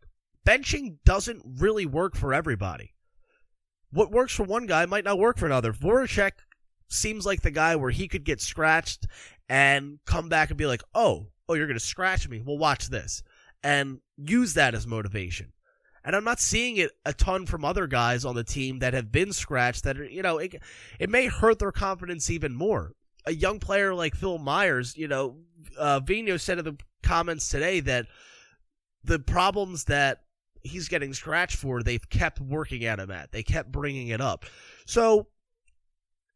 Benching 0.47 0.97
doesn't 1.05 1.43
really 1.59 1.87
work 1.87 2.17
for 2.17 2.33
everybody 2.33 2.95
what 3.91 4.11
works 4.11 4.35
for 4.35 4.45
one 4.45 4.67
guy 4.67 4.87
might 4.87 5.05
not 5.05 5.19
work 5.19 5.39
for 5.39 5.47
another. 5.47 5.73
Voracek 5.73 6.33
seems 6.89 7.27
like 7.27 7.43
the 7.43 7.51
guy 7.51 7.77
where 7.77 7.91
he 7.91 8.09
could 8.09 8.25
get 8.25 8.41
scratched 8.41 9.07
and 9.49 9.99
come 10.05 10.29
back 10.29 10.51
and 10.51 10.59
be 10.59 10.67
like, 10.67 10.83
"Oh, 10.95 11.29
oh, 11.49 11.55
you're 11.55 11.67
going 11.67 11.79
to 11.79 11.85
scratch 11.85 12.29
me. 12.29 12.43
Well, 12.45 12.59
watch 12.59 12.89
this." 12.89 13.23
and 13.63 14.01
use 14.17 14.55
that 14.55 14.75
as 14.75 14.87
motivation. 14.87 15.53
And 16.05 16.15
I'm 16.17 16.25
not 16.25 16.41
seeing 16.41 16.77
it 16.77 16.93
a 17.05 17.13
ton 17.13 17.47
from 17.47 17.65
other 17.65 17.87
guys 17.87 18.25
on 18.25 18.35
the 18.35 18.45
team 18.45 18.79
that 18.79 18.95
have 18.95 19.13
been 19.13 19.33
scratched 19.33 19.85
that 19.85 19.99
are, 19.99 20.05
you 20.05 20.23
know, 20.23 20.39
it, 20.39 20.55
it 20.99 21.11
may 21.11 21.27
hurt 21.27 21.59
their 21.59 21.73
confidence 21.73 22.31
even 22.31 22.55
more. 22.55 22.93
A 23.27 23.33
young 23.33 23.59
player 23.59 23.95
like 23.95 24.15
Phil 24.15 24.39
Myers, 24.39 24.97
you 24.97 25.09
know, 25.09 25.37
uh, 25.77 26.01
Vigneault 26.01 26.41
said 26.41 26.59
in 26.59 26.65
the 26.65 26.79
comments 27.03 27.49
today 27.49 27.81
that 27.81 28.07
the 29.05 29.19
problems 29.19 29.85
that 29.85 30.23
he's 30.63 30.89
getting 30.89 31.15
scratched 31.15 31.57
for, 31.57 31.83
they've 31.83 32.09
kept 32.09 32.41
working 32.41 32.85
at 32.85 32.99
him 32.99 33.11
at. 33.11 33.33
They 33.33 33.43
kept 33.43 33.73
bringing 33.73 34.09
it 34.09 34.21
up. 34.21 34.45
So 34.87 35.29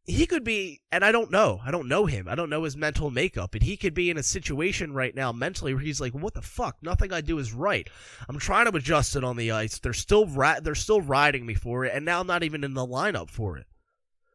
he 0.04 0.26
could 0.26 0.42
be, 0.42 0.80
and 0.90 1.04
I 1.04 1.12
don't 1.12 1.30
know. 1.30 1.60
I 1.64 1.70
don't 1.70 1.88
know 1.88 2.06
him. 2.06 2.26
I 2.26 2.34
don't 2.34 2.50
know 2.50 2.64
his 2.64 2.76
mental 2.76 3.10
makeup. 3.10 3.54
And 3.54 3.62
he 3.62 3.76
could 3.76 3.94
be 3.94 4.10
in 4.10 4.18
a 4.18 4.22
situation 4.22 4.92
right 4.92 5.14
now 5.14 5.30
mentally 5.30 5.74
where 5.74 5.82
he's 5.82 6.00
like, 6.00 6.12
"What 6.12 6.34
the 6.34 6.42
fuck? 6.42 6.76
Nothing 6.82 7.12
I 7.12 7.20
do 7.20 7.38
is 7.38 7.52
right. 7.52 7.88
I'm 8.28 8.38
trying 8.38 8.70
to 8.70 8.76
adjust 8.76 9.14
it 9.14 9.22
on 9.22 9.36
the 9.36 9.52
ice. 9.52 9.78
They're 9.78 9.92
still 9.92 10.26
ri- 10.26 10.60
they're 10.60 10.74
still 10.74 11.00
riding 11.00 11.46
me 11.46 11.54
for 11.54 11.84
it, 11.84 11.94
and 11.94 12.04
now 12.04 12.20
I'm 12.20 12.26
not 12.26 12.42
even 12.42 12.64
in 12.64 12.74
the 12.74 12.86
lineup 12.86 13.30
for 13.30 13.56
it." 13.56 13.66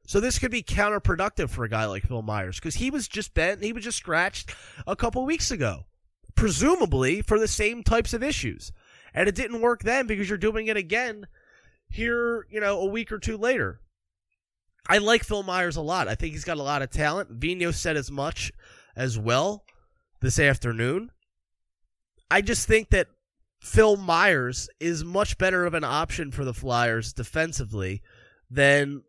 So 0.07 0.21
this 0.21 0.39
could 0.39 0.51
be 0.51 0.63
counterproductive 0.63 1.49
for 1.49 1.65
a 1.65 1.69
guy 1.69 1.83
like 1.85 2.07
Phil 2.07 2.21
Myers 2.21 2.55
because 2.55 2.75
he 2.75 2.89
was 2.89 3.09
just 3.09 3.33
bent, 3.33 3.61
he 3.61 3.73
was 3.73 3.83
just 3.83 3.97
scratched 3.97 4.55
a 4.87 4.95
couple 4.95 5.25
weeks 5.25 5.51
ago, 5.51 5.87
presumably 6.33 7.21
for 7.21 7.37
the 7.37 7.47
same 7.47 7.83
types 7.83 8.13
of 8.13 8.23
issues, 8.23 8.71
and 9.13 9.27
it 9.27 9.35
didn't 9.35 9.61
work 9.61 9.83
then 9.83 10.07
because 10.07 10.29
you're 10.29 10.37
doing 10.37 10.67
it 10.67 10.77
again 10.77 11.27
here, 11.89 12.45
you 12.49 12.59
know, 12.59 12.79
a 12.79 12.85
week 12.85 13.11
or 13.11 13.19
two 13.19 13.37
later. 13.37 13.81
I 14.89 14.99
like 14.99 15.23
Phil 15.23 15.43
Myers 15.43 15.75
a 15.75 15.81
lot. 15.81 16.07
I 16.07 16.15
think 16.15 16.33
he's 16.33 16.45
got 16.45 16.57
a 16.57 16.63
lot 16.63 16.81
of 16.81 16.89
talent. 16.89 17.39
Vigneault 17.39 17.75
said 17.75 17.97
as 17.97 18.09
much 18.09 18.51
as 18.95 19.17
well 19.17 19.65
this 20.21 20.39
afternoon. 20.39 21.11
I 22.31 22.41
just 22.41 22.67
think 22.67 22.89
that 22.89 23.07
Phil 23.59 23.97
Myers 23.97 24.69
is 24.79 25.03
much 25.03 25.37
better 25.37 25.65
of 25.65 25.73
an 25.73 25.83
option 25.83 26.31
for 26.31 26.45
the 26.45 26.53
Flyers 26.53 27.13
defensively 27.13 28.01
than 28.49 29.03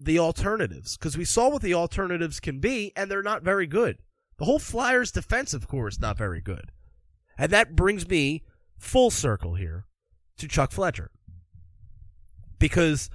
the 0.00 0.18
alternatives 0.18 0.96
because 0.96 1.16
we 1.16 1.24
saw 1.24 1.50
what 1.50 1.62
the 1.62 1.74
alternatives 1.74 2.40
can 2.40 2.60
be 2.60 2.92
and 2.96 3.10
they're 3.10 3.22
not 3.22 3.42
very 3.42 3.66
good. 3.66 3.98
The 4.38 4.44
whole 4.44 4.58
Flyers 4.58 5.12
defensive 5.12 5.68
corps 5.68 5.88
is 5.88 6.00
not 6.00 6.18
very 6.18 6.40
good. 6.40 6.70
And 7.38 7.50
that 7.52 7.76
brings 7.76 8.08
me 8.08 8.44
full 8.84 9.10
circle 9.10 9.54
here 9.54 9.86
to 10.38 10.46
Chuck 10.46 10.70
Fletcher. 10.70 11.10
Because 12.58 13.10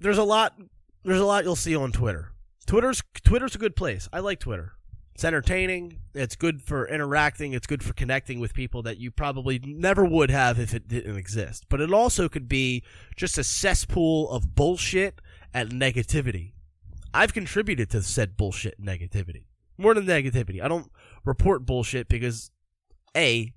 there's 0.00 0.18
a 0.18 0.24
lot 0.24 0.58
there's 1.04 1.20
a 1.20 1.24
lot 1.24 1.44
you'll 1.44 1.56
see 1.56 1.76
on 1.76 1.92
Twitter. 1.92 2.32
Twitter's 2.66 3.02
Twitter's 3.24 3.54
a 3.54 3.58
good 3.58 3.76
place. 3.76 4.08
I 4.12 4.20
like 4.20 4.40
Twitter. 4.40 4.72
It's 5.14 5.24
entertaining. 5.24 6.00
It's 6.12 6.34
good 6.34 6.60
for 6.60 6.88
interacting. 6.88 7.52
It's 7.52 7.68
good 7.68 7.84
for 7.84 7.92
connecting 7.92 8.40
with 8.40 8.52
people 8.52 8.82
that 8.82 8.98
you 8.98 9.12
probably 9.12 9.60
never 9.62 10.04
would 10.04 10.30
have 10.30 10.58
if 10.58 10.74
it 10.74 10.88
didn't 10.88 11.16
exist. 11.16 11.66
But 11.68 11.80
it 11.80 11.92
also 11.92 12.28
could 12.28 12.48
be 12.48 12.82
just 13.14 13.38
a 13.38 13.44
cesspool 13.44 14.28
of 14.30 14.56
bullshit 14.56 15.20
and 15.52 15.70
negativity. 15.70 16.52
I've 17.12 17.32
contributed 17.32 17.90
to 17.90 18.02
said 18.02 18.36
bullshit 18.36 18.82
negativity. 18.82 19.44
More 19.78 19.94
than 19.94 20.06
negativity. 20.06 20.60
I 20.60 20.66
don't 20.66 20.90
report 21.24 21.64
bullshit 21.64 22.08
because 22.08 22.50
A, 23.16 23.54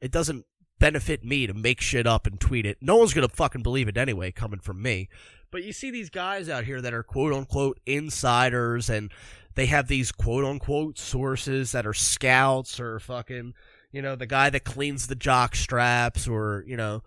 it 0.00 0.10
doesn't 0.10 0.44
benefit 0.78 1.24
me 1.24 1.46
to 1.46 1.54
make 1.54 1.80
shit 1.80 2.06
up 2.06 2.26
and 2.26 2.38
tweet 2.38 2.66
it. 2.66 2.78
No 2.80 2.96
one's 2.96 3.14
gonna 3.14 3.28
fucking 3.28 3.62
believe 3.62 3.88
it 3.88 3.96
anyway, 3.96 4.30
coming 4.30 4.60
from 4.60 4.82
me. 4.82 5.08
But 5.50 5.64
you 5.64 5.72
see 5.72 5.90
these 5.90 6.10
guys 6.10 6.48
out 6.48 6.64
here 6.64 6.80
that 6.80 6.92
are 6.92 7.02
quote 7.02 7.32
unquote 7.32 7.80
insiders 7.86 8.90
and 8.90 9.10
they 9.54 9.66
have 9.66 9.88
these 9.88 10.12
quote 10.12 10.44
unquote 10.44 10.98
sources 10.98 11.72
that 11.72 11.86
are 11.86 11.94
scouts 11.94 12.78
or 12.78 13.00
fucking, 13.00 13.54
you 13.90 14.02
know, 14.02 14.16
the 14.16 14.26
guy 14.26 14.50
that 14.50 14.64
cleans 14.64 15.06
the 15.06 15.14
jock 15.14 15.56
straps 15.56 16.28
or, 16.28 16.62
you 16.66 16.76
know, 16.76 17.02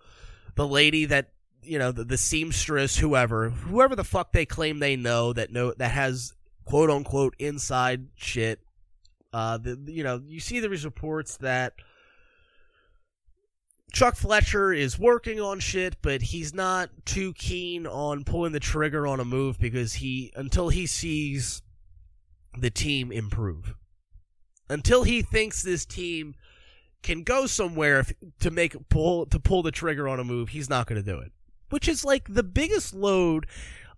the 0.56 0.66
lady 0.66 1.04
that, 1.04 1.30
you 1.62 1.78
know, 1.78 1.92
the, 1.92 2.04
the 2.04 2.18
seamstress, 2.18 2.98
whoever, 2.98 3.50
whoever 3.50 3.94
the 3.94 4.04
fuck 4.04 4.32
they 4.32 4.46
claim 4.46 4.80
they 4.80 4.96
know 4.96 5.32
that 5.32 5.52
know 5.52 5.72
that 5.76 5.92
has 5.92 6.34
quote 6.64 6.90
unquote 6.90 7.36
inside 7.38 8.08
shit. 8.16 8.60
Uh, 9.32 9.58
the, 9.58 9.78
you 9.86 10.02
know, 10.02 10.20
you 10.26 10.40
see 10.40 10.58
these 10.58 10.84
reports 10.84 11.36
that 11.36 11.74
Chuck 13.92 14.16
Fletcher 14.16 14.72
is 14.72 14.98
working 14.98 15.40
on 15.40 15.60
shit, 15.60 15.96
but 16.02 16.22
he's 16.22 16.54
not 16.54 16.90
too 17.04 17.32
keen 17.34 17.86
on 17.86 18.24
pulling 18.24 18.52
the 18.52 18.60
trigger 18.60 19.06
on 19.06 19.20
a 19.20 19.24
move 19.24 19.58
because 19.58 19.94
he 19.94 20.32
until 20.34 20.68
he 20.68 20.86
sees 20.86 21.62
the 22.56 22.70
team 22.70 23.12
improve. 23.12 23.74
Until 24.68 25.02
he 25.02 25.22
thinks 25.22 25.62
this 25.62 25.84
team 25.84 26.34
can 27.02 27.22
go 27.22 27.46
somewhere 27.46 28.00
if, 28.00 28.12
to 28.40 28.50
make 28.50 28.76
pull 28.88 29.26
to 29.26 29.40
pull 29.40 29.62
the 29.62 29.72
trigger 29.72 30.08
on 30.08 30.20
a 30.20 30.24
move, 30.24 30.50
he's 30.50 30.70
not 30.70 30.86
going 30.86 31.02
to 31.02 31.10
do 31.10 31.18
it. 31.18 31.32
Which 31.70 31.88
is 31.88 32.04
like 32.04 32.32
the 32.32 32.42
biggest 32.42 32.94
load 32.94 33.46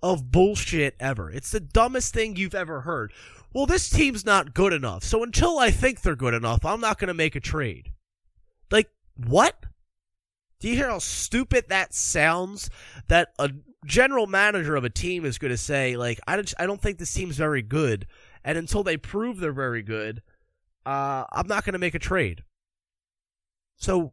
of 0.02 0.32
bullshit 0.32 0.96
ever. 0.98 1.30
It's 1.30 1.50
the 1.50 1.60
dumbest 1.60 2.12
thing 2.12 2.36
you've 2.36 2.54
ever 2.54 2.82
heard. 2.82 3.12
Well, 3.52 3.66
this 3.66 3.90
team's 3.90 4.24
not 4.24 4.54
good 4.54 4.72
enough. 4.72 5.04
So 5.04 5.22
until 5.22 5.58
I 5.58 5.70
think 5.70 6.00
they're 6.00 6.16
good 6.16 6.34
enough, 6.34 6.64
I'm 6.64 6.80
not 6.80 6.98
going 6.98 7.08
to 7.08 7.14
make 7.14 7.36
a 7.36 7.40
trade. 7.40 7.92
Like, 8.70 8.90
what? 9.16 9.66
Do 10.62 10.68
you 10.68 10.76
hear 10.76 10.90
how 10.90 11.00
stupid 11.00 11.64
that 11.70 11.92
sounds? 11.92 12.70
That 13.08 13.32
a 13.36 13.50
general 13.84 14.28
manager 14.28 14.76
of 14.76 14.84
a 14.84 14.90
team 14.90 15.24
is 15.24 15.36
going 15.36 15.50
to 15.50 15.56
say, 15.56 15.96
like, 15.96 16.20
I 16.28 16.36
don't, 16.36 16.54
I 16.56 16.66
don't 16.66 16.80
think 16.80 16.98
this 16.98 17.12
team's 17.12 17.36
very 17.36 17.62
good, 17.62 18.06
and 18.44 18.56
until 18.56 18.84
they 18.84 18.96
prove 18.96 19.40
they're 19.40 19.52
very 19.52 19.82
good, 19.82 20.22
uh, 20.86 21.24
I'm 21.32 21.48
not 21.48 21.64
going 21.64 21.72
to 21.72 21.80
make 21.80 21.96
a 21.96 21.98
trade. 21.98 22.44
So, 23.74 24.12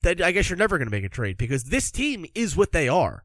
then 0.00 0.22
I 0.22 0.32
guess 0.32 0.48
you're 0.48 0.56
never 0.56 0.78
going 0.78 0.88
to 0.88 0.96
make 0.96 1.04
a 1.04 1.10
trade 1.10 1.36
because 1.36 1.64
this 1.64 1.90
team 1.90 2.24
is 2.34 2.56
what 2.56 2.72
they 2.72 2.88
are. 2.88 3.24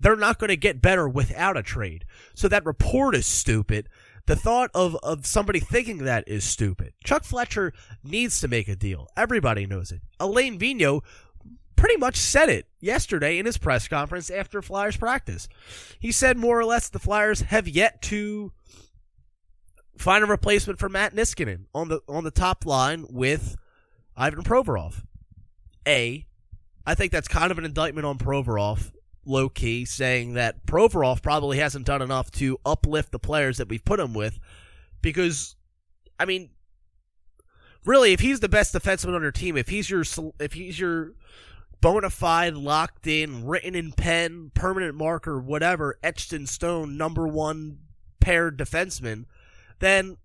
They're 0.00 0.16
not 0.16 0.38
going 0.38 0.48
to 0.48 0.56
get 0.56 0.80
better 0.80 1.06
without 1.06 1.58
a 1.58 1.62
trade. 1.62 2.06
So 2.34 2.48
that 2.48 2.64
report 2.64 3.14
is 3.14 3.26
stupid. 3.26 3.88
The 4.26 4.36
thought 4.36 4.70
of, 4.74 4.96
of 5.02 5.26
somebody 5.26 5.60
thinking 5.60 5.98
that 5.98 6.24
is 6.26 6.42
stupid. 6.42 6.94
Chuck 7.04 7.24
Fletcher 7.24 7.72
needs 8.02 8.40
to 8.40 8.48
make 8.48 8.68
a 8.68 8.76
deal. 8.76 9.08
Everybody 9.16 9.66
knows 9.66 9.92
it. 9.92 10.00
Alain 10.18 10.58
Vigneault 10.58 11.02
pretty 11.76 11.96
much 11.96 12.16
said 12.16 12.48
it 12.48 12.66
yesterday 12.80 13.38
in 13.38 13.46
his 13.46 13.58
press 13.58 13.86
conference 13.86 14.30
after 14.30 14.62
Flyers 14.62 14.96
practice. 14.96 15.48
He 16.00 16.10
said 16.10 16.36
more 16.36 16.58
or 16.58 16.64
less 16.64 16.88
the 16.88 16.98
Flyers 16.98 17.42
have 17.42 17.68
yet 17.68 18.02
to 18.02 18.52
find 19.96 20.24
a 20.24 20.26
replacement 20.26 20.78
for 20.78 20.88
Matt 20.88 21.14
Niskanen 21.14 21.66
on 21.74 21.88
the 21.88 22.00
on 22.08 22.24
the 22.24 22.30
top 22.30 22.66
line 22.66 23.06
with 23.08 23.56
Ivan 24.16 24.42
Provorov. 24.42 25.04
A, 25.86 26.26
I 26.86 26.94
think 26.94 27.12
that's 27.12 27.28
kind 27.28 27.50
of 27.50 27.58
an 27.58 27.64
indictment 27.64 28.06
on 28.06 28.18
Provorov, 28.18 28.90
low 29.24 29.48
key, 29.48 29.84
saying 29.84 30.34
that 30.34 30.66
Provorov 30.66 31.22
probably 31.22 31.58
hasn't 31.58 31.86
done 31.86 32.02
enough 32.02 32.30
to 32.32 32.58
uplift 32.64 33.12
the 33.12 33.18
players 33.18 33.58
that 33.58 33.68
we've 33.68 33.84
put 33.84 34.00
him 34.00 34.12
with, 34.12 34.38
because, 35.00 35.54
I 36.18 36.24
mean, 36.24 36.50
really, 37.84 38.12
if 38.12 38.20
he's 38.20 38.40
the 38.40 38.48
best 38.48 38.74
defenseman 38.74 39.14
on 39.14 39.22
your 39.22 39.30
team, 39.32 39.56
if 39.56 39.68
he's 39.68 39.88
your 39.88 40.04
if 40.40 40.54
he's 40.54 40.78
your 40.78 41.12
bona 41.80 42.10
fide, 42.10 42.54
locked 42.54 43.06
in, 43.06 43.46
written 43.46 43.74
in 43.74 43.92
pen, 43.92 44.50
permanent 44.54 44.94
marker, 44.94 45.38
whatever, 45.38 45.98
etched 46.02 46.32
in 46.32 46.46
stone, 46.46 46.96
number 46.96 47.26
one 47.26 47.78
paired 48.20 48.58
defenseman, 48.58 49.24
then 49.78 50.16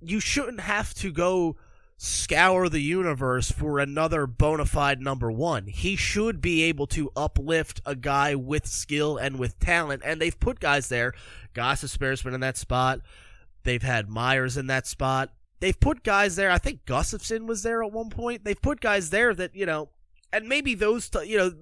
you 0.00 0.20
shouldn't 0.20 0.60
have 0.60 0.92
to 0.94 1.10
go 1.10 1.56
scour 1.96 2.68
the 2.68 2.80
universe 2.80 3.50
for 3.50 3.78
another 3.78 4.26
bona 4.26 4.66
fide 4.66 5.00
number 5.00 5.30
one. 5.30 5.66
He 5.66 5.96
should 5.96 6.40
be 6.40 6.64
able 6.64 6.86
to 6.88 7.10
uplift 7.16 7.80
a 7.86 7.94
guy 7.94 8.34
with 8.34 8.66
skill 8.66 9.16
and 9.16 9.38
with 9.38 9.58
talent, 9.58 10.02
and 10.04 10.20
they've 10.20 10.38
put 10.38 10.60
guys 10.60 10.88
there. 10.88 11.14
Gostisbehere's 11.54 12.22
been 12.22 12.34
in 12.34 12.40
that 12.40 12.56
spot. 12.56 13.00
They've 13.62 13.82
had 13.82 14.08
Myers 14.08 14.56
in 14.56 14.66
that 14.66 14.86
spot. 14.86 15.30
They've 15.60 15.78
put 15.78 16.02
guys 16.02 16.36
there. 16.36 16.50
I 16.50 16.58
think 16.58 16.84
Gustafsson 16.84 17.46
was 17.46 17.62
there 17.62 17.82
at 17.82 17.92
one 17.92 18.10
point. 18.10 18.44
They've 18.44 18.60
put 18.60 18.80
guys 18.80 19.08
there 19.10 19.32
that, 19.34 19.54
you 19.54 19.64
know, 19.64 19.88
and 20.34 20.48
maybe 20.48 20.74
those, 20.74 21.08
t- 21.08 21.24
you 21.26 21.38
know, 21.38 21.52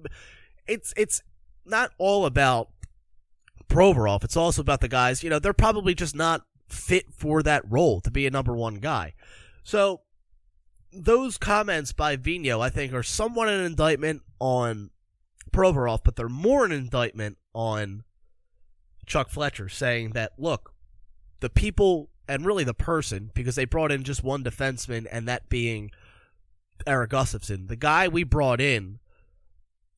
it's 0.67 0.93
it's 0.97 1.21
not 1.65 1.91
all 1.97 2.25
about 2.25 2.69
Provorov. 3.67 4.23
It's 4.23 4.37
also 4.37 4.61
about 4.61 4.81
the 4.81 4.87
guys. 4.87 5.23
You 5.23 5.29
know, 5.29 5.39
they're 5.39 5.53
probably 5.53 5.95
just 5.95 6.15
not 6.15 6.45
fit 6.67 7.13
for 7.13 7.43
that 7.43 7.63
role 7.69 8.01
to 8.01 8.11
be 8.11 8.25
a 8.25 8.31
number 8.31 8.53
one 8.53 8.75
guy. 8.75 9.13
So 9.63 10.01
those 10.91 11.37
comments 11.37 11.91
by 11.91 12.17
Vigneault, 12.17 12.61
I 12.61 12.69
think, 12.69 12.93
are 12.93 13.03
somewhat 13.03 13.49
an 13.49 13.61
indictment 13.61 14.23
on 14.39 14.89
Provorov, 15.51 16.01
but 16.03 16.15
they're 16.15 16.29
more 16.29 16.65
an 16.65 16.71
indictment 16.71 17.37
on 17.53 18.03
Chuck 19.05 19.29
Fletcher, 19.29 19.69
saying 19.69 20.11
that 20.11 20.33
look, 20.37 20.73
the 21.39 21.49
people 21.49 22.09
and 22.27 22.45
really 22.45 22.63
the 22.63 22.73
person, 22.73 23.31
because 23.33 23.55
they 23.55 23.65
brought 23.65 23.91
in 23.91 24.03
just 24.03 24.23
one 24.23 24.43
defenseman, 24.43 25.07
and 25.11 25.27
that 25.27 25.49
being 25.49 25.91
Erik 26.85 27.11
Gustafsson, 27.11 27.67
the 27.67 27.75
guy 27.75 28.07
we 28.07 28.23
brought 28.23 28.61
in, 28.61 28.99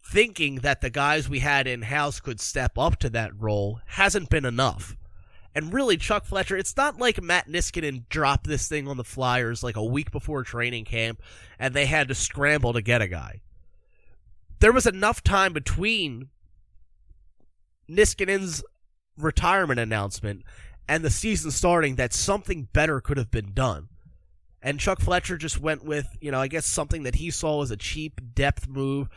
thinking 0.04 0.56
that 0.58 0.82
the 0.82 0.90
guys 0.90 1.28
we 1.28 1.40
had 1.40 1.68
in 1.68 1.84
house 1.84 2.20
could 2.20 2.40
step 2.40 2.78
up 2.78 2.98
to 3.00 3.10
that 3.10 3.32
role, 3.40 3.80
hasn't 3.86 4.30
been 4.30 4.46
enough. 4.46 4.96
And 5.56 5.74
really, 5.74 5.96
Chuck 5.96 6.26
Fletcher, 6.26 6.58
it's 6.58 6.76
not 6.76 7.00
like 7.00 7.24
Matt 7.24 7.48
Niskanen 7.48 8.04
dropped 8.10 8.46
this 8.46 8.68
thing 8.68 8.90
on 8.90 8.98
the 8.98 9.06
Flyers 9.06 9.64
like 9.64 9.78
a 9.78 9.84
week 9.84 10.12
before 10.12 10.44
training 10.44 10.84
camp 10.84 11.22
and 11.58 11.74
they 11.74 11.86
had 11.86 12.10
to 12.10 12.16
scramble 12.16 12.74
to 12.74 12.82
get 12.82 13.02
a 13.02 13.08
guy. 13.08 13.42
There 14.60 14.74
was 14.74 14.86
enough 14.86 15.24
time 15.24 15.54
between 15.54 16.30
Niskanen's 17.90 18.64
retirement 19.18 19.80
announcement 19.80 20.44
and 20.90 21.04
the 21.04 21.10
season 21.10 21.52
starting 21.52 21.96
that 21.96 22.14
something 22.14 22.68
better 22.74 23.00
could 23.00 23.18
have 23.18 23.32
been 23.32 23.54
done. 23.54 23.88
And 24.66 24.80
Chuck 24.80 25.00
Fletcher 25.00 25.38
just 25.38 25.62
went 25.62 25.86
with, 25.86 26.18
you 26.20 26.32
know, 26.32 26.42
I 26.42 26.48
guess 26.48 26.66
something 26.66 27.04
that 27.04 27.14
he 27.14 27.30
saw 27.30 27.62
as 27.62 27.70
a 27.70 27.78
cheap 27.78 28.20
depth 28.34 28.68
move. 28.68 29.08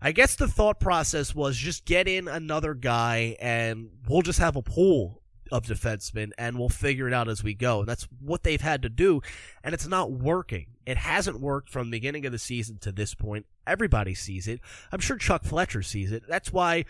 I 0.00 0.12
guess 0.12 0.34
the 0.34 0.48
thought 0.48 0.80
process 0.80 1.34
was 1.34 1.58
just 1.58 1.84
get 1.84 2.08
in 2.08 2.26
another 2.26 2.72
guy 2.72 3.36
and 3.38 3.90
we'll 4.08 4.22
just 4.22 4.38
have 4.38 4.56
a 4.56 4.62
pool 4.62 5.20
of 5.52 5.66
defensemen 5.66 6.30
and 6.38 6.58
we'll 6.58 6.70
figure 6.70 7.06
it 7.06 7.12
out 7.12 7.28
as 7.28 7.44
we 7.44 7.52
go. 7.52 7.80
And 7.80 7.88
that's 7.88 8.08
what 8.18 8.44
they've 8.44 8.60
had 8.62 8.80
to 8.80 8.88
do. 8.88 9.20
And 9.62 9.74
it's 9.74 9.86
not 9.86 10.10
working. 10.10 10.68
It 10.86 10.96
hasn't 10.96 11.38
worked 11.38 11.68
from 11.68 11.90
the 11.90 11.98
beginning 11.98 12.24
of 12.24 12.32
the 12.32 12.38
season 12.38 12.78
to 12.78 12.90
this 12.90 13.14
point. 13.14 13.44
Everybody 13.66 14.14
sees 14.14 14.48
it. 14.48 14.60
I'm 14.90 15.00
sure 15.00 15.18
Chuck 15.18 15.44
Fletcher 15.44 15.82
sees 15.82 16.12
it. 16.12 16.22
That's 16.26 16.50
why 16.50 16.86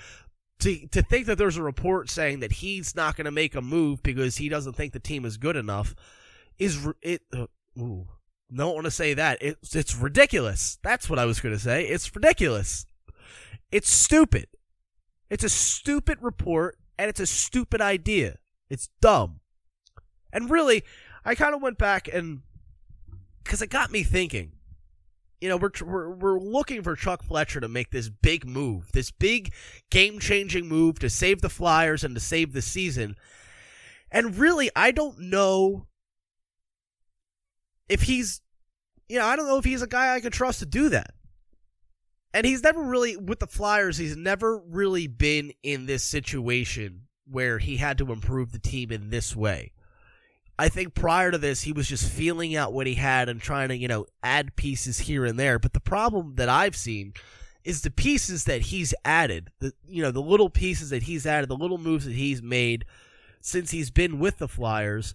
to 0.61 0.87
to 0.87 1.03
think 1.03 1.27
that 1.27 1.37
there's 1.37 1.57
a 1.57 1.65
report 1.65 2.09
saying 2.09 2.41
that 2.41 2.53
he's 2.53 2.95
not 2.95 3.17
going 3.17 3.25
to 3.25 3.33
make 3.33 3.57
a 3.57 3.61
move 3.61 4.05
because 4.05 4.37
he 4.37 4.49
doesn't 4.49 4.75
think 4.75 4.93
the 4.93 5.01
team 5.01 5.25
is 5.25 5.37
good 5.37 5.57
enough 5.57 5.97
is 6.59 6.87
it. 7.03 7.23
Uh, 7.33 7.47
Ooh, 7.79 8.07
don't 8.55 8.75
want 8.75 8.85
to 8.85 8.91
say 8.91 9.15
that. 9.15 9.39
It's 9.41 9.75
it's 9.75 9.97
ridiculous. 9.97 10.79
That's 10.83 11.09
what 11.09 11.19
I 11.19 11.25
was 11.25 11.41
going 11.41 11.55
to 11.55 11.61
say. 11.61 11.85
It's 11.85 12.15
ridiculous. 12.15 12.87
It's 13.71 13.93
stupid. 13.93 14.49
It's 15.31 15.45
a 15.45 15.49
stupid 15.49 16.19
report 16.21 16.77
and 16.99 17.09
it's 17.09 17.21
a 17.21 17.27
stupid 17.27 17.81
idea. 17.81 18.39
It's 18.71 18.89
dumb. 19.01 19.41
And 20.33 20.51
really, 20.51 20.85
I 21.25 21.35
kind 21.35 21.55
of 21.55 21.63
went 21.63 21.79
back 21.79 22.09
and 22.13 22.43
because 23.43 23.63
it 23.63 23.71
got 23.71 23.91
me 23.91 24.03
thinking 24.03 24.53
you 25.45 25.51
know, 25.51 25.59
we're, 25.59 25.71
we're, 25.85 26.09
we're 26.09 26.41
looking 26.41 26.83
for 26.83 26.97
Chuck 26.97 27.23
Fletcher 27.23 27.61
to 27.61 27.69
make 27.69 27.91
this 27.91 28.09
big 28.09 28.49
move, 28.49 28.91
this 28.93 29.11
big 29.11 29.53
game 29.91 30.19
changing 30.19 30.67
move 30.67 30.99
to 31.01 31.11
save 31.11 31.43
the 31.43 31.51
Flyers 31.51 32.03
and 32.03 32.15
to 32.15 32.21
save 32.21 32.55
the 32.55 32.63
season. 32.63 33.15
And 34.11 34.39
really, 34.39 34.71
I 34.75 34.91
don't 34.91 35.19
know 35.19 35.87
if 37.89 38.03
he's, 38.03 38.41
you 39.09 39.19
know, 39.19 39.27
I 39.27 39.37
don't 39.37 39.47
know 39.47 39.59
if 39.59 39.65
he's 39.65 39.83
a 39.83 39.87
guy 39.87 40.15
I 40.15 40.21
could 40.21 40.33
trust 40.33 40.61
to 40.61 40.67
do 40.67 40.89
that. 40.91 41.15
And 42.33 42.45
he's 42.45 42.63
never 42.63 42.83
really, 42.83 43.17
with 43.17 43.39
the 43.39 43.47
Flyers, 43.47 43.97
he's 43.97 44.17
never 44.17 44.59
really 44.59 45.07
been 45.07 45.53
in 45.63 45.87
this 45.87 46.03
situation 46.03 47.03
where 47.31 47.59
he 47.59 47.77
had 47.77 47.99
to 47.99 48.13
improve 48.13 48.53
the 48.53 48.59
team 48.59 48.91
in 48.91 49.11
this 49.11 49.37
way. 49.37 49.73
I 50.59 50.69
think 50.69 50.95
prior 50.95 51.31
to 51.31 51.39
this, 51.39 51.63
he 51.63 51.73
was 51.73 51.89
just 51.89 52.09
feeling 52.09 52.55
out 52.55 52.73
what 52.73 52.87
he 52.87 52.95
had 52.95 53.29
and 53.29 53.41
trying 53.41 53.69
to, 53.69 53.77
you 53.77 53.89
know, 53.89 54.07
add 54.23 54.57
pieces 54.57 54.99
here 54.99 55.25
and 55.25 55.39
there. 55.39 55.59
But 55.59 55.73
the 55.73 55.81
problem 55.81 56.35
that 56.37 56.49
I've 56.49 56.77
seen 56.77 57.15
is 57.65 57.83
the 57.83 57.91
pieces 57.91 58.45
that 58.45 58.63
he's 58.63 58.95
added, 59.05 59.51
the 59.59 59.73
you 59.89 60.03
know, 60.03 60.11
the 60.11 60.23
little 60.23 60.51
pieces 60.51 60.91
that 60.91 61.05
he's 61.05 61.27
added, 61.27 61.49
the 61.49 61.57
little 61.57 61.79
moves 61.79 62.05
that 62.05 62.15
he's 62.15 62.43
made 62.43 62.85
since 63.41 63.71
he's 63.71 63.91
been 63.91 64.19
with 64.19 64.39
the 64.39 64.49
Flyers 64.49 65.15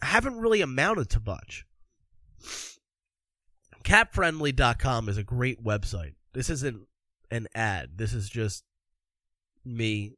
haven't 0.00 0.38
really 0.38 0.60
amounted 0.60 1.10
to 1.10 1.20
much. 1.24 1.66
Capfriendly.com 3.84 5.08
is 5.08 5.16
a 5.16 5.22
great 5.22 5.62
website. 5.64 6.14
This 6.34 6.50
isn't 6.50 6.86
an 7.30 7.46
ad. 7.54 7.96
This 7.96 8.12
is 8.12 8.28
just 8.28 8.64
me, 9.64 10.16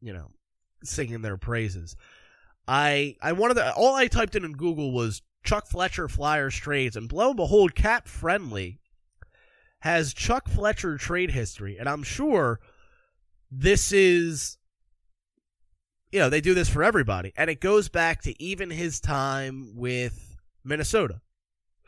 you 0.00 0.12
know, 0.12 0.30
singing 0.84 1.22
their 1.22 1.36
praises. 1.36 1.96
I 2.66 3.16
I 3.20 3.32
wanted 3.32 3.54
to, 3.54 3.74
all 3.74 3.94
I 3.94 4.06
typed 4.06 4.36
in 4.36 4.44
in 4.44 4.52
Google 4.52 4.92
was 4.92 5.22
Chuck 5.44 5.66
Fletcher 5.66 6.08
Flyers 6.08 6.56
trades, 6.56 6.96
and 6.96 7.10
lo 7.12 7.28
and 7.28 7.36
behold, 7.36 7.74
Cap 7.74 8.06
Friendly 8.06 8.78
has 9.80 10.14
Chuck 10.14 10.48
Fletcher 10.48 10.96
trade 10.96 11.32
history, 11.32 11.76
and 11.76 11.88
I'm 11.88 12.04
sure 12.04 12.60
this 13.50 13.92
is 13.92 14.58
you 16.12 16.20
know 16.20 16.30
they 16.30 16.40
do 16.40 16.54
this 16.54 16.68
for 16.68 16.84
everybody, 16.84 17.32
and 17.36 17.50
it 17.50 17.60
goes 17.60 17.88
back 17.88 18.22
to 18.22 18.40
even 18.40 18.70
his 18.70 19.00
time 19.00 19.72
with 19.74 20.36
Minnesota. 20.64 21.20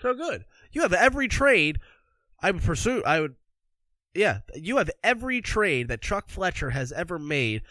So 0.04 0.12
good. 0.12 0.44
You 0.70 0.82
have 0.82 0.92
every 0.92 1.28
trade 1.28 1.80
I 2.42 2.50
would 2.50 2.62
pursue. 2.62 3.02
I 3.06 3.20
would, 3.20 3.36
yeah. 4.14 4.40
You 4.54 4.76
have 4.76 4.90
every 5.02 5.40
trade 5.40 5.88
that 5.88 6.02
Chuck 6.02 6.28
Fletcher 6.28 6.70
has 6.70 6.92
ever 6.92 7.18
made 7.18 7.62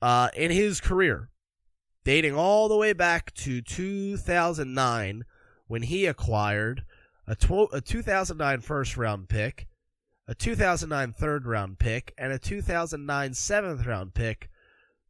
uh, 0.00 0.28
in 0.36 0.52
his 0.52 0.80
career 0.80 1.28
dating 2.04 2.36
all 2.36 2.68
the 2.68 2.76
way 2.76 2.92
back 2.92 3.34
to 3.34 3.60
2009 3.62 5.24
when 5.66 5.82
he 5.82 6.06
acquired 6.06 6.84
a, 7.26 7.34
tw- 7.34 7.72
a 7.72 7.80
2009 7.80 8.60
first 8.60 8.96
round 8.96 9.28
pick, 9.28 9.66
a 10.28 10.36
2009 10.36 11.12
third 11.12 11.46
round 11.48 11.80
pick, 11.80 12.14
and 12.16 12.32
a 12.32 12.38
2009 12.38 13.34
seventh 13.34 13.84
round 13.84 14.14
pick 14.14 14.50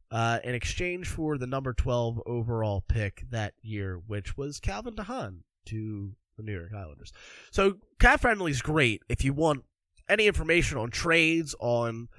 uh, 0.09 0.39
in 0.43 0.55
exchange 0.55 1.07
for 1.07 1.37
the 1.37 1.45
number 1.45 1.71
12 1.71 2.19
overall 2.25 2.83
pick 2.87 3.25
that 3.29 3.53
year, 3.61 4.01
which 4.07 4.35
was 4.35 4.59
Calvin 4.59 4.95
de 4.95 5.03
Haan 5.03 5.43
to 5.65 6.15
the 6.37 6.43
New 6.43 6.53
York 6.53 6.71
Islanders. 6.75 7.11
So 7.51 7.75
Cap 7.99 8.21
Friendly 8.21 8.51
is 8.51 8.61
great 8.61 9.01
if 9.09 9.23
you 9.23 9.33
want 9.33 9.63
any 10.09 10.27
information 10.27 10.77
on 10.77 10.89
trades, 10.89 11.55
on 11.59 12.09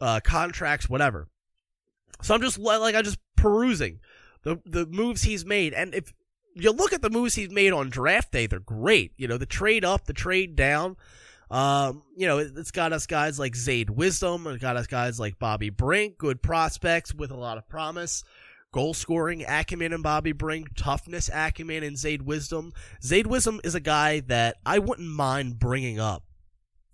uh, 0.00 0.20
contracts, 0.22 0.88
whatever. 0.88 1.28
So 2.22 2.34
I'm 2.34 2.42
just 2.42 2.58
like 2.58 2.94
I'm 2.94 3.04
just 3.04 3.18
perusing 3.36 4.00
the 4.42 4.60
the 4.64 4.86
moves 4.86 5.22
he's 5.22 5.44
made, 5.44 5.72
and 5.72 5.94
if 5.94 6.12
you 6.54 6.72
look 6.72 6.92
at 6.92 7.02
the 7.02 7.10
moves 7.10 7.34
he's 7.34 7.50
made 7.50 7.72
on 7.72 7.88
draft 7.88 8.32
day, 8.32 8.46
they're 8.46 8.58
great. 8.58 9.12
You 9.16 9.28
know, 9.28 9.38
the 9.38 9.46
trade 9.46 9.84
up, 9.84 10.06
the 10.06 10.12
trade 10.12 10.56
down. 10.56 10.96
Um, 11.50 12.02
you 12.14 12.26
know, 12.26 12.38
it, 12.38 12.54
has 12.56 12.70
got 12.72 12.92
us 12.92 13.06
guys 13.06 13.38
like 13.38 13.54
Zayde 13.54 13.88
Wisdom, 13.88 14.46
it 14.46 14.60
got 14.60 14.76
us 14.76 14.86
guys 14.86 15.18
like 15.18 15.38
Bobby 15.38 15.70
Brink, 15.70 16.18
good 16.18 16.42
prospects 16.42 17.14
with 17.14 17.30
a 17.30 17.36
lot 17.36 17.56
of 17.56 17.66
promise. 17.68 18.22
Goal 18.72 18.92
scoring 18.92 19.44
acumen 19.48 19.94
and 19.94 20.02
Bobby 20.02 20.32
Brink, 20.32 20.76
toughness 20.76 21.30
acumen 21.32 21.82
and 21.82 21.96
Zayde 21.96 22.22
Wisdom. 22.22 22.72
Zayde 23.02 23.26
Wisdom 23.26 23.60
is 23.64 23.74
a 23.74 23.80
guy 23.80 24.20
that 24.20 24.56
I 24.66 24.78
wouldn't 24.78 25.08
mind 25.08 25.58
bringing 25.58 25.98
up 25.98 26.24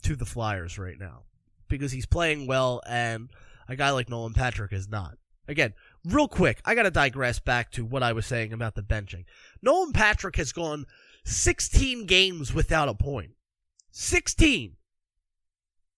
to 0.03 0.15
the 0.15 0.25
Flyers 0.25 0.79
right 0.79 0.99
now 0.99 1.25
because 1.69 1.91
he's 1.91 2.07
playing 2.07 2.47
well 2.47 2.81
and 2.87 3.29
a 3.69 3.75
guy 3.75 3.91
like 3.91 4.09
Nolan 4.09 4.35
Patrick 4.35 4.73
is 4.73 4.89
not. 4.89 5.17
Again, 5.49 5.75
real 6.05 6.29
quick, 6.29 6.61
I 6.65 6.75
got 6.75 6.85
to 6.85 6.91
digress 6.91 7.39
back 7.41 7.71
to 7.73 7.85
what 7.85 8.03
I 8.03 8.13
was 8.13 8.25
saying 8.25 8.53
about 8.53 8.77
the 8.77 8.83
benching. 8.83 9.25
Nolan 9.61 9.93
Patrick 9.93 10.37
has 10.37 10.53
gone 10.53 10.87
16 11.25 12.07
games 12.07 12.55
without 12.55 12.89
a 12.89 12.95
point. 12.95 13.33
16. 13.91 14.77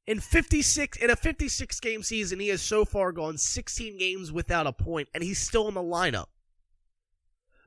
In 0.07 0.21
56 0.21 0.99
in 0.99 1.11
a 1.11 1.16
56 1.16 1.81
game 1.81 2.03
season, 2.03 2.38
he 2.38 2.49
has 2.49 2.62
so 2.62 2.85
far 2.85 3.12
gone 3.12 3.38
16 3.38 3.99
games 3.99 4.31
without 4.31 4.66
a 4.66 4.73
point 4.73 5.09
and 5.14 5.23
he's 5.23 5.38
still 5.38 5.69
in 5.69 5.75
the 5.75 5.83
lineup. 5.83 6.27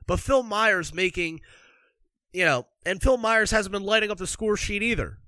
But 0.06 0.20
Phil 0.20 0.42
Myers 0.42 0.94
making 0.94 1.40
you 2.32 2.44
know, 2.44 2.66
and 2.86 3.02
Phil 3.02 3.16
Myers 3.16 3.50
hasn't 3.50 3.72
been 3.72 3.82
lighting 3.82 4.10
up 4.10 4.18
the 4.18 4.26
score 4.26 4.56
sheet 4.56 4.82
either. 4.82 5.18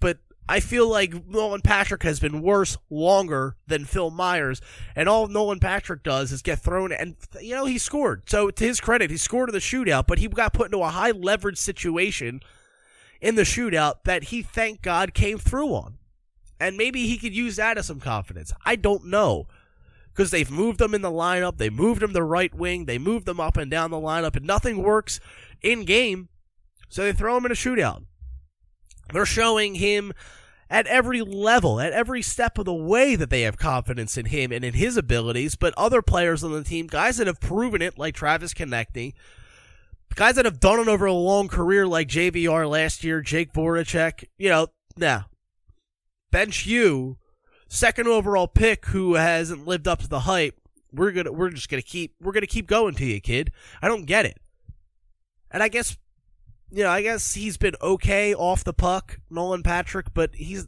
But 0.00 0.18
I 0.48 0.60
feel 0.60 0.88
like 0.88 1.26
Nolan 1.26 1.62
Patrick 1.62 2.02
has 2.02 2.20
been 2.20 2.42
worse 2.42 2.76
longer 2.90 3.56
than 3.66 3.84
Phil 3.84 4.10
Myers, 4.10 4.60
and 4.94 5.08
all 5.08 5.26
Nolan 5.28 5.60
Patrick 5.60 6.02
does 6.02 6.30
is 6.32 6.42
get 6.42 6.60
thrown. 6.60 6.92
And 6.92 7.16
you 7.40 7.54
know 7.54 7.64
he 7.64 7.78
scored, 7.78 8.28
so 8.28 8.50
to 8.50 8.64
his 8.64 8.80
credit, 8.80 9.10
he 9.10 9.16
scored 9.16 9.48
in 9.48 9.54
the 9.54 9.60
shootout, 9.60 10.06
but 10.06 10.18
he 10.18 10.28
got 10.28 10.52
put 10.52 10.66
into 10.66 10.84
a 10.84 10.90
high 10.90 11.10
leverage 11.10 11.58
situation 11.58 12.40
in 13.20 13.34
the 13.34 13.42
shootout 13.42 14.04
that 14.04 14.24
he, 14.24 14.42
thank 14.42 14.82
God, 14.82 15.14
came 15.14 15.38
through 15.38 15.68
on. 15.68 15.98
And 16.58 16.76
maybe 16.76 17.06
he 17.06 17.18
could 17.18 17.34
use 17.34 17.56
that 17.56 17.78
as 17.78 17.86
some 17.86 18.00
confidence. 18.00 18.52
I 18.64 18.76
don't 18.76 19.06
know. 19.06 19.46
Because 20.12 20.30
they've 20.30 20.50
moved 20.50 20.80
him 20.80 20.94
in 20.94 21.02
the 21.02 21.10
lineup, 21.10 21.58
they 21.58 21.68
moved 21.68 22.02
him 22.02 22.14
to 22.14 22.22
right 22.22 22.54
wing, 22.54 22.86
they 22.86 22.96
moved 22.96 23.28
him 23.28 23.38
up 23.38 23.58
and 23.58 23.70
down 23.70 23.90
the 23.90 23.98
lineup, 23.98 24.34
and 24.34 24.46
nothing 24.46 24.82
works 24.82 25.20
in 25.60 25.84
game, 25.84 26.30
so 26.88 27.02
they 27.02 27.12
throw 27.12 27.36
him 27.36 27.44
in 27.44 27.52
a 27.52 27.54
shootout. 27.54 28.04
They're 29.12 29.26
showing 29.26 29.74
him 29.74 30.14
at 30.68 30.86
every 30.86 31.20
level, 31.20 31.80
at 31.80 31.92
every 31.92 32.22
step 32.22 32.58
of 32.58 32.64
the 32.64 32.74
way 32.74 33.14
that 33.14 33.30
they 33.30 33.42
have 33.42 33.58
confidence 33.58 34.16
in 34.16 34.26
him 34.26 34.52
and 34.52 34.64
in 34.64 34.74
his 34.74 34.96
abilities, 34.96 35.54
but 35.54 35.74
other 35.76 36.02
players 36.02 36.42
on 36.42 36.52
the 36.52 36.64
team, 36.64 36.86
guys 36.86 37.18
that 37.18 37.26
have 37.26 37.40
proven 37.40 37.82
it, 37.82 37.98
like 37.98 38.14
Travis 38.14 38.54
Konecny, 38.54 39.12
guys 40.14 40.34
that 40.36 40.44
have 40.44 40.60
done 40.60 40.80
it 40.80 40.88
over 40.88 41.06
a 41.06 41.12
long 41.12 41.46
career, 41.48 41.86
like 41.86 42.08
JVR 42.08 42.68
last 42.68 43.04
year, 43.04 43.20
Jake 43.20 43.52
Voracek, 43.52 44.24
you 44.38 44.48
know, 44.48 44.68
now, 44.96 45.16
nah. 45.18 45.22
Bench 46.30 46.66
you, 46.66 47.18
second 47.68 48.08
overall 48.08 48.48
pick 48.48 48.86
who 48.86 49.14
hasn't 49.14 49.66
lived 49.66 49.88
up 49.88 50.00
to 50.00 50.08
the 50.08 50.20
hype. 50.20 50.56
We're 50.92 51.12
gonna, 51.12 51.32
we're 51.32 51.50
just 51.50 51.68
gonna 51.68 51.82
keep, 51.82 52.14
we're 52.20 52.32
gonna 52.32 52.46
keep 52.46 52.66
going 52.66 52.94
to 52.94 53.06
you, 53.06 53.20
kid. 53.20 53.52
I 53.82 53.88
don't 53.88 54.06
get 54.06 54.26
it. 54.26 54.38
And 55.50 55.62
I 55.62 55.68
guess 55.68 55.96
you 56.70 56.82
know, 56.82 56.90
I 56.90 57.02
guess 57.02 57.34
he's 57.34 57.56
been 57.56 57.76
okay 57.80 58.34
off 58.34 58.64
the 58.64 58.72
puck, 58.72 59.20
Nolan 59.30 59.62
Patrick, 59.62 60.12
but 60.12 60.34
he's 60.34 60.66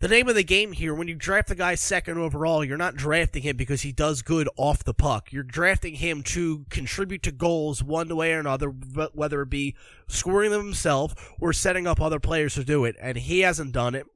the 0.00 0.08
name 0.08 0.28
of 0.28 0.34
the 0.34 0.44
game 0.44 0.72
here 0.72 0.94
when 0.94 1.08
you 1.08 1.14
draft 1.14 1.50
a 1.50 1.54
guy 1.54 1.74
second 1.76 2.18
overall, 2.18 2.64
you're 2.64 2.76
not 2.76 2.96
drafting 2.96 3.42
him 3.42 3.56
because 3.56 3.82
he 3.82 3.92
does 3.92 4.22
good 4.22 4.48
off 4.56 4.84
the 4.84 4.94
puck. 4.94 5.32
You're 5.32 5.42
drafting 5.42 5.94
him 5.94 6.22
to 6.24 6.64
contribute 6.68 7.22
to 7.22 7.32
goals 7.32 7.82
one 7.82 8.14
way 8.14 8.32
or 8.32 8.40
another, 8.40 8.68
whether 8.68 9.42
it 9.42 9.50
be 9.50 9.76
scoring 10.08 10.50
them 10.50 10.64
himself 10.64 11.32
or 11.40 11.52
setting 11.52 11.86
up 11.86 12.00
other 12.00 12.20
players 12.20 12.54
to 12.54 12.64
do 12.64 12.84
it. 12.84 12.96
And 13.00 13.16
he 13.16 13.40
hasn't 13.40 13.72
done 13.72 13.94
it. 13.94 14.06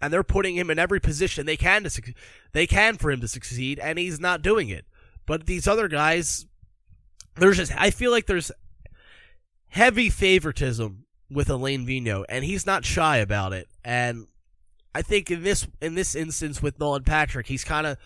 And 0.00 0.12
they're 0.12 0.22
putting 0.22 0.56
him 0.56 0.70
in 0.70 0.78
every 0.78 1.00
position 1.00 1.44
they 1.44 1.56
can 1.56 1.84
to 1.84 2.14
they 2.52 2.66
can 2.66 2.96
for 2.96 3.10
him 3.10 3.20
to 3.20 3.28
succeed, 3.28 3.78
and 3.78 3.98
he's 3.98 4.18
not 4.18 4.42
doing 4.42 4.68
it. 4.68 4.86
But 5.26 5.46
these 5.46 5.68
other 5.68 5.88
guys, 5.88 6.46
there's 7.36 7.58
just 7.58 7.72
I 7.76 7.90
feel 7.90 8.10
like 8.10 8.26
there's 8.26 8.50
heavy 9.68 10.10
favoritism 10.10 11.04
with 11.30 11.48
Alain 11.48 11.86
Vigneault, 11.86 12.24
and 12.28 12.44
he's 12.44 12.66
not 12.66 12.84
shy 12.84 13.18
about 13.18 13.52
it. 13.52 13.68
And 13.84 14.26
I 14.94 15.02
think 15.02 15.30
in 15.30 15.42
this 15.42 15.66
in 15.80 15.94
this 15.94 16.14
instance 16.14 16.62
with 16.62 16.78
Nolan 16.78 17.04
Patrick, 17.04 17.46
he's 17.46 17.64
kind 17.64 17.86
of 17.86 17.98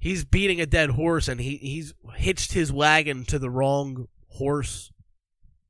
he's 0.00 0.24
beating 0.24 0.60
a 0.60 0.66
dead 0.66 0.90
horse, 0.90 1.28
and 1.28 1.40
he 1.40 1.56
he's 1.56 1.94
hitched 2.14 2.52
his 2.52 2.72
wagon 2.72 3.24
to 3.26 3.38
the 3.38 3.50
wrong 3.50 4.08
horse. 4.28 4.90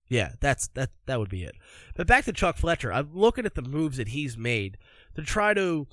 Yeah, 0.09 0.33
that's 0.41 0.69
that 0.69 0.91
that 1.07 1.19
would 1.19 1.31
be 1.31 1.45
it. 1.45 1.57
But 1.95 2.07
back 2.07 2.25
to 2.27 2.33
Chuck 2.33 2.57
Fletcher, 2.57 2.93
I'm 2.93 3.11
looking 3.13 3.47
at 3.47 3.55
the 3.55 3.63
moves 3.63 3.97
that 3.97 4.09
he's 4.09 4.37
made 4.37 4.79
to 5.17 5.23
try 5.23 5.55
to 5.55 5.87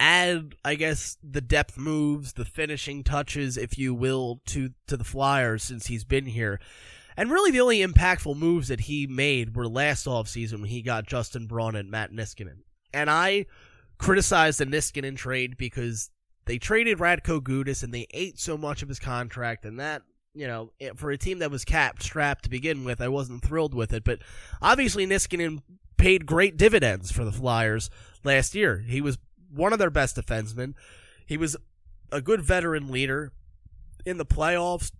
add, 0.00 0.54
I 0.64 0.74
guess, 0.74 1.16
the 1.22 1.40
depth 1.40 1.76
moves, 1.76 2.34
the 2.34 2.44
finishing 2.44 3.02
touches, 3.02 3.56
if 3.56 3.78
you 3.78 3.94
will, 3.94 4.40
to 4.46 4.70
to 4.86 4.96
the 4.96 5.04
Flyers 5.04 5.62
since 5.62 5.86
he's 5.86 6.04
been 6.04 6.26
here. 6.26 6.60
And 7.16 7.32
really, 7.32 7.50
the 7.50 7.60
only 7.60 7.84
impactful 7.84 8.36
moves 8.36 8.68
that 8.68 8.82
he 8.82 9.06
made 9.06 9.56
were 9.56 9.66
last 9.66 10.06
offseason 10.06 10.60
when 10.60 10.70
he 10.70 10.82
got 10.82 11.06
Justin 11.06 11.46
Braun 11.46 11.74
and 11.74 11.90
Matt 11.90 12.12
Niskanen. 12.12 12.60
And 12.94 13.10
I 13.10 13.46
criticized 13.98 14.60
the 14.60 14.66
Niskanen 14.66 15.16
trade 15.16 15.56
because 15.56 16.10
they 16.44 16.58
traded 16.58 16.98
Radko 16.98 17.40
Gudas 17.40 17.82
and 17.82 17.92
they 17.92 18.06
ate 18.14 18.38
so 18.38 18.56
much 18.56 18.82
of 18.82 18.88
his 18.88 19.00
contract, 19.00 19.64
and 19.64 19.80
that 19.80 20.02
you 20.34 20.46
know, 20.46 20.70
for 20.94 21.10
a 21.10 21.18
team 21.18 21.40
that 21.40 21.50
was 21.50 21.64
capped 21.64 22.04
strapped 22.04 22.44
to 22.44 22.50
begin 22.50 22.84
with, 22.84 23.00
I 23.00 23.08
wasn't 23.08 23.42
thrilled 23.42 23.74
with 23.74 23.92
it. 23.92 24.04
But 24.04 24.20
obviously, 24.62 25.04
Niskanen 25.04 25.62
paid 25.98 26.24
great 26.24 26.56
dividends 26.56 27.10
for 27.10 27.24
the 27.24 27.32
Flyers 27.32 27.90
last 28.24 28.54
year. 28.54 28.78
He 28.86 29.00
was 29.00 29.18
one 29.52 29.72
of 29.72 29.78
their 29.78 29.90
best 29.90 30.16
defensemen. 30.16 30.74
He 31.26 31.36
was 31.36 31.56
a 32.10 32.22
good 32.22 32.40
veteran 32.40 32.90
leader 32.90 33.32
in 34.06 34.16
the 34.16 34.24
playoffs. 34.24 34.92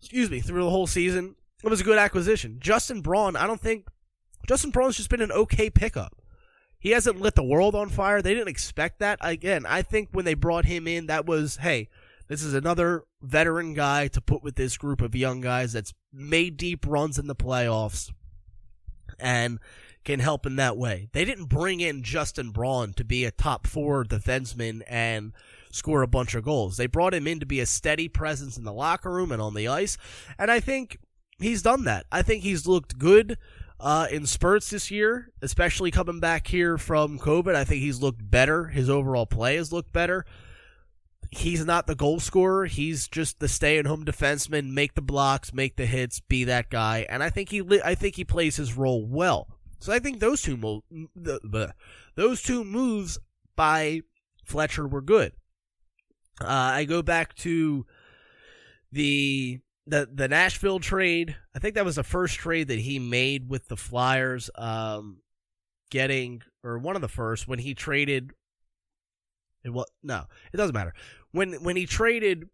Excuse 0.00 0.30
me, 0.30 0.40
through 0.40 0.64
the 0.64 0.70
whole 0.70 0.86
season. 0.86 1.36
It 1.64 1.70
was 1.70 1.80
a 1.80 1.84
good 1.84 1.98
acquisition. 1.98 2.58
Justin 2.60 3.00
Braun, 3.00 3.34
I 3.34 3.46
don't 3.46 3.60
think 3.60 3.86
Justin 4.46 4.70
Braun's 4.70 4.96
just 4.96 5.10
been 5.10 5.22
an 5.22 5.32
okay 5.32 5.70
pickup. 5.70 6.14
He 6.78 6.90
hasn't 6.90 7.20
lit 7.20 7.34
the 7.34 7.42
world 7.42 7.74
on 7.74 7.88
fire. 7.88 8.22
They 8.22 8.34
didn't 8.34 8.48
expect 8.48 9.00
that. 9.00 9.18
Again, 9.20 9.66
I 9.66 9.82
think 9.82 10.10
when 10.12 10.24
they 10.24 10.34
brought 10.34 10.66
him 10.66 10.86
in, 10.86 11.06
that 11.06 11.26
was, 11.26 11.56
hey, 11.56 11.88
this 12.28 12.42
is 12.42 12.54
another 12.54 13.04
veteran 13.20 13.74
guy 13.74 14.06
to 14.08 14.20
put 14.20 14.44
with 14.44 14.54
this 14.54 14.76
group 14.76 15.00
of 15.00 15.16
young 15.16 15.40
guys 15.40 15.72
that's 15.72 15.94
made 16.12 16.56
deep 16.56 16.86
runs 16.86 17.18
in 17.18 17.26
the 17.26 17.34
playoffs 17.34 18.12
and 19.18 19.58
can 20.08 20.20
help 20.20 20.46
in 20.46 20.56
that 20.56 20.78
way. 20.78 21.10
They 21.12 21.26
didn't 21.26 21.50
bring 21.50 21.80
in 21.80 22.02
Justin 22.02 22.50
Braun 22.50 22.94
to 22.94 23.04
be 23.04 23.26
a 23.26 23.30
top 23.30 23.66
four 23.66 24.06
defenseman 24.06 24.80
and 24.88 25.34
score 25.70 26.00
a 26.00 26.06
bunch 26.06 26.34
of 26.34 26.44
goals. 26.44 26.78
They 26.78 26.86
brought 26.86 27.12
him 27.12 27.26
in 27.26 27.40
to 27.40 27.46
be 27.46 27.60
a 27.60 27.66
steady 27.66 28.08
presence 28.08 28.56
in 28.56 28.64
the 28.64 28.72
locker 28.72 29.12
room 29.12 29.30
and 29.30 29.42
on 29.42 29.52
the 29.52 29.68
ice. 29.68 29.98
And 30.38 30.50
I 30.50 30.60
think 30.60 30.96
he's 31.38 31.60
done 31.60 31.84
that. 31.84 32.06
I 32.10 32.22
think 32.22 32.42
he's 32.42 32.66
looked 32.66 32.98
good 32.98 33.36
uh, 33.78 34.06
in 34.10 34.24
spurts 34.24 34.70
this 34.70 34.90
year, 34.90 35.30
especially 35.42 35.90
coming 35.90 36.20
back 36.20 36.46
here 36.46 36.78
from 36.78 37.18
COVID. 37.18 37.54
I 37.54 37.64
think 37.64 37.82
he's 37.82 38.00
looked 38.00 38.30
better. 38.30 38.68
His 38.68 38.88
overall 38.88 39.26
play 39.26 39.56
has 39.56 39.74
looked 39.74 39.92
better. 39.92 40.24
He's 41.30 41.66
not 41.66 41.86
the 41.86 41.94
goal 41.94 42.18
scorer. 42.18 42.64
He's 42.64 43.08
just 43.08 43.40
the 43.40 43.48
stay-at-home 43.48 44.06
defenseman, 44.06 44.72
make 44.72 44.94
the 44.94 45.02
blocks, 45.02 45.52
make 45.52 45.76
the 45.76 45.84
hits, 45.84 46.20
be 46.20 46.44
that 46.44 46.70
guy. 46.70 47.04
And 47.10 47.22
I 47.22 47.28
think 47.28 47.50
he, 47.50 47.62
I 47.84 47.94
think 47.94 48.16
he 48.16 48.24
plays 48.24 48.56
his 48.56 48.74
role 48.74 49.06
well. 49.06 49.48
So 49.78 49.92
I 49.92 49.98
think 49.98 50.20
those 50.20 50.42
two, 50.42 50.56
mo- 50.56 50.84
the, 50.90 51.74
those 52.14 52.42
two 52.42 52.64
moves 52.64 53.18
by 53.56 54.02
Fletcher 54.44 54.86
were 54.86 55.02
good. 55.02 55.32
Uh, 56.40 56.46
I 56.48 56.84
go 56.84 57.02
back 57.02 57.34
to 57.36 57.84
the 58.92 59.60
the 59.86 60.08
the 60.12 60.28
Nashville 60.28 60.78
trade. 60.78 61.36
I 61.54 61.58
think 61.58 61.74
that 61.74 61.84
was 61.84 61.96
the 61.96 62.04
first 62.04 62.36
trade 62.36 62.68
that 62.68 62.78
he 62.78 62.98
made 62.98 63.48
with 63.48 63.68
the 63.68 63.76
Flyers. 63.76 64.50
Um, 64.54 65.22
getting 65.90 66.42
or 66.62 66.78
one 66.78 66.96
of 66.96 67.02
the 67.02 67.08
first 67.08 67.48
when 67.48 67.58
he 67.58 67.74
traded. 67.74 68.32
It 69.64 69.70
was 69.70 69.86
no, 70.02 70.24
it 70.52 70.56
doesn't 70.56 70.74
matter. 70.74 70.94
When 71.32 71.54
when 71.64 71.76
he 71.76 71.86
traded 71.86 72.48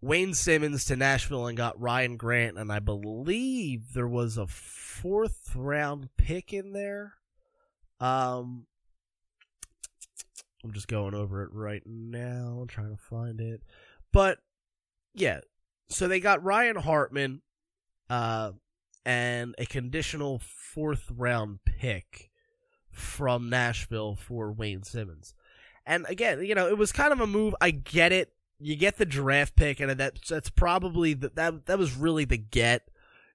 Wayne 0.00 0.34
Simmonds 0.34 0.84
to 0.86 0.96
Nashville 0.96 1.46
and 1.46 1.56
got 1.56 1.80
Ryan 1.80 2.16
Grant, 2.16 2.58
and 2.58 2.70
I 2.70 2.78
believe 2.78 3.94
there 3.94 4.08
was 4.08 4.36
a 4.36 4.46
fourth 4.46 5.54
round 5.54 6.08
pick 6.16 6.52
in 6.52 6.72
there. 6.72 7.14
Um, 8.00 8.66
I'm 10.64 10.72
just 10.72 10.88
going 10.88 11.14
over 11.14 11.42
it 11.42 11.50
right 11.52 11.82
now, 11.84 12.64
trying 12.68 12.96
to 12.96 13.02
find 13.02 13.40
it. 13.40 13.62
But 14.12 14.38
yeah, 15.14 15.40
so 15.88 16.08
they 16.08 16.20
got 16.20 16.44
Ryan 16.44 16.76
Hartman 16.76 17.42
uh, 18.10 18.52
and 19.04 19.54
a 19.58 19.66
conditional 19.66 20.40
fourth 20.40 21.10
round 21.14 21.60
pick 21.64 22.30
from 22.90 23.48
Nashville 23.48 24.16
for 24.16 24.52
Wayne 24.52 24.82
Simmonds. 24.82 25.34
And 25.86 26.04
again, 26.08 26.44
you 26.44 26.54
know, 26.54 26.68
it 26.68 26.76
was 26.76 26.92
kind 26.92 27.12
of 27.12 27.20
a 27.20 27.26
move. 27.26 27.54
I 27.60 27.70
get 27.70 28.12
it. 28.12 28.32
You 28.60 28.76
get 28.76 28.96
the 28.96 29.06
draft 29.06 29.54
pick, 29.56 29.80
and 29.80 29.90
that's 29.92 30.28
that's 30.28 30.50
probably 30.50 31.14
the, 31.14 31.30
that 31.30 31.66
that 31.66 31.78
was 31.78 31.94
really 31.94 32.24
the 32.24 32.36
get 32.36 32.88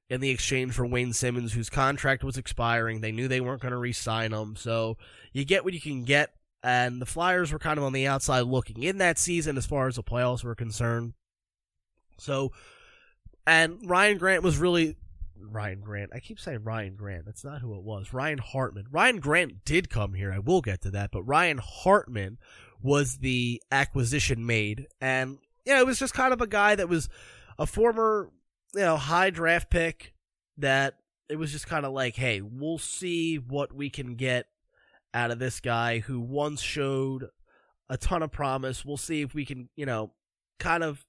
in 0.09 0.19
the 0.19 0.29
exchange 0.29 0.73
for 0.73 0.85
Wayne 0.85 1.13
Simmonds, 1.13 1.53
whose 1.53 1.69
contract 1.69 2.23
was 2.23 2.37
expiring. 2.37 3.01
They 3.01 3.11
knew 3.11 3.27
they 3.27 3.41
weren't 3.41 3.61
going 3.61 3.71
to 3.71 3.77
re-sign 3.77 4.33
him, 4.33 4.55
so 4.55 4.97
you 5.31 5.45
get 5.45 5.63
what 5.63 5.73
you 5.73 5.81
can 5.81 6.03
get. 6.03 6.33
And 6.61 7.01
the 7.01 7.05
Flyers 7.05 7.51
were 7.51 7.59
kind 7.59 7.77
of 7.77 7.83
on 7.83 7.93
the 7.93 8.07
outside 8.07 8.41
looking 8.41 8.83
in 8.83 8.97
that 8.99 9.19
season 9.19 9.57
as 9.57 9.65
far 9.65 9.87
as 9.87 9.95
the 9.95 10.03
playoffs 10.03 10.43
were 10.43 10.55
concerned. 10.55 11.13
So, 12.17 12.51
and 13.45 13.79
Ryan 13.85 14.17
Grant 14.17 14.43
was 14.43 14.57
really 14.57 14.95
Ryan 15.37 15.81
Grant. 15.81 16.11
I 16.13 16.19
keep 16.19 16.39
saying 16.39 16.63
Ryan 16.63 16.95
Grant. 16.95 17.25
That's 17.25 17.43
not 17.43 17.61
who 17.61 17.75
it 17.75 17.83
was. 17.83 18.13
Ryan 18.13 18.37
Hartman. 18.37 18.85
Ryan 18.91 19.19
Grant 19.19 19.65
did 19.65 19.89
come 19.89 20.13
here. 20.13 20.31
I 20.31 20.39
will 20.39 20.61
get 20.61 20.81
to 20.83 20.91
that. 20.91 21.11
But 21.11 21.23
Ryan 21.23 21.59
Hartman 21.61 22.37
was 22.83 23.17
the 23.17 23.61
acquisition 23.71 24.45
made. 24.45 24.87
And, 25.01 25.39
yeah, 25.65 25.79
it 25.79 25.87
was 25.87 25.99
just 25.99 26.13
kind 26.13 26.33
of 26.33 26.41
a 26.41 26.47
guy 26.47 26.75
that 26.75 26.89
was 26.89 27.09
a 27.57 27.65
former, 27.65 28.29
you 28.75 28.81
know, 28.81 28.97
high 28.97 29.29
draft 29.29 29.69
pick 29.69 30.13
that 30.57 30.95
it 31.29 31.37
was 31.37 31.51
just 31.51 31.67
kind 31.67 31.85
of 31.85 31.93
like, 31.93 32.15
hey, 32.15 32.41
we'll 32.41 32.77
see 32.77 33.37
what 33.37 33.73
we 33.73 33.89
can 33.89 34.15
get 34.15 34.45
out 35.13 35.31
of 35.31 35.39
this 35.39 35.59
guy 35.59 35.99
who 35.99 36.19
once 36.19 36.61
showed 36.61 37.29
a 37.89 37.97
ton 37.97 38.23
of 38.23 38.31
promise. 38.31 38.83
We'll 38.83 38.97
see 38.97 39.21
if 39.21 39.33
we 39.33 39.45
can, 39.45 39.69
you 39.75 39.85
know, 39.85 40.11
kind 40.59 40.83
of 40.83 41.05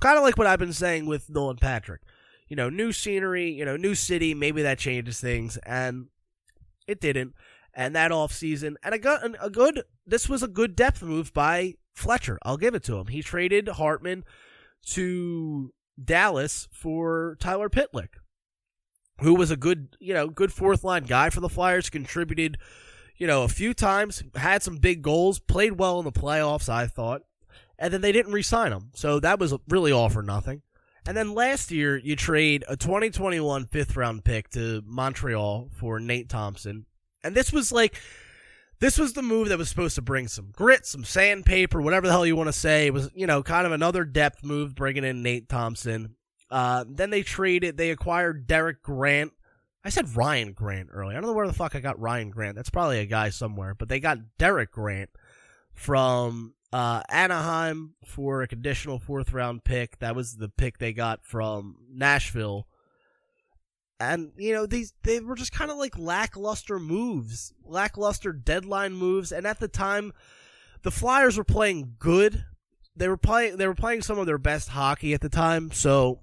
kind 0.00 0.16
of 0.16 0.24
like 0.24 0.36
what 0.38 0.46
I've 0.46 0.58
been 0.58 0.72
saying 0.72 1.06
with 1.06 1.28
Nolan 1.28 1.56
Patrick. 1.56 2.00
You 2.48 2.56
know, 2.56 2.68
new 2.68 2.92
scenery, 2.92 3.50
you 3.50 3.64
know, 3.64 3.76
new 3.76 3.94
city, 3.94 4.34
maybe 4.34 4.62
that 4.62 4.78
changes 4.78 5.20
things, 5.20 5.56
and 5.58 6.08
it 6.86 7.00
didn't. 7.00 7.34
And 7.74 7.96
that 7.96 8.12
off 8.12 8.32
season, 8.32 8.76
and 8.82 8.94
I 8.94 8.98
got 8.98 9.22
a 9.40 9.48
good. 9.48 9.84
This 10.06 10.28
was 10.28 10.42
a 10.42 10.48
good 10.48 10.76
depth 10.76 11.02
move 11.02 11.32
by 11.32 11.74
Fletcher. 11.94 12.38
I'll 12.42 12.58
give 12.58 12.74
it 12.74 12.84
to 12.84 12.98
him. 12.98 13.06
He 13.06 13.22
traded 13.22 13.66
Hartman 13.66 14.24
to 14.88 15.72
Dallas 16.02 16.68
for 16.70 17.38
Tyler 17.40 17.70
Pitlick, 17.70 18.08
who 19.20 19.34
was 19.34 19.50
a 19.50 19.56
good, 19.56 19.96
you 20.00 20.12
know, 20.12 20.28
good 20.28 20.52
fourth 20.52 20.84
line 20.84 21.04
guy 21.04 21.30
for 21.30 21.40
the 21.40 21.48
Flyers. 21.48 21.88
Contributed, 21.88 22.58
you 23.16 23.26
know, 23.26 23.42
a 23.42 23.48
few 23.48 23.72
times, 23.72 24.22
had 24.34 24.62
some 24.62 24.76
big 24.76 25.00
goals, 25.00 25.38
played 25.38 25.78
well 25.78 25.98
in 25.98 26.04
the 26.04 26.12
playoffs. 26.12 26.68
I 26.68 26.86
thought, 26.86 27.22
and 27.78 27.90
then 27.90 28.02
they 28.02 28.12
didn't 28.12 28.32
re-sign 28.32 28.72
him. 28.72 28.90
So 28.94 29.18
that 29.20 29.38
was 29.38 29.54
really 29.66 29.92
all 29.92 30.10
for 30.10 30.22
nothing. 30.22 30.60
And 31.06 31.16
then 31.16 31.34
last 31.34 31.70
year, 31.70 31.96
you 31.96 32.16
trade 32.16 32.64
a 32.68 32.76
2021 32.76 33.66
fifth 33.66 33.96
round 33.96 34.24
pick 34.24 34.50
to 34.50 34.82
Montreal 34.84 35.70
for 35.72 35.98
Nate 35.98 36.28
Thompson. 36.28 36.84
And 37.24 37.34
this 37.34 37.52
was 37.52 37.72
like, 37.72 38.00
this 38.80 38.98
was 38.98 39.12
the 39.12 39.22
move 39.22 39.48
that 39.48 39.58
was 39.58 39.68
supposed 39.68 39.94
to 39.94 40.02
bring 40.02 40.26
some 40.26 40.50
grit, 40.50 40.86
some 40.86 41.04
sandpaper, 41.04 41.80
whatever 41.80 42.06
the 42.06 42.12
hell 42.12 42.26
you 42.26 42.34
want 42.34 42.48
to 42.48 42.52
say. 42.52 42.88
It 42.88 42.92
was, 42.92 43.10
you 43.14 43.26
know, 43.26 43.42
kind 43.42 43.66
of 43.66 43.72
another 43.72 44.04
depth 44.04 44.44
move, 44.44 44.74
bringing 44.74 45.04
in 45.04 45.22
Nate 45.22 45.48
Thompson. 45.48 46.16
Uh, 46.50 46.84
then 46.88 47.10
they 47.10 47.22
traded, 47.22 47.76
they 47.76 47.90
acquired 47.90 48.46
Derek 48.46 48.82
Grant. 48.82 49.32
I 49.84 49.90
said 49.90 50.16
Ryan 50.16 50.52
Grant 50.52 50.90
earlier. 50.92 51.16
I 51.16 51.20
don't 51.20 51.30
know 51.30 51.36
where 51.36 51.46
the 51.46 51.52
fuck 51.52 51.74
I 51.74 51.80
got 51.80 52.00
Ryan 52.00 52.30
Grant. 52.30 52.56
That's 52.56 52.70
probably 52.70 52.98
a 52.98 53.06
guy 53.06 53.30
somewhere. 53.30 53.74
But 53.74 53.88
they 53.88 54.00
got 54.00 54.18
Derek 54.38 54.72
Grant 54.72 55.10
from 55.74 56.54
uh, 56.72 57.02
Anaheim 57.08 57.94
for 58.04 58.42
a 58.42 58.48
conditional 58.48 58.98
fourth 58.98 59.32
round 59.32 59.64
pick. 59.64 59.98
That 59.98 60.14
was 60.14 60.36
the 60.36 60.48
pick 60.48 60.78
they 60.78 60.92
got 60.92 61.24
from 61.24 61.76
Nashville. 61.90 62.66
And 64.10 64.32
you 64.36 64.52
know 64.52 64.66
these 64.66 64.92
they 65.02 65.20
were 65.20 65.36
just 65.36 65.52
kind 65.52 65.70
of 65.70 65.76
like 65.76 65.96
lackluster 65.98 66.78
moves, 66.78 67.52
lackluster 67.64 68.32
deadline 68.32 68.94
moves. 68.94 69.30
And 69.32 69.46
at 69.46 69.60
the 69.60 69.68
time, 69.68 70.12
the 70.82 70.90
Flyers 70.90 71.36
were 71.38 71.44
playing 71.44 71.94
good. 71.98 72.44
They 72.96 73.08
were 73.08 73.16
playing 73.16 73.56
they 73.58 73.66
were 73.66 73.74
playing 73.74 74.02
some 74.02 74.18
of 74.18 74.26
their 74.26 74.38
best 74.38 74.68
hockey 74.70 75.14
at 75.14 75.20
the 75.20 75.28
time. 75.28 75.70
So 75.70 76.20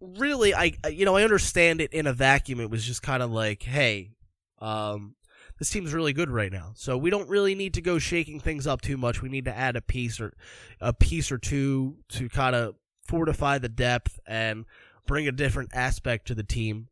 really, 0.00 0.54
I 0.54 0.72
you 0.90 1.04
know 1.04 1.16
I 1.16 1.24
understand 1.24 1.80
it 1.80 1.92
in 1.92 2.06
a 2.06 2.12
vacuum. 2.12 2.60
It 2.60 2.70
was 2.70 2.84
just 2.84 3.02
kind 3.02 3.22
of 3.22 3.30
like, 3.30 3.62
hey, 3.62 4.12
um, 4.60 5.14
this 5.58 5.70
team's 5.70 5.92
really 5.92 6.12
good 6.12 6.30
right 6.30 6.52
now. 6.52 6.72
So 6.74 6.96
we 6.96 7.10
don't 7.10 7.28
really 7.28 7.54
need 7.54 7.74
to 7.74 7.82
go 7.82 7.98
shaking 7.98 8.40
things 8.40 8.66
up 8.66 8.80
too 8.80 8.96
much. 8.96 9.22
We 9.22 9.28
need 9.28 9.44
to 9.44 9.56
add 9.56 9.76
a 9.76 9.82
piece 9.82 10.20
or 10.20 10.34
a 10.80 10.92
piece 10.92 11.30
or 11.30 11.38
two 11.38 11.98
to 12.10 12.28
kind 12.28 12.56
of 12.56 12.76
fortify 13.06 13.58
the 13.58 13.68
depth 13.68 14.18
and 14.26 14.64
bring 15.06 15.28
a 15.28 15.32
different 15.32 15.70
aspect 15.74 16.26
to 16.28 16.34
the 16.34 16.42
team. 16.42 16.88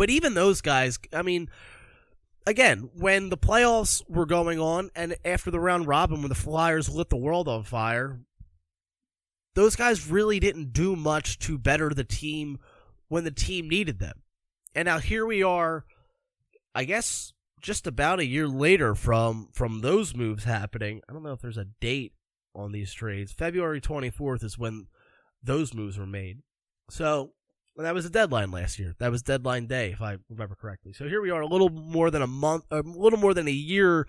But 0.00 0.08
even 0.08 0.32
those 0.32 0.62
guys, 0.62 0.98
I 1.12 1.20
mean, 1.20 1.50
again, 2.46 2.88
when 2.94 3.28
the 3.28 3.36
playoffs 3.36 4.02
were 4.08 4.24
going 4.24 4.58
on 4.58 4.90
and 4.96 5.14
after 5.26 5.50
the 5.50 5.60
round 5.60 5.86
robin, 5.86 6.22
when 6.22 6.30
the 6.30 6.34
Flyers 6.34 6.88
lit 6.88 7.10
the 7.10 7.18
world 7.18 7.48
on 7.48 7.64
fire, 7.64 8.18
those 9.54 9.76
guys 9.76 10.08
really 10.08 10.40
didn't 10.40 10.72
do 10.72 10.96
much 10.96 11.38
to 11.40 11.58
better 11.58 11.90
the 11.90 12.02
team 12.02 12.58
when 13.08 13.24
the 13.24 13.30
team 13.30 13.68
needed 13.68 13.98
them. 13.98 14.22
And 14.74 14.86
now 14.86 15.00
here 15.00 15.26
we 15.26 15.42
are, 15.42 15.84
I 16.74 16.84
guess 16.84 17.34
just 17.60 17.86
about 17.86 18.20
a 18.20 18.26
year 18.26 18.48
later 18.48 18.94
from 18.94 19.50
from 19.52 19.82
those 19.82 20.16
moves 20.16 20.44
happening. 20.44 21.02
I 21.10 21.12
don't 21.12 21.22
know 21.22 21.34
if 21.34 21.42
there's 21.42 21.58
a 21.58 21.68
date 21.78 22.14
on 22.54 22.72
these 22.72 22.94
trades. 22.94 23.32
February 23.32 23.82
24th 23.82 24.44
is 24.44 24.56
when 24.56 24.86
those 25.42 25.74
moves 25.74 25.98
were 25.98 26.06
made. 26.06 26.38
So 26.88 27.32
and 27.80 27.86
that 27.86 27.94
was 27.94 28.04
the 28.04 28.10
deadline 28.10 28.50
last 28.50 28.78
year. 28.78 28.94
That 28.98 29.10
was 29.10 29.22
deadline 29.22 29.66
day, 29.66 29.92
if 29.92 30.02
I 30.02 30.18
remember 30.28 30.54
correctly. 30.54 30.92
So 30.92 31.08
here 31.08 31.22
we 31.22 31.30
are, 31.30 31.40
a 31.40 31.46
little 31.46 31.70
more 31.70 32.10
than 32.10 32.20
a 32.20 32.26
month, 32.26 32.64
a 32.70 32.82
little 32.82 33.18
more 33.18 33.32
than 33.32 33.48
a 33.48 33.52
year 33.52 34.06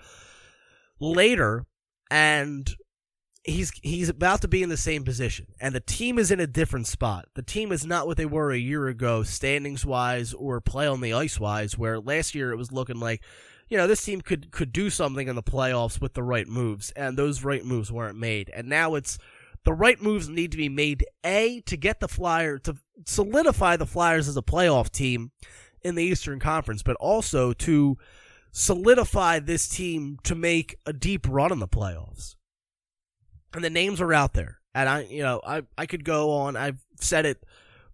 later, 1.00 1.64
and 2.10 2.70
he's 3.46 3.72
he's 3.82 4.10
about 4.10 4.42
to 4.42 4.50
be 4.50 4.62
in 4.62 4.68
the 4.68 4.76
same 4.76 5.06
position, 5.06 5.48
and 5.62 5.74
the 5.74 5.80
team 5.80 6.20
is 6.20 6.32
in 6.32 6.42
a 6.42 6.48
different 6.48 6.86
spot. 6.86 7.30
The 7.36 7.44
team 7.44 7.72
is 7.72 7.86
not 7.86 8.08
what 8.08 8.18
they 8.18 8.26
were 8.26 8.52
a 8.52 8.58
year 8.58 8.90
ago, 8.90 9.24
standings 9.24 9.86
wise 9.86 10.34
or 10.34 10.60
play 10.60 10.86
on 10.86 11.00
the 11.00 11.14
ice 11.14 11.40
wise. 11.40 11.78
Where 11.78 11.98
last 11.98 12.36
year 12.36 12.52
it 12.52 12.58
was 12.58 12.74
looking 12.74 13.00
like, 13.00 13.24
you 13.70 13.78
know, 13.78 13.88
this 13.88 14.04
team 14.04 14.20
could 14.20 14.52
could 14.52 14.74
do 14.74 14.90
something 14.90 15.30
in 15.30 15.38
the 15.38 15.42
playoffs 15.42 16.02
with 16.02 16.14
the 16.14 16.24
right 16.24 16.46
moves, 16.46 16.92
and 16.92 17.18
those 17.18 17.46
right 17.46 17.64
moves 17.64 17.90
weren't 17.90 18.20
made. 18.20 18.52
And 18.54 18.68
now 18.68 18.96
it's 18.96 19.18
the 19.64 19.74
right 19.74 20.02
moves 20.02 20.28
need 20.30 20.52
to 20.52 20.58
be 20.58 20.70
made 20.70 21.06
a 21.24 21.62
to 21.62 21.78
get 21.78 22.00
the 22.00 22.08
flyer 22.08 22.58
to 22.60 22.76
solidify 23.06 23.76
the 23.76 23.86
flyers 23.86 24.28
as 24.28 24.38
a 24.38 24.42
playoff 24.42 24.90
team 24.90 25.32
in 25.82 25.96
the 25.96 26.04
eastern 26.04 26.40
conference 26.40 26.84
but 26.84 26.96
also 26.98 27.54
to 27.54 27.98
solidify 28.52 29.40
this 29.40 29.68
team 29.70 30.18
to 30.24 30.36
make 30.36 30.76
a 30.86 30.94
deep 30.94 31.28
run 31.28 31.52
in 31.52 31.60
the 31.60 31.68
playoffs 31.68 32.36
and 33.54 33.64
the 33.64 33.70
names 33.70 34.02
are 34.02 34.14
out 34.14 34.34
there 34.34 34.60
and 34.76 34.88
i 34.90 35.02
you 35.04 35.24
know 35.24 35.42
i 35.46 35.64
i 35.78 35.86
could 35.86 36.04
go 36.04 36.32
on 36.32 36.56
i've 36.56 36.84
said 37.00 37.26
it 37.26 37.44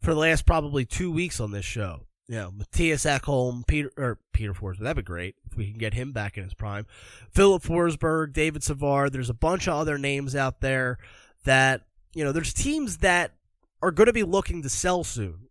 for 0.01 0.13
the 0.13 0.20
last 0.20 0.45
probably 0.45 0.86
two 0.86 1.11
weeks 1.11 1.39
on 1.39 1.51
this 1.51 1.65
show 1.65 2.01
you 2.28 2.36
know, 2.36 2.51
Mattias 2.51 3.05
Ekholm, 3.05 3.65
Peter 3.65 3.91
or 3.97 4.20
Peter 4.34 4.53
Forsberg. 4.53 4.80
That'd 4.80 4.97
be 4.97 5.03
great 5.03 5.36
if 5.49 5.57
we 5.57 5.70
can 5.70 5.78
get 5.78 5.93
him 5.93 6.11
back 6.11 6.38
in 6.38 6.43
his 6.43 6.53
prime. 6.53 6.86
Filip 7.32 7.63
Forsberg, 7.63 8.34
David 8.34 8.63
Savard. 8.63 9.13
There's 9.13 9.30
a 9.30 9.34
bunch 9.34 9.68
of 9.68 9.76
other 9.76 9.97
names 9.97 10.36
out 10.36 10.59
there 10.59 10.97
that, 11.46 11.82
you 12.14 12.24
know, 12.24 12.32
there's 12.32 12.54
teams 12.54 12.98
that 12.98 13.34
are 13.82 13.92
going 13.92 14.08
to 14.08 14.14
be 14.14 14.24
looking 14.24 14.64
to 14.64 14.70
sell 14.70 15.04
soon. 15.04 15.48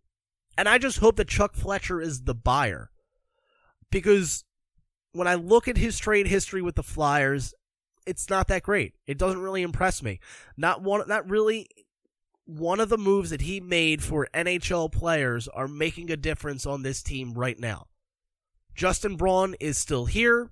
And 0.57 0.67
I 0.67 0.77
just 0.77 0.99
hope 0.99 1.17
that 1.17 1.27
Chuck 1.27 1.55
Fletcher 1.55 2.01
is 2.01 2.23
the 2.23 2.35
buyer. 2.35 2.89
Because 3.91 4.43
when 5.13 5.27
I 5.27 5.35
look 5.35 5.67
at 5.67 5.77
his 5.77 5.97
trade 5.97 6.27
history 6.27 6.61
with 6.61 6.75
the 6.75 6.83
Flyers, 6.83 7.53
it's 8.05 8.29
not 8.29 8.47
that 8.47 8.63
great. 8.63 8.93
It 9.05 9.17
doesn't 9.17 9.41
really 9.41 9.61
impress 9.61 10.01
me. 10.01 10.19
Not 10.55 10.81
one 10.81 11.07
not 11.07 11.29
really 11.29 11.67
one 12.45 12.79
of 12.79 12.89
the 12.89 12.97
moves 12.97 13.29
that 13.29 13.41
he 13.41 13.59
made 13.59 14.01
for 14.01 14.27
NHL 14.33 14.91
players 14.91 15.47
are 15.49 15.67
making 15.67 16.09
a 16.09 16.17
difference 16.17 16.65
on 16.65 16.81
this 16.81 17.03
team 17.03 17.33
right 17.33 17.59
now. 17.59 17.87
Justin 18.73 19.17
Braun 19.17 19.55
is 19.59 19.77
still 19.77 20.05
here. 20.05 20.49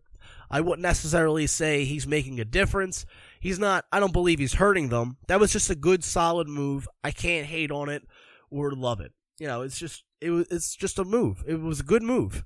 I 0.50 0.60
wouldn't 0.62 0.82
necessarily 0.82 1.48
say 1.48 1.86
he's 1.86 2.06
making 2.06 2.40
a 2.40 2.46
difference. 2.46 3.06
He's 3.40 3.60
not, 3.60 3.86
I 3.92 4.00
don't 4.00 4.14
believe 4.14 4.40
he's 4.40 4.56
hurting 4.56 4.90
them. 4.90 5.18
That 5.28 5.40
was 5.40 5.52
just 5.52 5.70
a 5.70 5.76
good, 5.76 6.04
solid 6.04 6.48
move. 6.48 6.88
I 7.04 7.12
can't 7.12 7.46
hate 7.46 7.72
on 7.72 7.90
it 7.90 8.04
or 8.50 8.72
love 8.72 9.02
it. 9.02 9.12
You 9.40 9.48
know, 9.48 9.62
it's 9.62 9.78
just, 9.78 10.04
it 10.22 10.30
was, 10.30 10.48
it's 10.50 10.76
just 10.76 11.00
a 11.00 11.04
move. 11.04 11.44
It 11.48 11.60
was 11.60 11.80
a 11.80 11.84
good 11.84 12.04
move. 12.04 12.46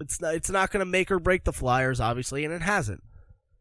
It's 0.00 0.20
not, 0.20 0.34
it's 0.34 0.50
not 0.50 0.70
going 0.70 0.80
to 0.80 0.86
make 0.86 1.10
or 1.10 1.18
break 1.18 1.44
the 1.44 1.52
Flyers, 1.52 2.00
obviously, 2.00 2.44
and 2.44 2.54
it 2.54 2.62
hasn't. 2.62 3.02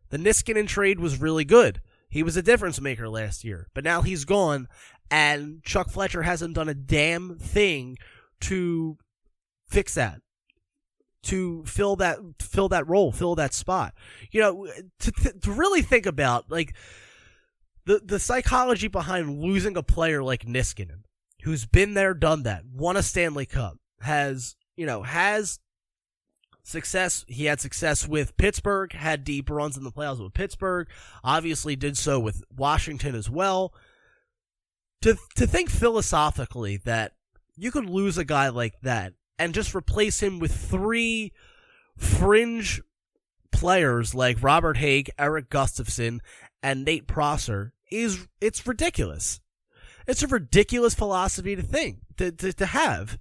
The 0.10 0.18
Niskanen 0.18 0.68
trade 0.68 1.00
was 1.00 1.20
really 1.20 1.46
good. 1.46 1.82
He 2.10 2.24
was 2.24 2.38
a 2.38 2.42
difference 2.42 2.82
maker 2.82 3.10
last 3.10 3.44
year, 3.44 3.68
but 3.74 3.84
now 3.84 4.02
he's 4.02 4.26
gone, 4.26 4.68
and 5.12 5.62
Chuck 5.64 5.90
Fletcher 5.92 6.24
hasn't 6.24 6.56
done 6.56 6.70
a 6.70 6.74
damn 6.74 7.38
thing 7.38 7.98
to 8.42 8.98
fix 9.68 9.94
that 9.96 10.22
to 11.24 11.64
fill 11.66 11.96
that 11.98 12.18
fill 12.42 12.70
that 12.70 12.88
role, 12.88 13.12
fill 13.12 13.36
that 13.36 13.54
spot. 13.54 13.94
You 14.32 14.42
know, 14.42 14.68
to 15.00 15.12
to 15.12 15.52
really 15.52 15.82
think 15.82 16.06
about 16.06 16.50
like 16.50 16.76
the 17.86 18.02
the 18.04 18.20
psychology 18.20 18.88
behind 18.88 19.42
losing 19.42 19.76
a 19.78 19.84
player 19.84 20.24
like 20.24 20.46
Niskanen, 20.46 21.04
who's 21.44 21.66
been 21.66 21.94
there, 21.94 22.14
done 22.14 22.44
that, 22.44 22.64
won 22.66 22.98
a 22.98 23.04
Stanley 23.04 23.46
Cup, 23.46 23.78
has 24.02 24.56
you 24.76 24.86
know 24.86 25.04
has 25.04 25.60
success. 26.64 27.26
He 27.28 27.46
had 27.46 27.60
success 27.60 28.08
with 28.08 28.38
Pittsburgh, 28.38 28.94
had 28.94 29.24
deep 29.24 29.50
runs 29.50 29.76
in 29.76 29.84
the 29.84 29.92
playoffs 29.92 30.24
with 30.24 30.34
Pittsburgh. 30.34 30.88
Obviously, 31.24 31.76
did 31.76 31.98
so 31.98 32.20
with 32.20 32.44
Washington 32.56 33.16
as 33.16 33.30
well. 33.30 33.74
To 35.02 35.18
to 35.36 35.48
think 35.48 35.70
philosophically 35.70 36.78
that 36.78 37.14
you 37.56 37.72
could 37.72 37.90
lose 37.90 38.18
a 38.18 38.26
guy 38.26 38.50
like 38.50 38.80
that 38.82 39.14
and 39.40 39.54
just 39.54 39.74
replace 39.74 40.22
him 40.22 40.38
with 40.38 40.54
three 40.54 41.32
fringe 41.98 42.82
players 43.52 44.14
like 44.14 44.44
Robert 44.44 44.78
Hägg, 44.78 45.10
Erik 45.18 45.50
Gustafsson, 45.50 46.20
and 46.62 46.86
Nate 46.86 47.08
Prosser 47.08 47.74
is 47.90 48.28
it's 48.42 48.68
ridiculous. 48.68 49.40
It's 50.06 50.22
a 50.22 50.28
ridiculous 50.28 50.94
philosophy 50.94 51.56
to 51.56 51.62
think 51.62 52.00
to, 52.18 52.32
to, 52.32 52.54
to 52.54 52.66
have. 52.66 53.18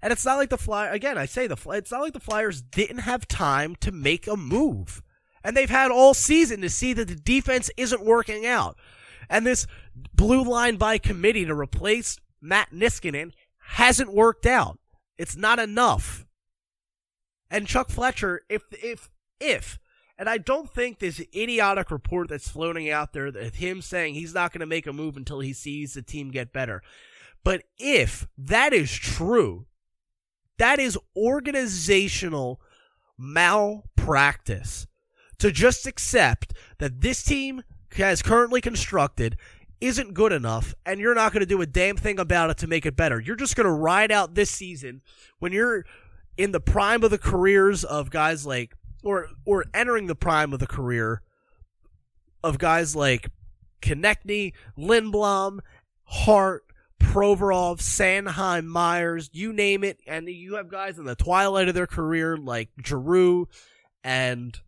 And 0.00 0.12
it's 0.12 0.24
not 0.24 0.36
like 0.36 0.50
the 0.50 0.58
Fly 0.58 0.88
again, 0.88 1.18
I 1.18 1.26
say 1.26 1.46
the 1.46 1.56
it's 1.70 1.92
not 1.92 2.00
like 2.00 2.14
the 2.14 2.20
Flyers 2.20 2.62
didn't 2.62 2.98
have 2.98 3.28
time 3.28 3.76
to 3.76 3.92
make 3.92 4.26
a 4.26 4.36
move. 4.36 5.02
And 5.44 5.56
they've 5.56 5.70
had 5.70 5.90
all 5.90 6.14
season 6.14 6.60
to 6.62 6.70
see 6.70 6.92
that 6.92 7.08
the 7.08 7.16
defense 7.16 7.70
isn't 7.76 8.04
working 8.04 8.46
out. 8.46 8.76
And 9.28 9.46
this 9.46 9.66
blue 10.14 10.44
line 10.44 10.76
by 10.76 10.98
committee 10.98 11.44
to 11.44 11.54
replace 11.54 12.18
Matt 12.40 12.70
Niskanen 12.72 13.32
hasn't 13.58 14.12
worked 14.12 14.46
out. 14.46 14.78
It's 15.22 15.36
not 15.36 15.60
enough. 15.60 16.26
And 17.48 17.68
Chuck 17.68 17.90
Fletcher, 17.90 18.42
if 18.48 18.64
if 18.72 19.08
if 19.38 19.78
and 20.18 20.28
I 20.28 20.36
don't 20.36 20.68
think 20.68 20.98
this 20.98 21.20
idiotic 21.32 21.92
report 21.92 22.28
that's 22.28 22.48
floating 22.48 22.90
out 22.90 23.12
there 23.12 23.30
that 23.30 23.54
him 23.54 23.82
saying 23.82 24.14
he's 24.14 24.34
not 24.34 24.52
going 24.52 24.62
to 24.62 24.66
make 24.66 24.84
a 24.84 24.92
move 24.92 25.16
until 25.16 25.38
he 25.38 25.52
sees 25.52 25.94
the 25.94 26.02
team 26.02 26.32
get 26.32 26.52
better. 26.52 26.82
But 27.44 27.62
if 27.78 28.26
that 28.36 28.72
is 28.72 28.92
true, 28.92 29.66
that 30.58 30.80
is 30.80 30.98
organizational 31.16 32.60
malpractice 33.16 34.88
to 35.38 35.52
just 35.52 35.86
accept 35.86 36.52
that 36.78 37.00
this 37.00 37.22
team 37.22 37.62
has 37.92 38.22
currently 38.22 38.60
constructed 38.60 39.36
isn't 39.82 40.14
good 40.14 40.30
enough 40.30 40.74
and 40.86 41.00
you're 41.00 41.14
not 41.14 41.32
going 41.32 41.40
to 41.40 41.46
do 41.46 41.60
a 41.60 41.66
damn 41.66 41.96
thing 41.96 42.20
about 42.20 42.50
it 42.50 42.56
to 42.56 42.68
make 42.68 42.86
it 42.86 42.94
better. 42.94 43.20
You're 43.20 43.34
just 43.34 43.56
going 43.56 43.66
to 43.66 43.72
ride 43.72 44.12
out 44.12 44.36
this 44.36 44.48
season 44.48 45.02
when 45.40 45.52
you're 45.52 45.84
in 46.36 46.52
the 46.52 46.60
prime 46.60 47.02
of 47.02 47.10
the 47.10 47.18
careers 47.18 47.82
of 47.82 48.08
guys 48.08 48.46
like 48.46 48.76
or 49.02 49.26
or 49.44 49.64
entering 49.74 50.06
the 50.06 50.14
prime 50.14 50.52
of 50.52 50.60
the 50.60 50.68
career 50.68 51.20
of 52.44 52.58
guys 52.58 52.94
like 52.94 53.28
Konecny, 53.82 54.52
Lindblom, 54.78 55.58
Hart, 56.04 56.62
Provorov, 57.00 57.78
Sanheim, 57.78 58.66
Myers, 58.66 59.30
you 59.32 59.52
name 59.52 59.82
it, 59.82 59.98
and 60.06 60.28
you 60.28 60.54
have 60.54 60.68
guys 60.68 60.96
in 60.96 61.06
the 61.06 61.16
twilight 61.16 61.66
of 61.66 61.74
their 61.74 61.88
career 61.88 62.36
like 62.36 62.68
Giroux 62.86 63.48
and 64.04 64.60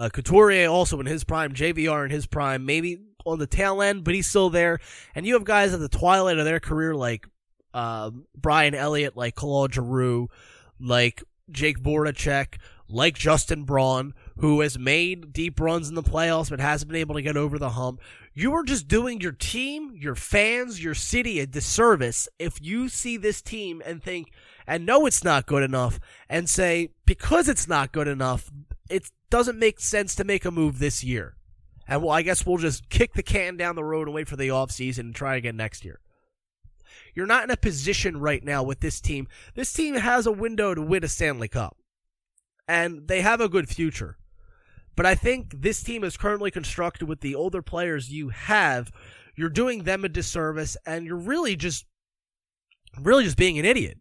uh, 0.00 0.08
Couturier 0.08 0.70
also 0.70 0.98
in 0.98 1.04
his 1.04 1.24
prime, 1.24 1.52
JVR 1.52 2.06
in 2.06 2.10
his 2.10 2.24
prime, 2.26 2.64
maybe 2.64 3.00
on 3.32 3.38
the 3.38 3.46
tail 3.46 3.82
end, 3.82 4.04
but 4.04 4.14
he's 4.14 4.26
still 4.26 4.50
there. 4.50 4.78
And 5.14 5.26
you 5.26 5.34
have 5.34 5.44
guys 5.44 5.72
at 5.72 5.80
the 5.80 5.88
twilight 5.88 6.38
of 6.38 6.44
their 6.44 6.60
career 6.60 6.94
like 6.94 7.26
uh, 7.74 8.10
Brian 8.36 8.74
Elliott, 8.74 9.16
like 9.16 9.34
Claude 9.34 9.74
Giroux, 9.74 10.28
like 10.80 11.22
Jake 11.50 11.80
Voracek, 11.80 12.58
like 12.88 13.16
Justin 13.16 13.64
Braun, 13.64 14.14
who 14.38 14.60
has 14.60 14.78
made 14.78 15.32
deep 15.32 15.60
runs 15.60 15.88
in 15.88 15.94
the 15.94 16.02
playoffs 16.02 16.50
but 16.50 16.60
hasn't 16.60 16.90
been 16.90 17.00
able 17.00 17.14
to 17.14 17.22
get 17.22 17.36
over 17.36 17.58
the 17.58 17.70
hump. 17.70 18.00
You 18.34 18.54
are 18.54 18.62
just 18.62 18.88
doing 18.88 19.20
your 19.20 19.32
team, 19.32 19.92
your 19.94 20.14
fans, 20.14 20.82
your 20.82 20.94
city 20.94 21.40
a 21.40 21.46
disservice 21.46 22.28
if 22.38 22.62
you 22.62 22.88
see 22.88 23.16
this 23.16 23.42
team 23.42 23.82
and 23.84 24.02
think, 24.02 24.30
and 24.66 24.86
know 24.86 25.06
it's 25.06 25.24
not 25.24 25.46
good 25.46 25.62
enough, 25.62 25.98
and 26.28 26.48
say, 26.48 26.90
because 27.04 27.48
it's 27.48 27.66
not 27.66 27.92
good 27.92 28.06
enough, 28.06 28.50
it 28.88 29.10
doesn't 29.28 29.58
make 29.58 29.80
sense 29.80 30.14
to 30.14 30.24
make 30.24 30.44
a 30.44 30.50
move 30.50 30.78
this 30.78 31.02
year. 31.02 31.37
And 31.88 32.02
well, 32.02 32.12
I 32.12 32.22
guess 32.22 32.44
we'll 32.44 32.58
just 32.58 32.90
kick 32.90 33.14
the 33.14 33.22
can 33.22 33.56
down 33.56 33.74
the 33.74 33.82
road 33.82 34.06
and 34.06 34.14
wait 34.14 34.28
for 34.28 34.36
the 34.36 34.48
offseason 34.48 34.98
and 34.98 35.14
try 35.14 35.36
again 35.36 35.56
next 35.56 35.84
year. 35.84 36.00
You're 37.14 37.26
not 37.26 37.44
in 37.44 37.50
a 37.50 37.56
position 37.56 38.20
right 38.20 38.44
now 38.44 38.62
with 38.62 38.80
this 38.80 39.00
team. 39.00 39.26
This 39.54 39.72
team 39.72 39.94
has 39.94 40.26
a 40.26 40.32
window 40.32 40.74
to 40.74 40.82
win 40.82 41.02
a 41.02 41.08
Stanley 41.08 41.48
Cup. 41.48 41.76
And 42.68 43.08
they 43.08 43.22
have 43.22 43.40
a 43.40 43.48
good 43.48 43.68
future. 43.68 44.18
But 44.94 45.06
I 45.06 45.14
think 45.14 45.62
this 45.62 45.82
team 45.82 46.04
is 46.04 46.16
currently 46.16 46.50
constructed 46.50 47.08
with 47.08 47.20
the 47.20 47.34
older 47.34 47.62
players 47.62 48.12
you 48.12 48.28
have. 48.28 48.90
You're 49.34 49.48
doing 49.48 49.84
them 49.84 50.04
a 50.04 50.08
disservice 50.08 50.76
and 50.84 51.06
you're 51.06 51.16
really 51.16 51.56
just 51.56 51.86
really 53.00 53.24
just 53.24 53.36
being 53.36 53.58
an 53.58 53.64
idiot. 53.64 53.98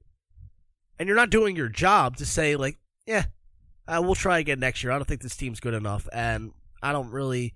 And 1.00 1.08
you're 1.08 1.16
not 1.16 1.30
doing 1.30 1.56
your 1.56 1.70
job 1.70 2.18
to 2.18 2.26
say 2.26 2.56
like, 2.56 2.78
yeah, 3.06 3.26
uh, 3.88 4.02
we'll 4.04 4.16
try 4.16 4.40
again 4.40 4.60
next 4.60 4.84
year. 4.84 4.92
I 4.92 4.98
don't 4.98 5.08
think 5.08 5.22
this 5.22 5.38
team's 5.38 5.60
good 5.60 5.76
enough 5.76 6.10
and 6.12 6.52
I 6.82 6.92
don't 6.92 7.12
really 7.12 7.54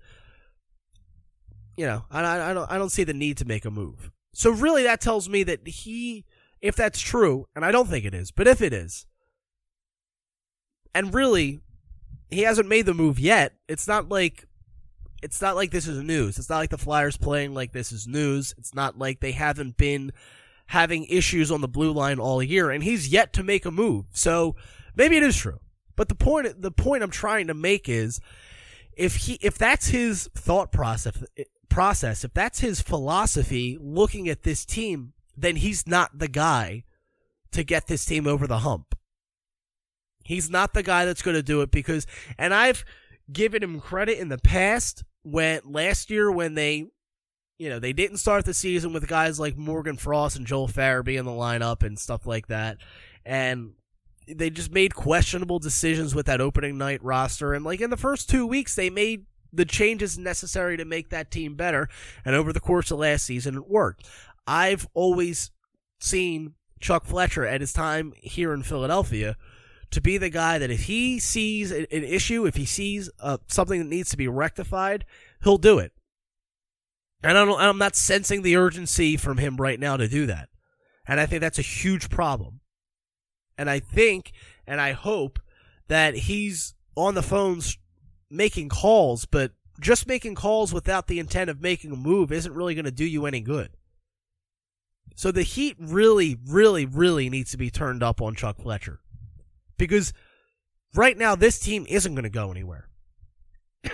you 1.76 1.86
know, 1.86 2.04
I, 2.10 2.50
I 2.50 2.54
don't 2.54 2.70
I 2.70 2.78
don't 2.78 2.90
see 2.92 3.04
the 3.04 3.14
need 3.14 3.36
to 3.38 3.44
make 3.44 3.64
a 3.64 3.70
move. 3.70 4.10
So 4.34 4.50
really, 4.50 4.82
that 4.84 5.00
tells 5.00 5.28
me 5.28 5.42
that 5.44 5.66
he, 5.66 6.24
if 6.60 6.74
that's 6.74 7.00
true, 7.00 7.46
and 7.54 7.64
I 7.64 7.72
don't 7.72 7.88
think 7.88 8.04
it 8.04 8.14
is, 8.14 8.30
but 8.30 8.48
if 8.48 8.62
it 8.62 8.72
is, 8.72 9.06
and 10.94 11.12
really, 11.12 11.60
he 12.30 12.42
hasn't 12.42 12.68
made 12.68 12.86
the 12.86 12.94
move 12.94 13.18
yet. 13.18 13.54
It's 13.68 13.86
not 13.86 14.08
like, 14.08 14.46
it's 15.22 15.42
not 15.42 15.54
like 15.54 15.70
this 15.70 15.86
is 15.86 16.02
news. 16.02 16.38
It's 16.38 16.48
not 16.48 16.58
like 16.58 16.70
the 16.70 16.78
Flyers 16.78 17.16
playing 17.16 17.54
like 17.54 17.72
this 17.72 17.92
is 17.92 18.06
news. 18.06 18.54
It's 18.56 18.74
not 18.74 18.98
like 18.98 19.20
they 19.20 19.32
haven't 19.32 19.76
been 19.76 20.12
having 20.66 21.04
issues 21.04 21.50
on 21.50 21.60
the 21.60 21.68
blue 21.68 21.92
line 21.92 22.18
all 22.18 22.42
year, 22.42 22.70
and 22.70 22.82
he's 22.82 23.08
yet 23.08 23.32
to 23.34 23.42
make 23.42 23.66
a 23.66 23.70
move. 23.70 24.06
So 24.12 24.56
maybe 24.96 25.16
it 25.16 25.22
is 25.22 25.36
true. 25.36 25.60
But 25.94 26.08
the 26.08 26.14
point, 26.14 26.62
the 26.62 26.70
point 26.70 27.02
I'm 27.02 27.10
trying 27.10 27.48
to 27.48 27.54
make 27.54 27.88
is, 27.88 28.18
if 28.96 29.16
he, 29.16 29.38
if 29.42 29.58
that's 29.58 29.88
his 29.88 30.28
thought 30.34 30.72
process, 30.72 31.22
process, 31.72 32.24
if 32.24 32.34
that's 32.34 32.60
his 32.60 32.80
philosophy 32.80 33.78
looking 33.80 34.28
at 34.28 34.42
this 34.42 34.64
team, 34.64 35.12
then 35.36 35.56
he's 35.56 35.86
not 35.86 36.18
the 36.18 36.28
guy 36.28 36.84
to 37.52 37.64
get 37.64 37.86
this 37.86 38.04
team 38.04 38.26
over 38.26 38.46
the 38.46 38.58
hump. 38.58 38.94
He's 40.24 40.50
not 40.50 40.74
the 40.74 40.82
guy 40.82 41.04
that's 41.04 41.22
going 41.22 41.34
to 41.34 41.42
do 41.42 41.62
it 41.62 41.70
because, 41.70 42.06
and 42.38 42.54
I've 42.54 42.84
given 43.32 43.62
him 43.62 43.80
credit 43.80 44.18
in 44.18 44.28
the 44.28 44.38
past 44.38 45.04
when 45.22 45.60
last 45.64 46.10
year 46.10 46.30
when 46.30 46.54
they, 46.54 46.86
you 47.58 47.68
know, 47.68 47.78
they 47.78 47.92
didn't 47.92 48.18
start 48.18 48.44
the 48.44 48.54
season 48.54 48.92
with 48.92 49.08
guys 49.08 49.40
like 49.40 49.56
Morgan 49.56 49.96
Frost 49.96 50.36
and 50.36 50.46
Joel 50.46 50.68
Farabee 50.68 51.18
in 51.18 51.24
the 51.24 51.32
lineup 51.32 51.82
and 51.82 51.98
stuff 51.98 52.26
like 52.26 52.48
that. 52.48 52.78
And 53.24 53.72
they 54.28 54.50
just 54.50 54.70
made 54.70 54.94
questionable 54.94 55.58
decisions 55.58 56.14
with 56.14 56.26
that 56.26 56.40
opening 56.40 56.78
night 56.78 57.02
roster. 57.02 57.54
And 57.54 57.64
like 57.64 57.80
in 57.80 57.90
the 57.90 57.96
first 57.96 58.30
two 58.30 58.46
weeks, 58.46 58.74
they 58.74 58.90
made 58.90 59.26
the 59.52 59.64
changes 59.64 60.18
necessary 60.18 60.76
to 60.76 60.84
make 60.84 61.10
that 61.10 61.30
team 61.30 61.54
better. 61.54 61.88
And 62.24 62.34
over 62.34 62.52
the 62.52 62.60
course 62.60 62.90
of 62.90 62.98
last 62.98 63.24
season, 63.24 63.56
it 63.56 63.68
worked. 63.68 64.06
I've 64.46 64.88
always 64.94 65.50
seen 66.00 66.54
Chuck 66.80 67.04
Fletcher 67.04 67.46
at 67.46 67.60
his 67.60 67.72
time 67.72 68.12
here 68.16 68.52
in 68.52 68.62
Philadelphia 68.62 69.36
to 69.90 70.00
be 70.00 70.16
the 70.16 70.30
guy 70.30 70.58
that 70.58 70.70
if 70.70 70.84
he 70.84 71.18
sees 71.18 71.70
an 71.70 71.86
issue, 71.90 72.46
if 72.46 72.56
he 72.56 72.64
sees 72.64 73.10
uh, 73.20 73.38
something 73.46 73.78
that 73.78 73.88
needs 73.88 74.10
to 74.10 74.16
be 74.16 74.26
rectified, 74.26 75.04
he'll 75.44 75.58
do 75.58 75.78
it. 75.78 75.92
And 77.22 77.38
I 77.38 77.44
don't, 77.44 77.60
I'm 77.60 77.78
not 77.78 77.94
sensing 77.94 78.42
the 78.42 78.56
urgency 78.56 79.16
from 79.16 79.38
him 79.38 79.56
right 79.56 79.78
now 79.78 79.96
to 79.96 80.08
do 80.08 80.26
that. 80.26 80.48
And 81.06 81.20
I 81.20 81.26
think 81.26 81.40
that's 81.40 81.58
a 81.58 81.62
huge 81.62 82.08
problem. 82.08 82.60
And 83.58 83.68
I 83.68 83.78
think 83.80 84.32
and 84.66 84.80
I 84.80 84.92
hope 84.92 85.38
that 85.88 86.14
he's 86.14 86.74
on 86.96 87.14
the 87.14 87.22
phones 87.22 87.78
making 88.32 88.70
calls, 88.70 89.26
but 89.26 89.52
just 89.80 90.06
making 90.06 90.34
calls 90.34 90.72
without 90.72 91.06
the 91.06 91.18
intent 91.18 91.50
of 91.50 91.60
making 91.60 91.92
a 91.92 91.96
move 91.96 92.32
isn't 92.32 92.54
really 92.54 92.74
going 92.74 92.84
to 92.84 92.90
do 92.90 93.04
you 93.04 93.26
any 93.26 93.40
good. 93.40 93.70
So 95.14 95.30
the 95.30 95.42
heat 95.42 95.76
really, 95.78 96.38
really, 96.46 96.86
really 96.86 97.28
needs 97.28 97.50
to 97.50 97.58
be 97.58 97.70
turned 97.70 98.02
up 98.02 98.22
on 98.22 98.34
Chuck 98.34 98.62
Fletcher. 98.62 99.00
Because 99.76 100.12
right 100.94 101.16
now, 101.16 101.34
this 101.34 101.58
team 101.58 101.84
isn't 101.88 102.14
going 102.14 102.24
to 102.24 102.30
go 102.30 102.50
anywhere. 102.50 102.88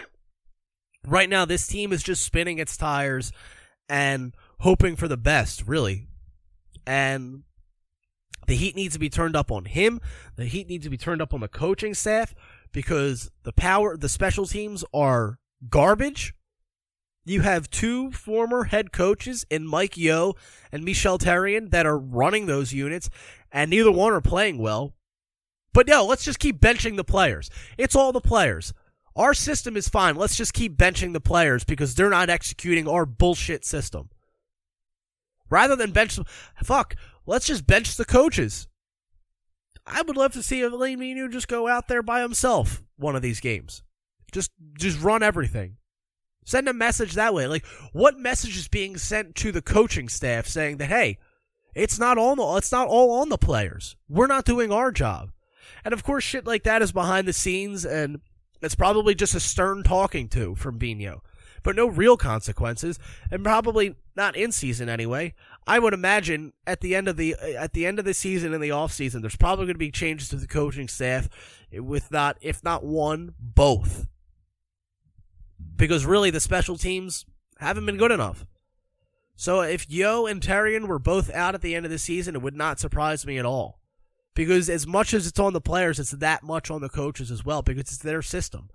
right 1.06 1.28
now, 1.28 1.44
this 1.44 1.66
team 1.66 1.92
is 1.92 2.02
just 2.02 2.24
spinning 2.24 2.58
its 2.58 2.76
tires 2.76 3.32
and 3.88 4.34
hoping 4.60 4.94
for 4.94 5.08
the 5.08 5.16
best, 5.16 5.66
really. 5.66 6.06
And 6.86 7.42
the 8.46 8.54
heat 8.54 8.76
needs 8.76 8.94
to 8.94 9.00
be 9.00 9.10
turned 9.10 9.34
up 9.34 9.50
on 9.50 9.64
him. 9.64 10.00
The 10.36 10.44
heat 10.44 10.68
needs 10.68 10.84
to 10.84 10.90
be 10.90 10.96
turned 10.96 11.20
up 11.20 11.34
on 11.34 11.40
the 11.40 11.48
coaching 11.48 11.94
staff 11.94 12.34
because 12.72 13.30
the 13.42 13.52
power, 13.52 13.96
the 13.96 14.08
special 14.08 14.46
teams 14.46 14.84
are 14.92 15.38
garbage. 15.68 16.34
You 17.24 17.42
have 17.42 17.68
two 17.68 18.10
former 18.12 18.64
head 18.64 18.92
coaches 18.92 19.44
in 19.50 19.66
Mike 19.66 19.96
Yeo 19.96 20.34
and 20.72 20.84
Michel 20.84 21.18
Therrien 21.18 21.70
that 21.70 21.86
are 21.86 21.98
running 21.98 22.46
those 22.46 22.72
units, 22.72 23.10
and 23.52 23.70
neither 23.70 23.92
one 23.92 24.12
are 24.12 24.20
playing 24.20 24.58
well. 24.58 24.94
But 25.74 25.86
no, 25.86 26.04
let's 26.04 26.24
just 26.24 26.38
keep 26.38 26.60
benching 26.60 26.96
the 26.96 27.04
players. 27.04 27.50
It's 27.76 27.94
all 27.94 28.12
the 28.12 28.20
players. 28.20 28.72
Our 29.14 29.34
system 29.34 29.76
is 29.76 29.88
fine. 29.88 30.14
Let's 30.14 30.36
just 30.36 30.54
keep 30.54 30.76
benching 30.76 31.12
the 31.12 31.20
players 31.20 31.64
because 31.64 31.94
they're 31.94 32.08
not 32.08 32.30
executing 32.30 32.88
our 32.88 33.04
bullshit 33.04 33.64
system. 33.64 34.10
Rather 35.50 35.74
than 35.74 35.90
bench 35.90 36.18
fuck, 36.62 36.94
let's 37.26 37.46
just 37.46 37.66
bench 37.66 37.96
the 37.96 38.04
coaches. 38.04 38.67
I 39.90 40.02
would 40.02 40.16
love 40.16 40.32
to 40.32 40.42
see 40.42 40.62
Alain 40.62 40.98
Vigneault 40.98 41.32
just 41.32 41.48
go 41.48 41.68
out 41.68 41.88
there 41.88 42.02
by 42.02 42.20
himself 42.20 42.82
one 42.96 43.16
of 43.16 43.22
these 43.22 43.40
games. 43.40 43.82
Just 44.32 44.50
just 44.78 45.00
run 45.00 45.22
everything. 45.22 45.76
Send 46.44 46.68
a 46.68 46.72
message 46.72 47.14
that 47.14 47.34
way. 47.34 47.46
Like 47.46 47.66
what 47.92 48.18
message 48.18 48.56
is 48.56 48.68
being 48.68 48.96
sent 48.96 49.34
to 49.36 49.52
the 49.52 49.62
coaching 49.62 50.08
staff 50.08 50.46
saying 50.46 50.78
that 50.78 50.86
hey, 50.86 51.18
it's 51.74 51.98
not 51.98 52.18
all 52.18 52.36
the, 52.36 52.56
it's 52.56 52.72
not 52.72 52.88
all 52.88 53.20
on 53.20 53.28
the 53.28 53.38
players. 53.38 53.96
We're 54.08 54.26
not 54.26 54.44
doing 54.44 54.72
our 54.72 54.90
job. 54.90 55.30
And 55.84 55.94
of 55.94 56.02
course 56.02 56.24
shit 56.24 56.46
like 56.46 56.64
that 56.64 56.82
is 56.82 56.92
behind 56.92 57.28
the 57.28 57.32
scenes 57.32 57.84
and 57.84 58.20
it's 58.60 58.74
probably 58.74 59.14
just 59.14 59.34
a 59.34 59.40
stern 59.40 59.82
talking 59.82 60.28
to 60.30 60.54
from 60.54 60.78
Vigneault. 60.78 61.20
But 61.62 61.76
no 61.76 61.86
real 61.86 62.16
consequences 62.16 62.98
and 63.30 63.44
probably 63.44 63.94
not 64.16 64.36
in 64.36 64.52
season 64.52 64.88
anyway. 64.88 65.34
I 65.68 65.78
would 65.78 65.92
imagine 65.92 66.54
at 66.66 66.80
the 66.80 66.96
end 66.96 67.08
of 67.08 67.18
the 67.18 67.34
uh, 67.34 67.62
at 67.62 67.74
the 67.74 67.84
end 67.84 67.98
of 67.98 68.06
the 68.06 68.14
season 68.14 68.54
in 68.54 68.60
the 68.62 68.70
off 68.70 68.90
season, 68.90 69.20
there's 69.20 69.36
probably 69.36 69.66
going 69.66 69.74
to 69.74 69.78
be 69.78 69.90
changes 69.90 70.30
to 70.30 70.36
the 70.36 70.46
coaching 70.46 70.88
staff, 70.88 71.28
with 71.70 72.10
not 72.10 72.38
if 72.40 72.64
not 72.64 72.84
one, 72.84 73.34
both. 73.38 74.06
Because 75.76 76.06
really, 76.06 76.30
the 76.30 76.40
special 76.40 76.78
teams 76.78 77.26
haven't 77.58 77.84
been 77.84 77.98
good 77.98 78.10
enough. 78.10 78.46
So 79.36 79.60
if 79.60 79.88
Yeo 79.90 80.24
and 80.24 80.40
Therrien 80.40 80.88
were 80.88 80.98
both 80.98 81.30
out 81.30 81.54
at 81.54 81.60
the 81.60 81.74
end 81.74 81.84
of 81.84 81.92
the 81.92 81.98
season, 81.98 82.34
it 82.34 82.42
would 82.42 82.56
not 82.56 82.80
surprise 82.80 83.26
me 83.26 83.36
at 83.36 83.44
all. 83.44 83.78
Because 84.34 84.70
as 84.70 84.86
much 84.86 85.12
as 85.12 85.26
it's 85.26 85.38
on 85.38 85.52
the 85.52 85.60
players, 85.60 86.00
it's 86.00 86.12
that 86.12 86.42
much 86.42 86.70
on 86.70 86.80
the 86.80 86.88
coaches 86.88 87.30
as 87.30 87.44
well, 87.44 87.60
because 87.60 87.82
it's 87.82 87.98
their 87.98 88.22
system. 88.22 88.70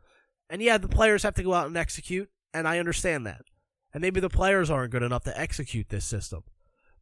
And 0.47 0.61
yeah, 0.61 0.77
the 0.77 0.87
players 0.87 1.23
have 1.23 1.33
to 1.35 1.43
go 1.43 1.55
out 1.55 1.67
and 1.67 1.75
execute, 1.75 2.29
and 2.53 2.67
I 2.67 2.77
understand 2.77 3.25
that. 3.25 3.41
And 3.93 4.01
maybe 4.01 4.19
the 4.19 4.29
players 4.29 4.69
aren't 4.69 4.91
good 4.91 5.03
enough 5.03 5.23
to 5.23 5.37
execute 5.37 5.89
this 5.89 6.05
system 6.05 6.43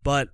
but 0.03 0.29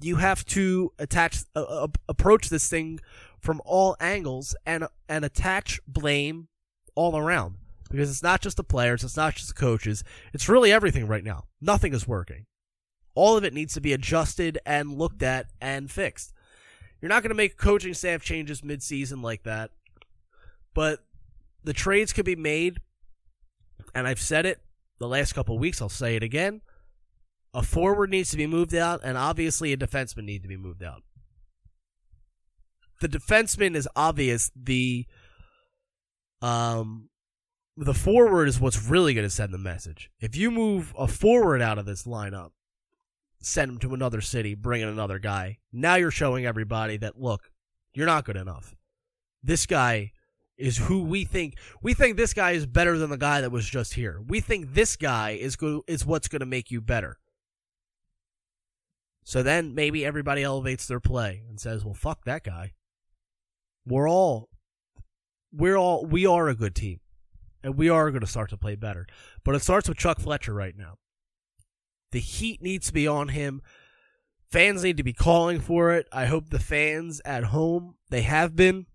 you 0.00 0.16
have 0.16 0.44
to 0.46 0.92
attach 0.98 1.44
uh, 1.56 1.88
approach 2.08 2.48
this 2.48 2.68
thing 2.68 3.00
from 3.40 3.60
all 3.64 3.96
angles 4.00 4.54
and 4.64 4.86
and 5.08 5.24
attach 5.24 5.80
blame 5.86 6.48
all 6.94 7.16
around 7.16 7.56
because 7.90 8.10
it's 8.10 8.22
not 8.22 8.40
just 8.40 8.56
the 8.56 8.64
players, 8.64 9.02
it's 9.02 9.16
not 9.16 9.34
just 9.34 9.48
the 9.48 9.54
coaches, 9.54 10.04
it's 10.32 10.48
really 10.48 10.72
everything 10.72 11.06
right 11.06 11.24
now. 11.24 11.44
Nothing 11.60 11.94
is 11.94 12.06
working. 12.06 12.46
All 13.14 13.36
of 13.36 13.44
it 13.44 13.54
needs 13.54 13.74
to 13.74 13.80
be 13.80 13.92
adjusted 13.92 14.58
and 14.66 14.98
looked 14.98 15.22
at 15.22 15.46
and 15.60 15.90
fixed. 15.90 16.32
You're 17.00 17.08
not 17.08 17.22
going 17.22 17.30
to 17.30 17.36
make 17.36 17.56
coaching 17.56 17.94
staff 17.94 18.22
changes 18.22 18.62
mid-season 18.62 19.22
like 19.22 19.44
that, 19.44 19.70
but 20.74 21.04
the 21.64 21.72
trades 21.72 22.12
could 22.12 22.24
be 22.24 22.36
made, 22.36 22.78
and 23.94 24.06
I've 24.06 24.20
said 24.20 24.46
it 24.46 24.60
the 24.98 25.08
last 25.08 25.32
couple 25.32 25.58
weeks. 25.58 25.80
I'll 25.80 25.88
say 25.88 26.16
it 26.16 26.22
again. 26.22 26.60
A 27.58 27.62
forward 27.62 28.08
needs 28.08 28.30
to 28.30 28.36
be 28.36 28.46
moved 28.46 28.72
out, 28.72 29.00
and 29.02 29.18
obviously 29.18 29.72
a 29.72 29.76
defenseman 29.76 30.26
needs 30.26 30.42
to 30.42 30.48
be 30.48 30.56
moved 30.56 30.80
out. 30.80 31.02
The 33.00 33.08
defenseman 33.08 33.74
is 33.74 33.88
obvious. 33.96 34.52
The 34.54 35.06
um 36.40 37.08
the 37.76 37.94
forward 37.94 38.48
is 38.48 38.60
what's 38.60 38.84
really 38.84 39.12
going 39.12 39.26
to 39.26 39.30
send 39.30 39.52
the 39.52 39.58
message. 39.58 40.08
If 40.20 40.36
you 40.36 40.52
move 40.52 40.94
a 40.96 41.08
forward 41.08 41.60
out 41.60 41.78
of 41.78 41.84
this 41.84 42.04
lineup, 42.04 42.50
send 43.40 43.72
him 43.72 43.78
to 43.78 43.92
another 43.92 44.20
city, 44.20 44.54
bring 44.54 44.80
in 44.80 44.88
another 44.88 45.18
guy. 45.18 45.58
Now 45.72 45.96
you're 45.96 46.12
showing 46.12 46.46
everybody 46.46 46.96
that 46.98 47.20
look, 47.20 47.50
you're 47.92 48.06
not 48.06 48.24
good 48.24 48.36
enough. 48.36 48.76
This 49.42 49.66
guy 49.66 50.12
is 50.56 50.76
who 50.76 51.02
we 51.02 51.24
think 51.24 51.58
we 51.82 51.92
think 51.92 52.16
this 52.16 52.34
guy 52.34 52.52
is 52.52 52.66
better 52.66 52.96
than 52.98 53.10
the 53.10 53.16
guy 53.16 53.40
that 53.40 53.50
was 53.50 53.68
just 53.68 53.94
here. 53.94 54.22
We 54.24 54.38
think 54.38 54.74
this 54.74 54.94
guy 54.94 55.30
is 55.30 55.56
go, 55.56 55.82
is 55.88 56.06
what's 56.06 56.28
going 56.28 56.38
to 56.38 56.46
make 56.46 56.70
you 56.70 56.80
better. 56.80 57.18
So 59.28 59.42
then 59.42 59.74
maybe 59.74 60.06
everybody 60.06 60.42
elevates 60.42 60.86
their 60.86 61.00
play 61.00 61.42
and 61.46 61.60
says, 61.60 61.84
"Well, 61.84 61.92
fuck 61.92 62.24
that 62.24 62.44
guy. 62.44 62.72
We're 63.84 64.08
all 64.08 64.48
we're 65.52 65.76
all 65.76 66.06
we 66.06 66.24
are 66.24 66.48
a 66.48 66.54
good 66.54 66.74
team 66.74 67.00
and 67.62 67.76
we 67.76 67.90
are 67.90 68.10
going 68.10 68.22
to 68.22 68.26
start 68.26 68.48
to 68.50 68.56
play 68.56 68.74
better." 68.74 69.06
But 69.44 69.54
it 69.54 69.60
starts 69.60 69.86
with 69.86 69.98
Chuck 69.98 70.18
Fletcher 70.18 70.54
right 70.54 70.74
now. 70.74 70.94
The 72.10 72.20
heat 72.20 72.62
needs 72.62 72.86
to 72.86 72.94
be 72.94 73.06
on 73.06 73.28
him. 73.28 73.60
Fans 74.50 74.82
need 74.82 74.96
to 74.96 75.02
be 75.02 75.12
calling 75.12 75.60
for 75.60 75.92
it. 75.92 76.08
I 76.10 76.24
hope 76.24 76.48
the 76.48 76.58
fans 76.58 77.20
at 77.26 77.44
home, 77.44 77.96
they 78.08 78.22
have 78.22 78.56
been 78.56 78.86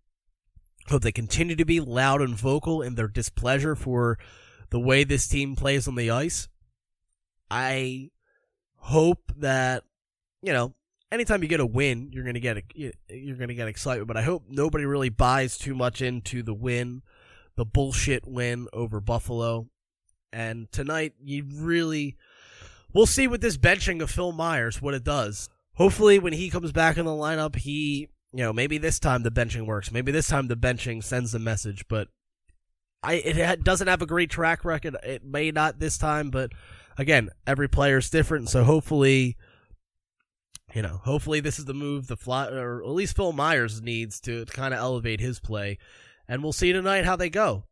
Hope 0.88 1.04
they 1.04 1.12
continue 1.12 1.56
to 1.56 1.64
be 1.64 1.80
loud 1.80 2.24
and 2.24 2.36
vocal 2.36 2.82
in 2.82 2.96
their 2.96 3.08
displeasure 3.08 3.76
for 3.76 4.18
the 4.72 4.80
way 4.80 5.04
this 5.04 5.28
team 5.28 5.56
plays 5.56 5.88
on 5.88 5.94
the 5.94 6.10
ice. 6.10 6.50
I 7.52 8.10
hope 8.78 9.32
that 9.38 9.84
you 10.44 10.54
know 10.54 10.74
anytime 11.12 11.44
you 11.44 11.50
get 11.50 11.60
a 11.60 11.66
win, 11.66 12.10
you're 12.12 12.26
gonna 12.26 12.40
get 12.40 12.58
a, 12.58 12.64
you're 13.10 13.38
gonna 13.38 13.54
get 13.54 13.68
excitement. 13.68 14.08
But 14.08 14.18
I 14.18 14.24
hope 14.24 14.44
nobody 14.50 14.86
really 14.86 15.10
buys 15.10 15.58
too 15.58 15.76
much 15.76 16.02
into 16.02 16.44
the 16.44 16.54
win, 16.54 17.04
the 17.56 17.66
bullshit 17.66 18.28
win 18.28 18.68
over 18.74 19.00
Buffalo. 19.00 19.70
And 20.32 20.72
tonight, 20.72 21.14
you 21.24 21.46
really, 21.54 22.18
we'll 22.92 23.06
see 23.06 23.28
with 23.28 23.42
this 23.42 23.58
benching 23.58 24.02
of 24.02 24.10
Phil 24.10 24.32
Myers 24.32 24.82
what 24.82 24.96
it 24.96 25.04
does. 25.04 25.50
Hopefully, 25.76 26.20
when 26.20 26.34
he 26.34 26.50
comes 26.50 26.72
back 26.72 26.98
in 26.98 27.06
the 27.06 27.12
lineup, 27.12 27.56
he 27.56 28.10
you 28.34 28.44
know, 28.44 28.52
maybe 28.52 28.80
this 28.80 29.00
time 29.00 29.22
the 29.22 29.32
benching 29.32 29.68
works. 29.68 29.92
Maybe 29.92 30.12
this 30.12 30.28
time 30.28 30.48
the 30.48 30.56
benching 30.56 31.04
sends 31.04 31.32
the 31.32 31.40
message, 31.40 31.86
but 31.88 32.08
I 33.04 33.14
it 33.16 33.64
doesn't 33.64 33.88
have 33.88 34.02
a 34.02 34.08
great 34.08 34.32
track 34.32 34.66
record. 34.66 34.98
It 35.04 35.24
may 35.24 35.52
not 35.52 35.80
this 35.80 36.00
time, 36.00 36.32
but 36.32 36.52
again, 36.98 37.30
every 37.46 37.68
player 37.68 37.98
is 38.00 38.10
different, 38.10 38.50
so 38.50 38.64
hopefully 38.64 39.38
you 40.74 40.82
know, 40.82 41.00
hopefully 41.04 41.40
this 41.40 41.60
is 41.60 41.66
the 41.66 41.74
move 41.74 42.08
the 42.08 42.18
fly 42.18 42.48
or 42.48 42.84
at 42.84 42.90
least 42.90 43.16
Phil 43.16 43.32
Myers 43.32 43.82
needs 43.82 44.20
to, 44.22 44.46
kind 44.46 44.74
of 44.74 44.80
elevate 44.80 45.20
his 45.20 45.40
play. 45.40 45.78
And 46.28 46.42
we'll 46.42 46.54
see 46.54 46.74
tonight 46.74 47.06
how 47.06 47.16
they 47.16 47.30
go. 47.30 47.66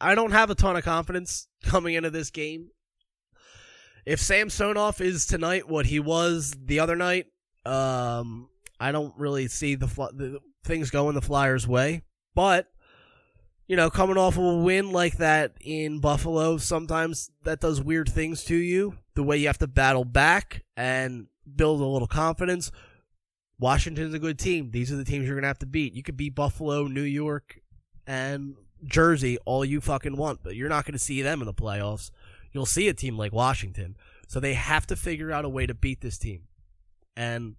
I 0.00 0.14
don't 0.14 0.32
have 0.32 0.50
a 0.50 0.54
ton 0.54 0.76
of 0.76 0.84
confidence 0.84 1.48
coming 1.64 1.94
into 1.94 2.10
this 2.10 2.30
game. 2.30 2.68
If 4.06 4.20
Samsonov 4.20 5.00
is 5.00 5.26
tonight 5.26 5.68
what 5.68 5.86
he 5.86 6.00
was 6.00 6.54
the 6.64 6.80
other 6.80 6.96
night, 6.96 7.26
um, 7.64 8.48
I 8.80 8.90
don't 8.92 9.14
really 9.16 9.48
see 9.48 9.74
the, 9.74 9.86
the 9.86 10.40
things 10.64 10.90
going 10.90 11.14
the 11.14 11.22
Flyers' 11.22 11.68
way. 11.68 12.02
But 12.34 12.68
you 13.68 13.76
know, 13.76 13.90
coming 13.90 14.18
off 14.18 14.36
of 14.36 14.44
a 14.44 14.56
win 14.58 14.90
like 14.90 15.18
that 15.18 15.54
in 15.60 16.00
Buffalo, 16.00 16.58
sometimes 16.58 17.30
that 17.44 17.60
does 17.60 17.80
weird 17.80 18.08
things 18.08 18.44
to 18.44 18.56
you. 18.56 18.98
The 19.14 19.22
way 19.22 19.36
you 19.36 19.46
have 19.46 19.58
to 19.58 19.66
battle 19.66 20.04
back 20.04 20.64
and 20.76 21.28
build 21.56 21.80
a 21.80 21.86
little 21.86 22.08
confidence. 22.08 22.70
Washington's 23.58 24.14
a 24.14 24.18
good 24.18 24.38
team. 24.38 24.70
These 24.70 24.90
are 24.90 24.96
the 24.96 25.04
teams 25.04 25.26
you're 25.26 25.36
going 25.36 25.42
to 25.42 25.48
have 25.48 25.58
to 25.60 25.66
beat. 25.66 25.94
You 25.94 26.02
could 26.02 26.16
beat 26.16 26.34
Buffalo, 26.34 26.86
New 26.88 27.02
York, 27.02 27.60
and 28.06 28.56
Jersey 28.84 29.38
all 29.44 29.64
you 29.64 29.80
fucking 29.80 30.16
want, 30.16 30.40
but 30.42 30.56
you're 30.56 30.68
not 30.68 30.84
going 30.84 30.94
to 30.94 30.98
see 30.98 31.22
them 31.22 31.40
in 31.40 31.46
the 31.46 31.54
playoffs. 31.54 32.10
You'll 32.52 32.66
see 32.66 32.88
a 32.88 32.94
team 32.94 33.16
like 33.16 33.32
Washington. 33.32 33.96
So 34.28 34.40
they 34.40 34.54
have 34.54 34.86
to 34.88 34.96
figure 34.96 35.30
out 35.30 35.44
a 35.44 35.48
way 35.48 35.66
to 35.66 35.74
beat 35.74 36.00
this 36.00 36.18
team. 36.18 36.42
And 37.16 37.56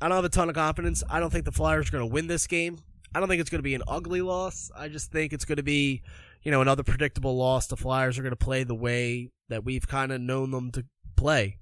I 0.00 0.08
don't 0.08 0.16
have 0.16 0.24
a 0.24 0.28
ton 0.28 0.48
of 0.48 0.54
confidence. 0.54 1.02
I 1.10 1.20
don't 1.20 1.30
think 1.30 1.44
the 1.44 1.52
Flyers 1.52 1.88
are 1.88 1.92
going 1.92 2.08
to 2.08 2.12
win 2.12 2.26
this 2.26 2.46
game. 2.46 2.78
I 3.14 3.20
don't 3.20 3.28
think 3.28 3.40
it's 3.40 3.50
going 3.50 3.58
to 3.58 3.64
be 3.64 3.74
an 3.74 3.82
ugly 3.88 4.20
loss. 4.20 4.70
I 4.76 4.88
just 4.88 5.10
think 5.10 5.32
it's 5.32 5.44
going 5.44 5.56
to 5.56 5.62
be, 5.62 6.02
you 6.42 6.50
know, 6.50 6.60
another 6.60 6.82
predictable 6.82 7.36
loss. 7.36 7.66
The 7.66 7.76
Flyers 7.76 8.18
are 8.18 8.22
going 8.22 8.32
to 8.32 8.36
play 8.36 8.62
the 8.62 8.74
way 8.74 9.30
that 9.48 9.64
we've 9.64 9.86
kind 9.86 10.12
of 10.12 10.20
known 10.20 10.50
them 10.50 10.70
to 10.72 10.84
play. 11.16 11.58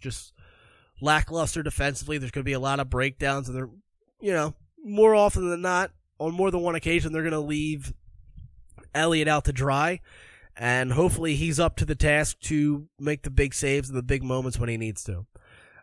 Just 0.00 0.32
lackluster 1.00 1.62
defensively. 1.62 2.18
There's 2.18 2.30
going 2.30 2.42
to 2.42 2.48
be 2.48 2.52
a 2.52 2.60
lot 2.60 2.80
of 2.80 2.90
breakdowns, 2.90 3.48
and 3.48 3.56
they're, 3.56 3.70
you 4.20 4.32
know, 4.32 4.54
more 4.84 5.14
often 5.14 5.48
than 5.48 5.62
not, 5.62 5.90
on 6.18 6.34
more 6.34 6.50
than 6.50 6.62
one 6.62 6.74
occasion, 6.74 7.12
they're 7.12 7.22
going 7.22 7.32
to 7.32 7.40
leave 7.40 7.92
Elliott 8.94 9.28
out 9.28 9.44
to 9.44 9.52
dry. 9.52 10.00
And 10.56 10.92
hopefully 10.92 11.36
he's 11.36 11.60
up 11.60 11.76
to 11.76 11.84
the 11.84 11.94
task 11.94 12.40
to 12.40 12.88
make 12.98 13.22
the 13.22 13.30
big 13.30 13.54
saves 13.54 13.88
and 13.88 13.96
the 13.96 14.02
big 14.02 14.24
moments 14.24 14.58
when 14.58 14.68
he 14.68 14.76
needs 14.76 15.04
to. 15.04 15.26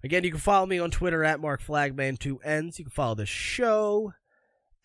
Again, 0.03 0.25
you 0.25 0.31
can 0.31 0.39
follow 0.39 0.65
me 0.65 0.79
on 0.79 0.91
Twitter 0.91 1.23
at 1.23 1.39
Mark 1.39 1.61
Flagman 1.61 2.17
two 2.17 2.39
N's. 2.43 2.77
You 2.77 2.85
can 2.85 2.91
follow 2.91 3.15
the 3.15 3.25
show 3.25 4.11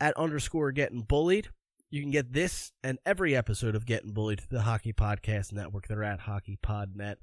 at 0.01 0.17
underscore 0.17 0.71
getting 0.71 1.03
bullied. 1.03 1.49
You 1.91 2.01
can 2.03 2.13
get 2.13 2.33
this 2.33 2.71
and 2.85 3.01
every 3.05 3.35
episode 3.35 3.75
of 3.75 3.85
Getting 3.85 4.13
Bullied 4.13 4.43
the 4.49 4.63
Hockey 4.63 4.93
Podcast 4.93 5.53
Network. 5.53 5.89
They're 5.89 6.05
at 6.05 6.21
HockeyPodNet 6.21 7.17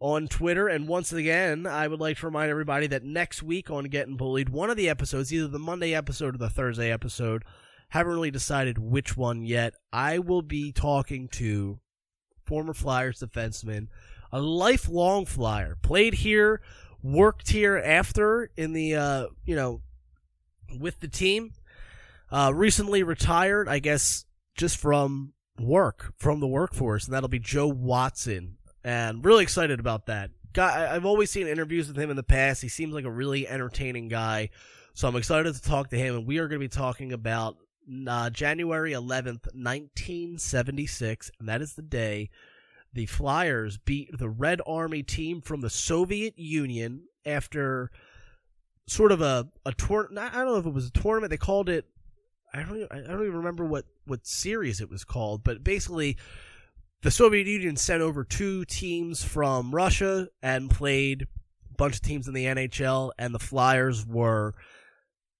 on 0.00 0.28
Twitter. 0.28 0.68
And 0.68 0.88
once 0.88 1.12
again, 1.12 1.66
I 1.66 1.88
would 1.88 2.00
like 2.00 2.18
to 2.18 2.26
remind 2.26 2.50
everybody 2.50 2.86
that 2.88 3.04
next 3.04 3.42
week 3.42 3.70
on 3.70 3.84
Getting 3.84 4.16
Bullied, 4.16 4.48
one 4.48 4.70
of 4.70 4.76
the 4.76 4.88
episodes, 4.88 5.32
either 5.32 5.48
the 5.48 5.58
Monday 5.58 5.94
episode 5.94 6.34
or 6.34 6.38
the 6.38 6.50
Thursday 6.50 6.90
episode, 6.90 7.44
haven't 7.88 8.12
really 8.12 8.30
decided 8.30 8.78
which 8.78 9.16
one 9.16 9.44
yet. 9.44 9.74
I 9.92 10.18
will 10.18 10.42
be 10.42 10.72
talking 10.72 11.28
to 11.28 11.80
former 12.44 12.74
Flyers 12.74 13.20
defenseman, 13.20 13.88
a 14.32 14.40
lifelong 14.40 15.26
Flyer, 15.26 15.76
played 15.82 16.14
here 16.14 16.60
worked 17.04 17.50
here 17.50 17.76
after 17.76 18.50
in 18.56 18.72
the 18.72 18.96
uh, 18.96 19.26
you 19.44 19.54
know 19.54 19.82
with 20.80 20.98
the 20.98 21.08
team. 21.08 21.52
Uh, 22.32 22.50
recently 22.52 23.04
retired, 23.04 23.68
I 23.68 23.78
guess, 23.78 24.24
just 24.56 24.78
from 24.78 25.34
work 25.60 26.14
from 26.16 26.40
the 26.40 26.48
workforce, 26.48 27.04
and 27.04 27.14
that'll 27.14 27.28
be 27.28 27.38
Joe 27.38 27.68
Watson. 27.68 28.56
And 28.84 29.24
really 29.24 29.42
excited 29.42 29.80
about 29.80 30.06
that. 30.06 30.30
Guy, 30.52 30.94
I've 30.94 31.06
always 31.06 31.30
seen 31.30 31.48
interviews 31.48 31.88
with 31.88 31.98
him 31.98 32.10
in 32.10 32.16
the 32.16 32.22
past. 32.22 32.62
He 32.62 32.68
seems 32.68 32.94
like 32.94 33.04
a 33.04 33.10
really 33.10 33.48
entertaining 33.48 34.08
guy, 34.08 34.50
so 34.92 35.08
I'm 35.08 35.16
excited 35.16 35.52
to 35.54 35.62
talk 35.62 35.90
to 35.90 35.98
him. 35.98 36.14
And 36.14 36.26
we 36.26 36.38
are 36.38 36.46
going 36.46 36.60
to 36.60 36.64
be 36.64 36.68
talking 36.68 37.12
about 37.12 37.56
uh, 38.06 38.30
January 38.30 38.92
11th, 38.92 39.46
1976, 39.54 41.30
and 41.40 41.48
that 41.48 41.60
is 41.60 41.74
the 41.74 41.82
day 41.82 42.30
the 42.92 43.06
Flyers 43.06 43.76
beat 43.76 44.16
the 44.16 44.28
Red 44.28 44.60
Army 44.66 45.02
team 45.02 45.40
from 45.40 45.60
the 45.60 45.70
Soviet 45.70 46.38
Union 46.38 47.02
after 47.26 47.90
sort 48.86 49.12
of 49.12 49.20
a 49.20 49.48
a 49.66 49.72
tour. 49.72 50.08
I 50.16 50.30
don't 50.30 50.46
know 50.46 50.56
if 50.56 50.66
it 50.66 50.72
was 50.72 50.86
a 50.86 50.92
tournament. 50.92 51.30
They 51.30 51.36
called 51.36 51.68
it. 51.68 51.86
I 52.52 52.62
don't. 52.62 52.86
I 52.92 53.00
don't 53.00 53.22
even 53.22 53.36
remember 53.36 53.64
what 53.64 53.86
what 54.06 54.26
series 54.26 54.80
it 54.80 54.88
was 54.88 55.04
called. 55.04 55.42
But 55.42 55.64
basically, 55.64 56.16
the 57.04 57.10
Soviet 57.10 57.46
Union 57.46 57.76
sent 57.76 58.00
over 58.00 58.24
two 58.24 58.64
teams 58.64 59.22
from 59.22 59.74
Russia 59.74 60.28
and 60.42 60.70
played 60.70 61.28
a 61.70 61.74
bunch 61.76 61.96
of 61.96 62.00
teams 62.00 62.26
in 62.26 62.32
the 62.32 62.46
NHL, 62.46 63.12
and 63.18 63.34
the 63.34 63.38
Flyers 63.38 64.06
were 64.06 64.54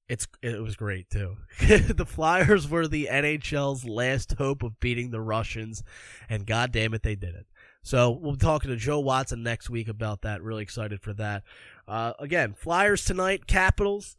it's 0.07 0.29
it 0.43 0.63
was 0.63 0.77
great 0.77 1.09
too. 1.09 1.37
the 1.59 2.05
Flyers 2.07 2.69
were 2.69 2.87
the 2.87 3.09
NHL's 3.11 3.87
last 3.87 4.35
hope 4.37 4.63
of 4.63 4.79
beating 4.79 5.11
the 5.11 5.23
Russians, 5.23 5.83
and 6.29 6.47
god 6.47 6.71
damn 6.71 6.93
it, 6.93 7.03
they 7.03 7.15
did 7.15 7.35
it. 7.35 7.47
So 7.83 8.11
we'll 8.11 8.33
be 8.33 8.39
talking 8.39 8.71
to 8.71 8.77
Joe 8.77 9.01
Watson 9.01 9.43
next 9.43 9.71
week 9.71 9.89
about 9.89 10.21
that. 10.21 10.43
Really 10.43 10.63
excited 10.63 11.01
for 11.01 11.15
that. 11.15 11.45
Uh, 11.89 12.13
again, 12.19 12.53
Flyers 12.53 13.07
tonight, 13.07 13.47
Capitals. 13.47 14.19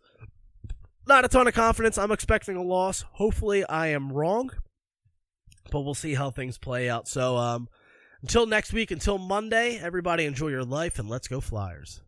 Not 1.08 1.26
a 1.26 1.28
ton 1.28 1.48
of 1.48 1.54
confidence. 1.54 2.00
I'm 2.00 2.12
expecting 2.12 2.56
a 2.56 2.64
loss. 2.64 3.06
Hopefully, 3.14 3.64
I 3.66 3.88
am 3.89 4.12
wrong, 4.12 4.50
but 5.72 5.82
we'll 5.82 5.93
see 5.93 6.13
how 6.13 6.32
things 6.32 6.57
play 6.57 6.89
out. 6.89 7.07
So 7.07 7.38
um, 7.38 7.70
until 8.22 8.45
next 8.45 8.74
week, 8.74 8.91
until 8.91 9.18
Monday, 9.18 9.78
everybody 9.78 10.26
enjoy 10.26 10.47
your 10.47 10.63
life 10.63 10.99
and 10.99 11.09
let's 11.09 11.28
go 11.28 11.41
Flyers. 11.41 12.01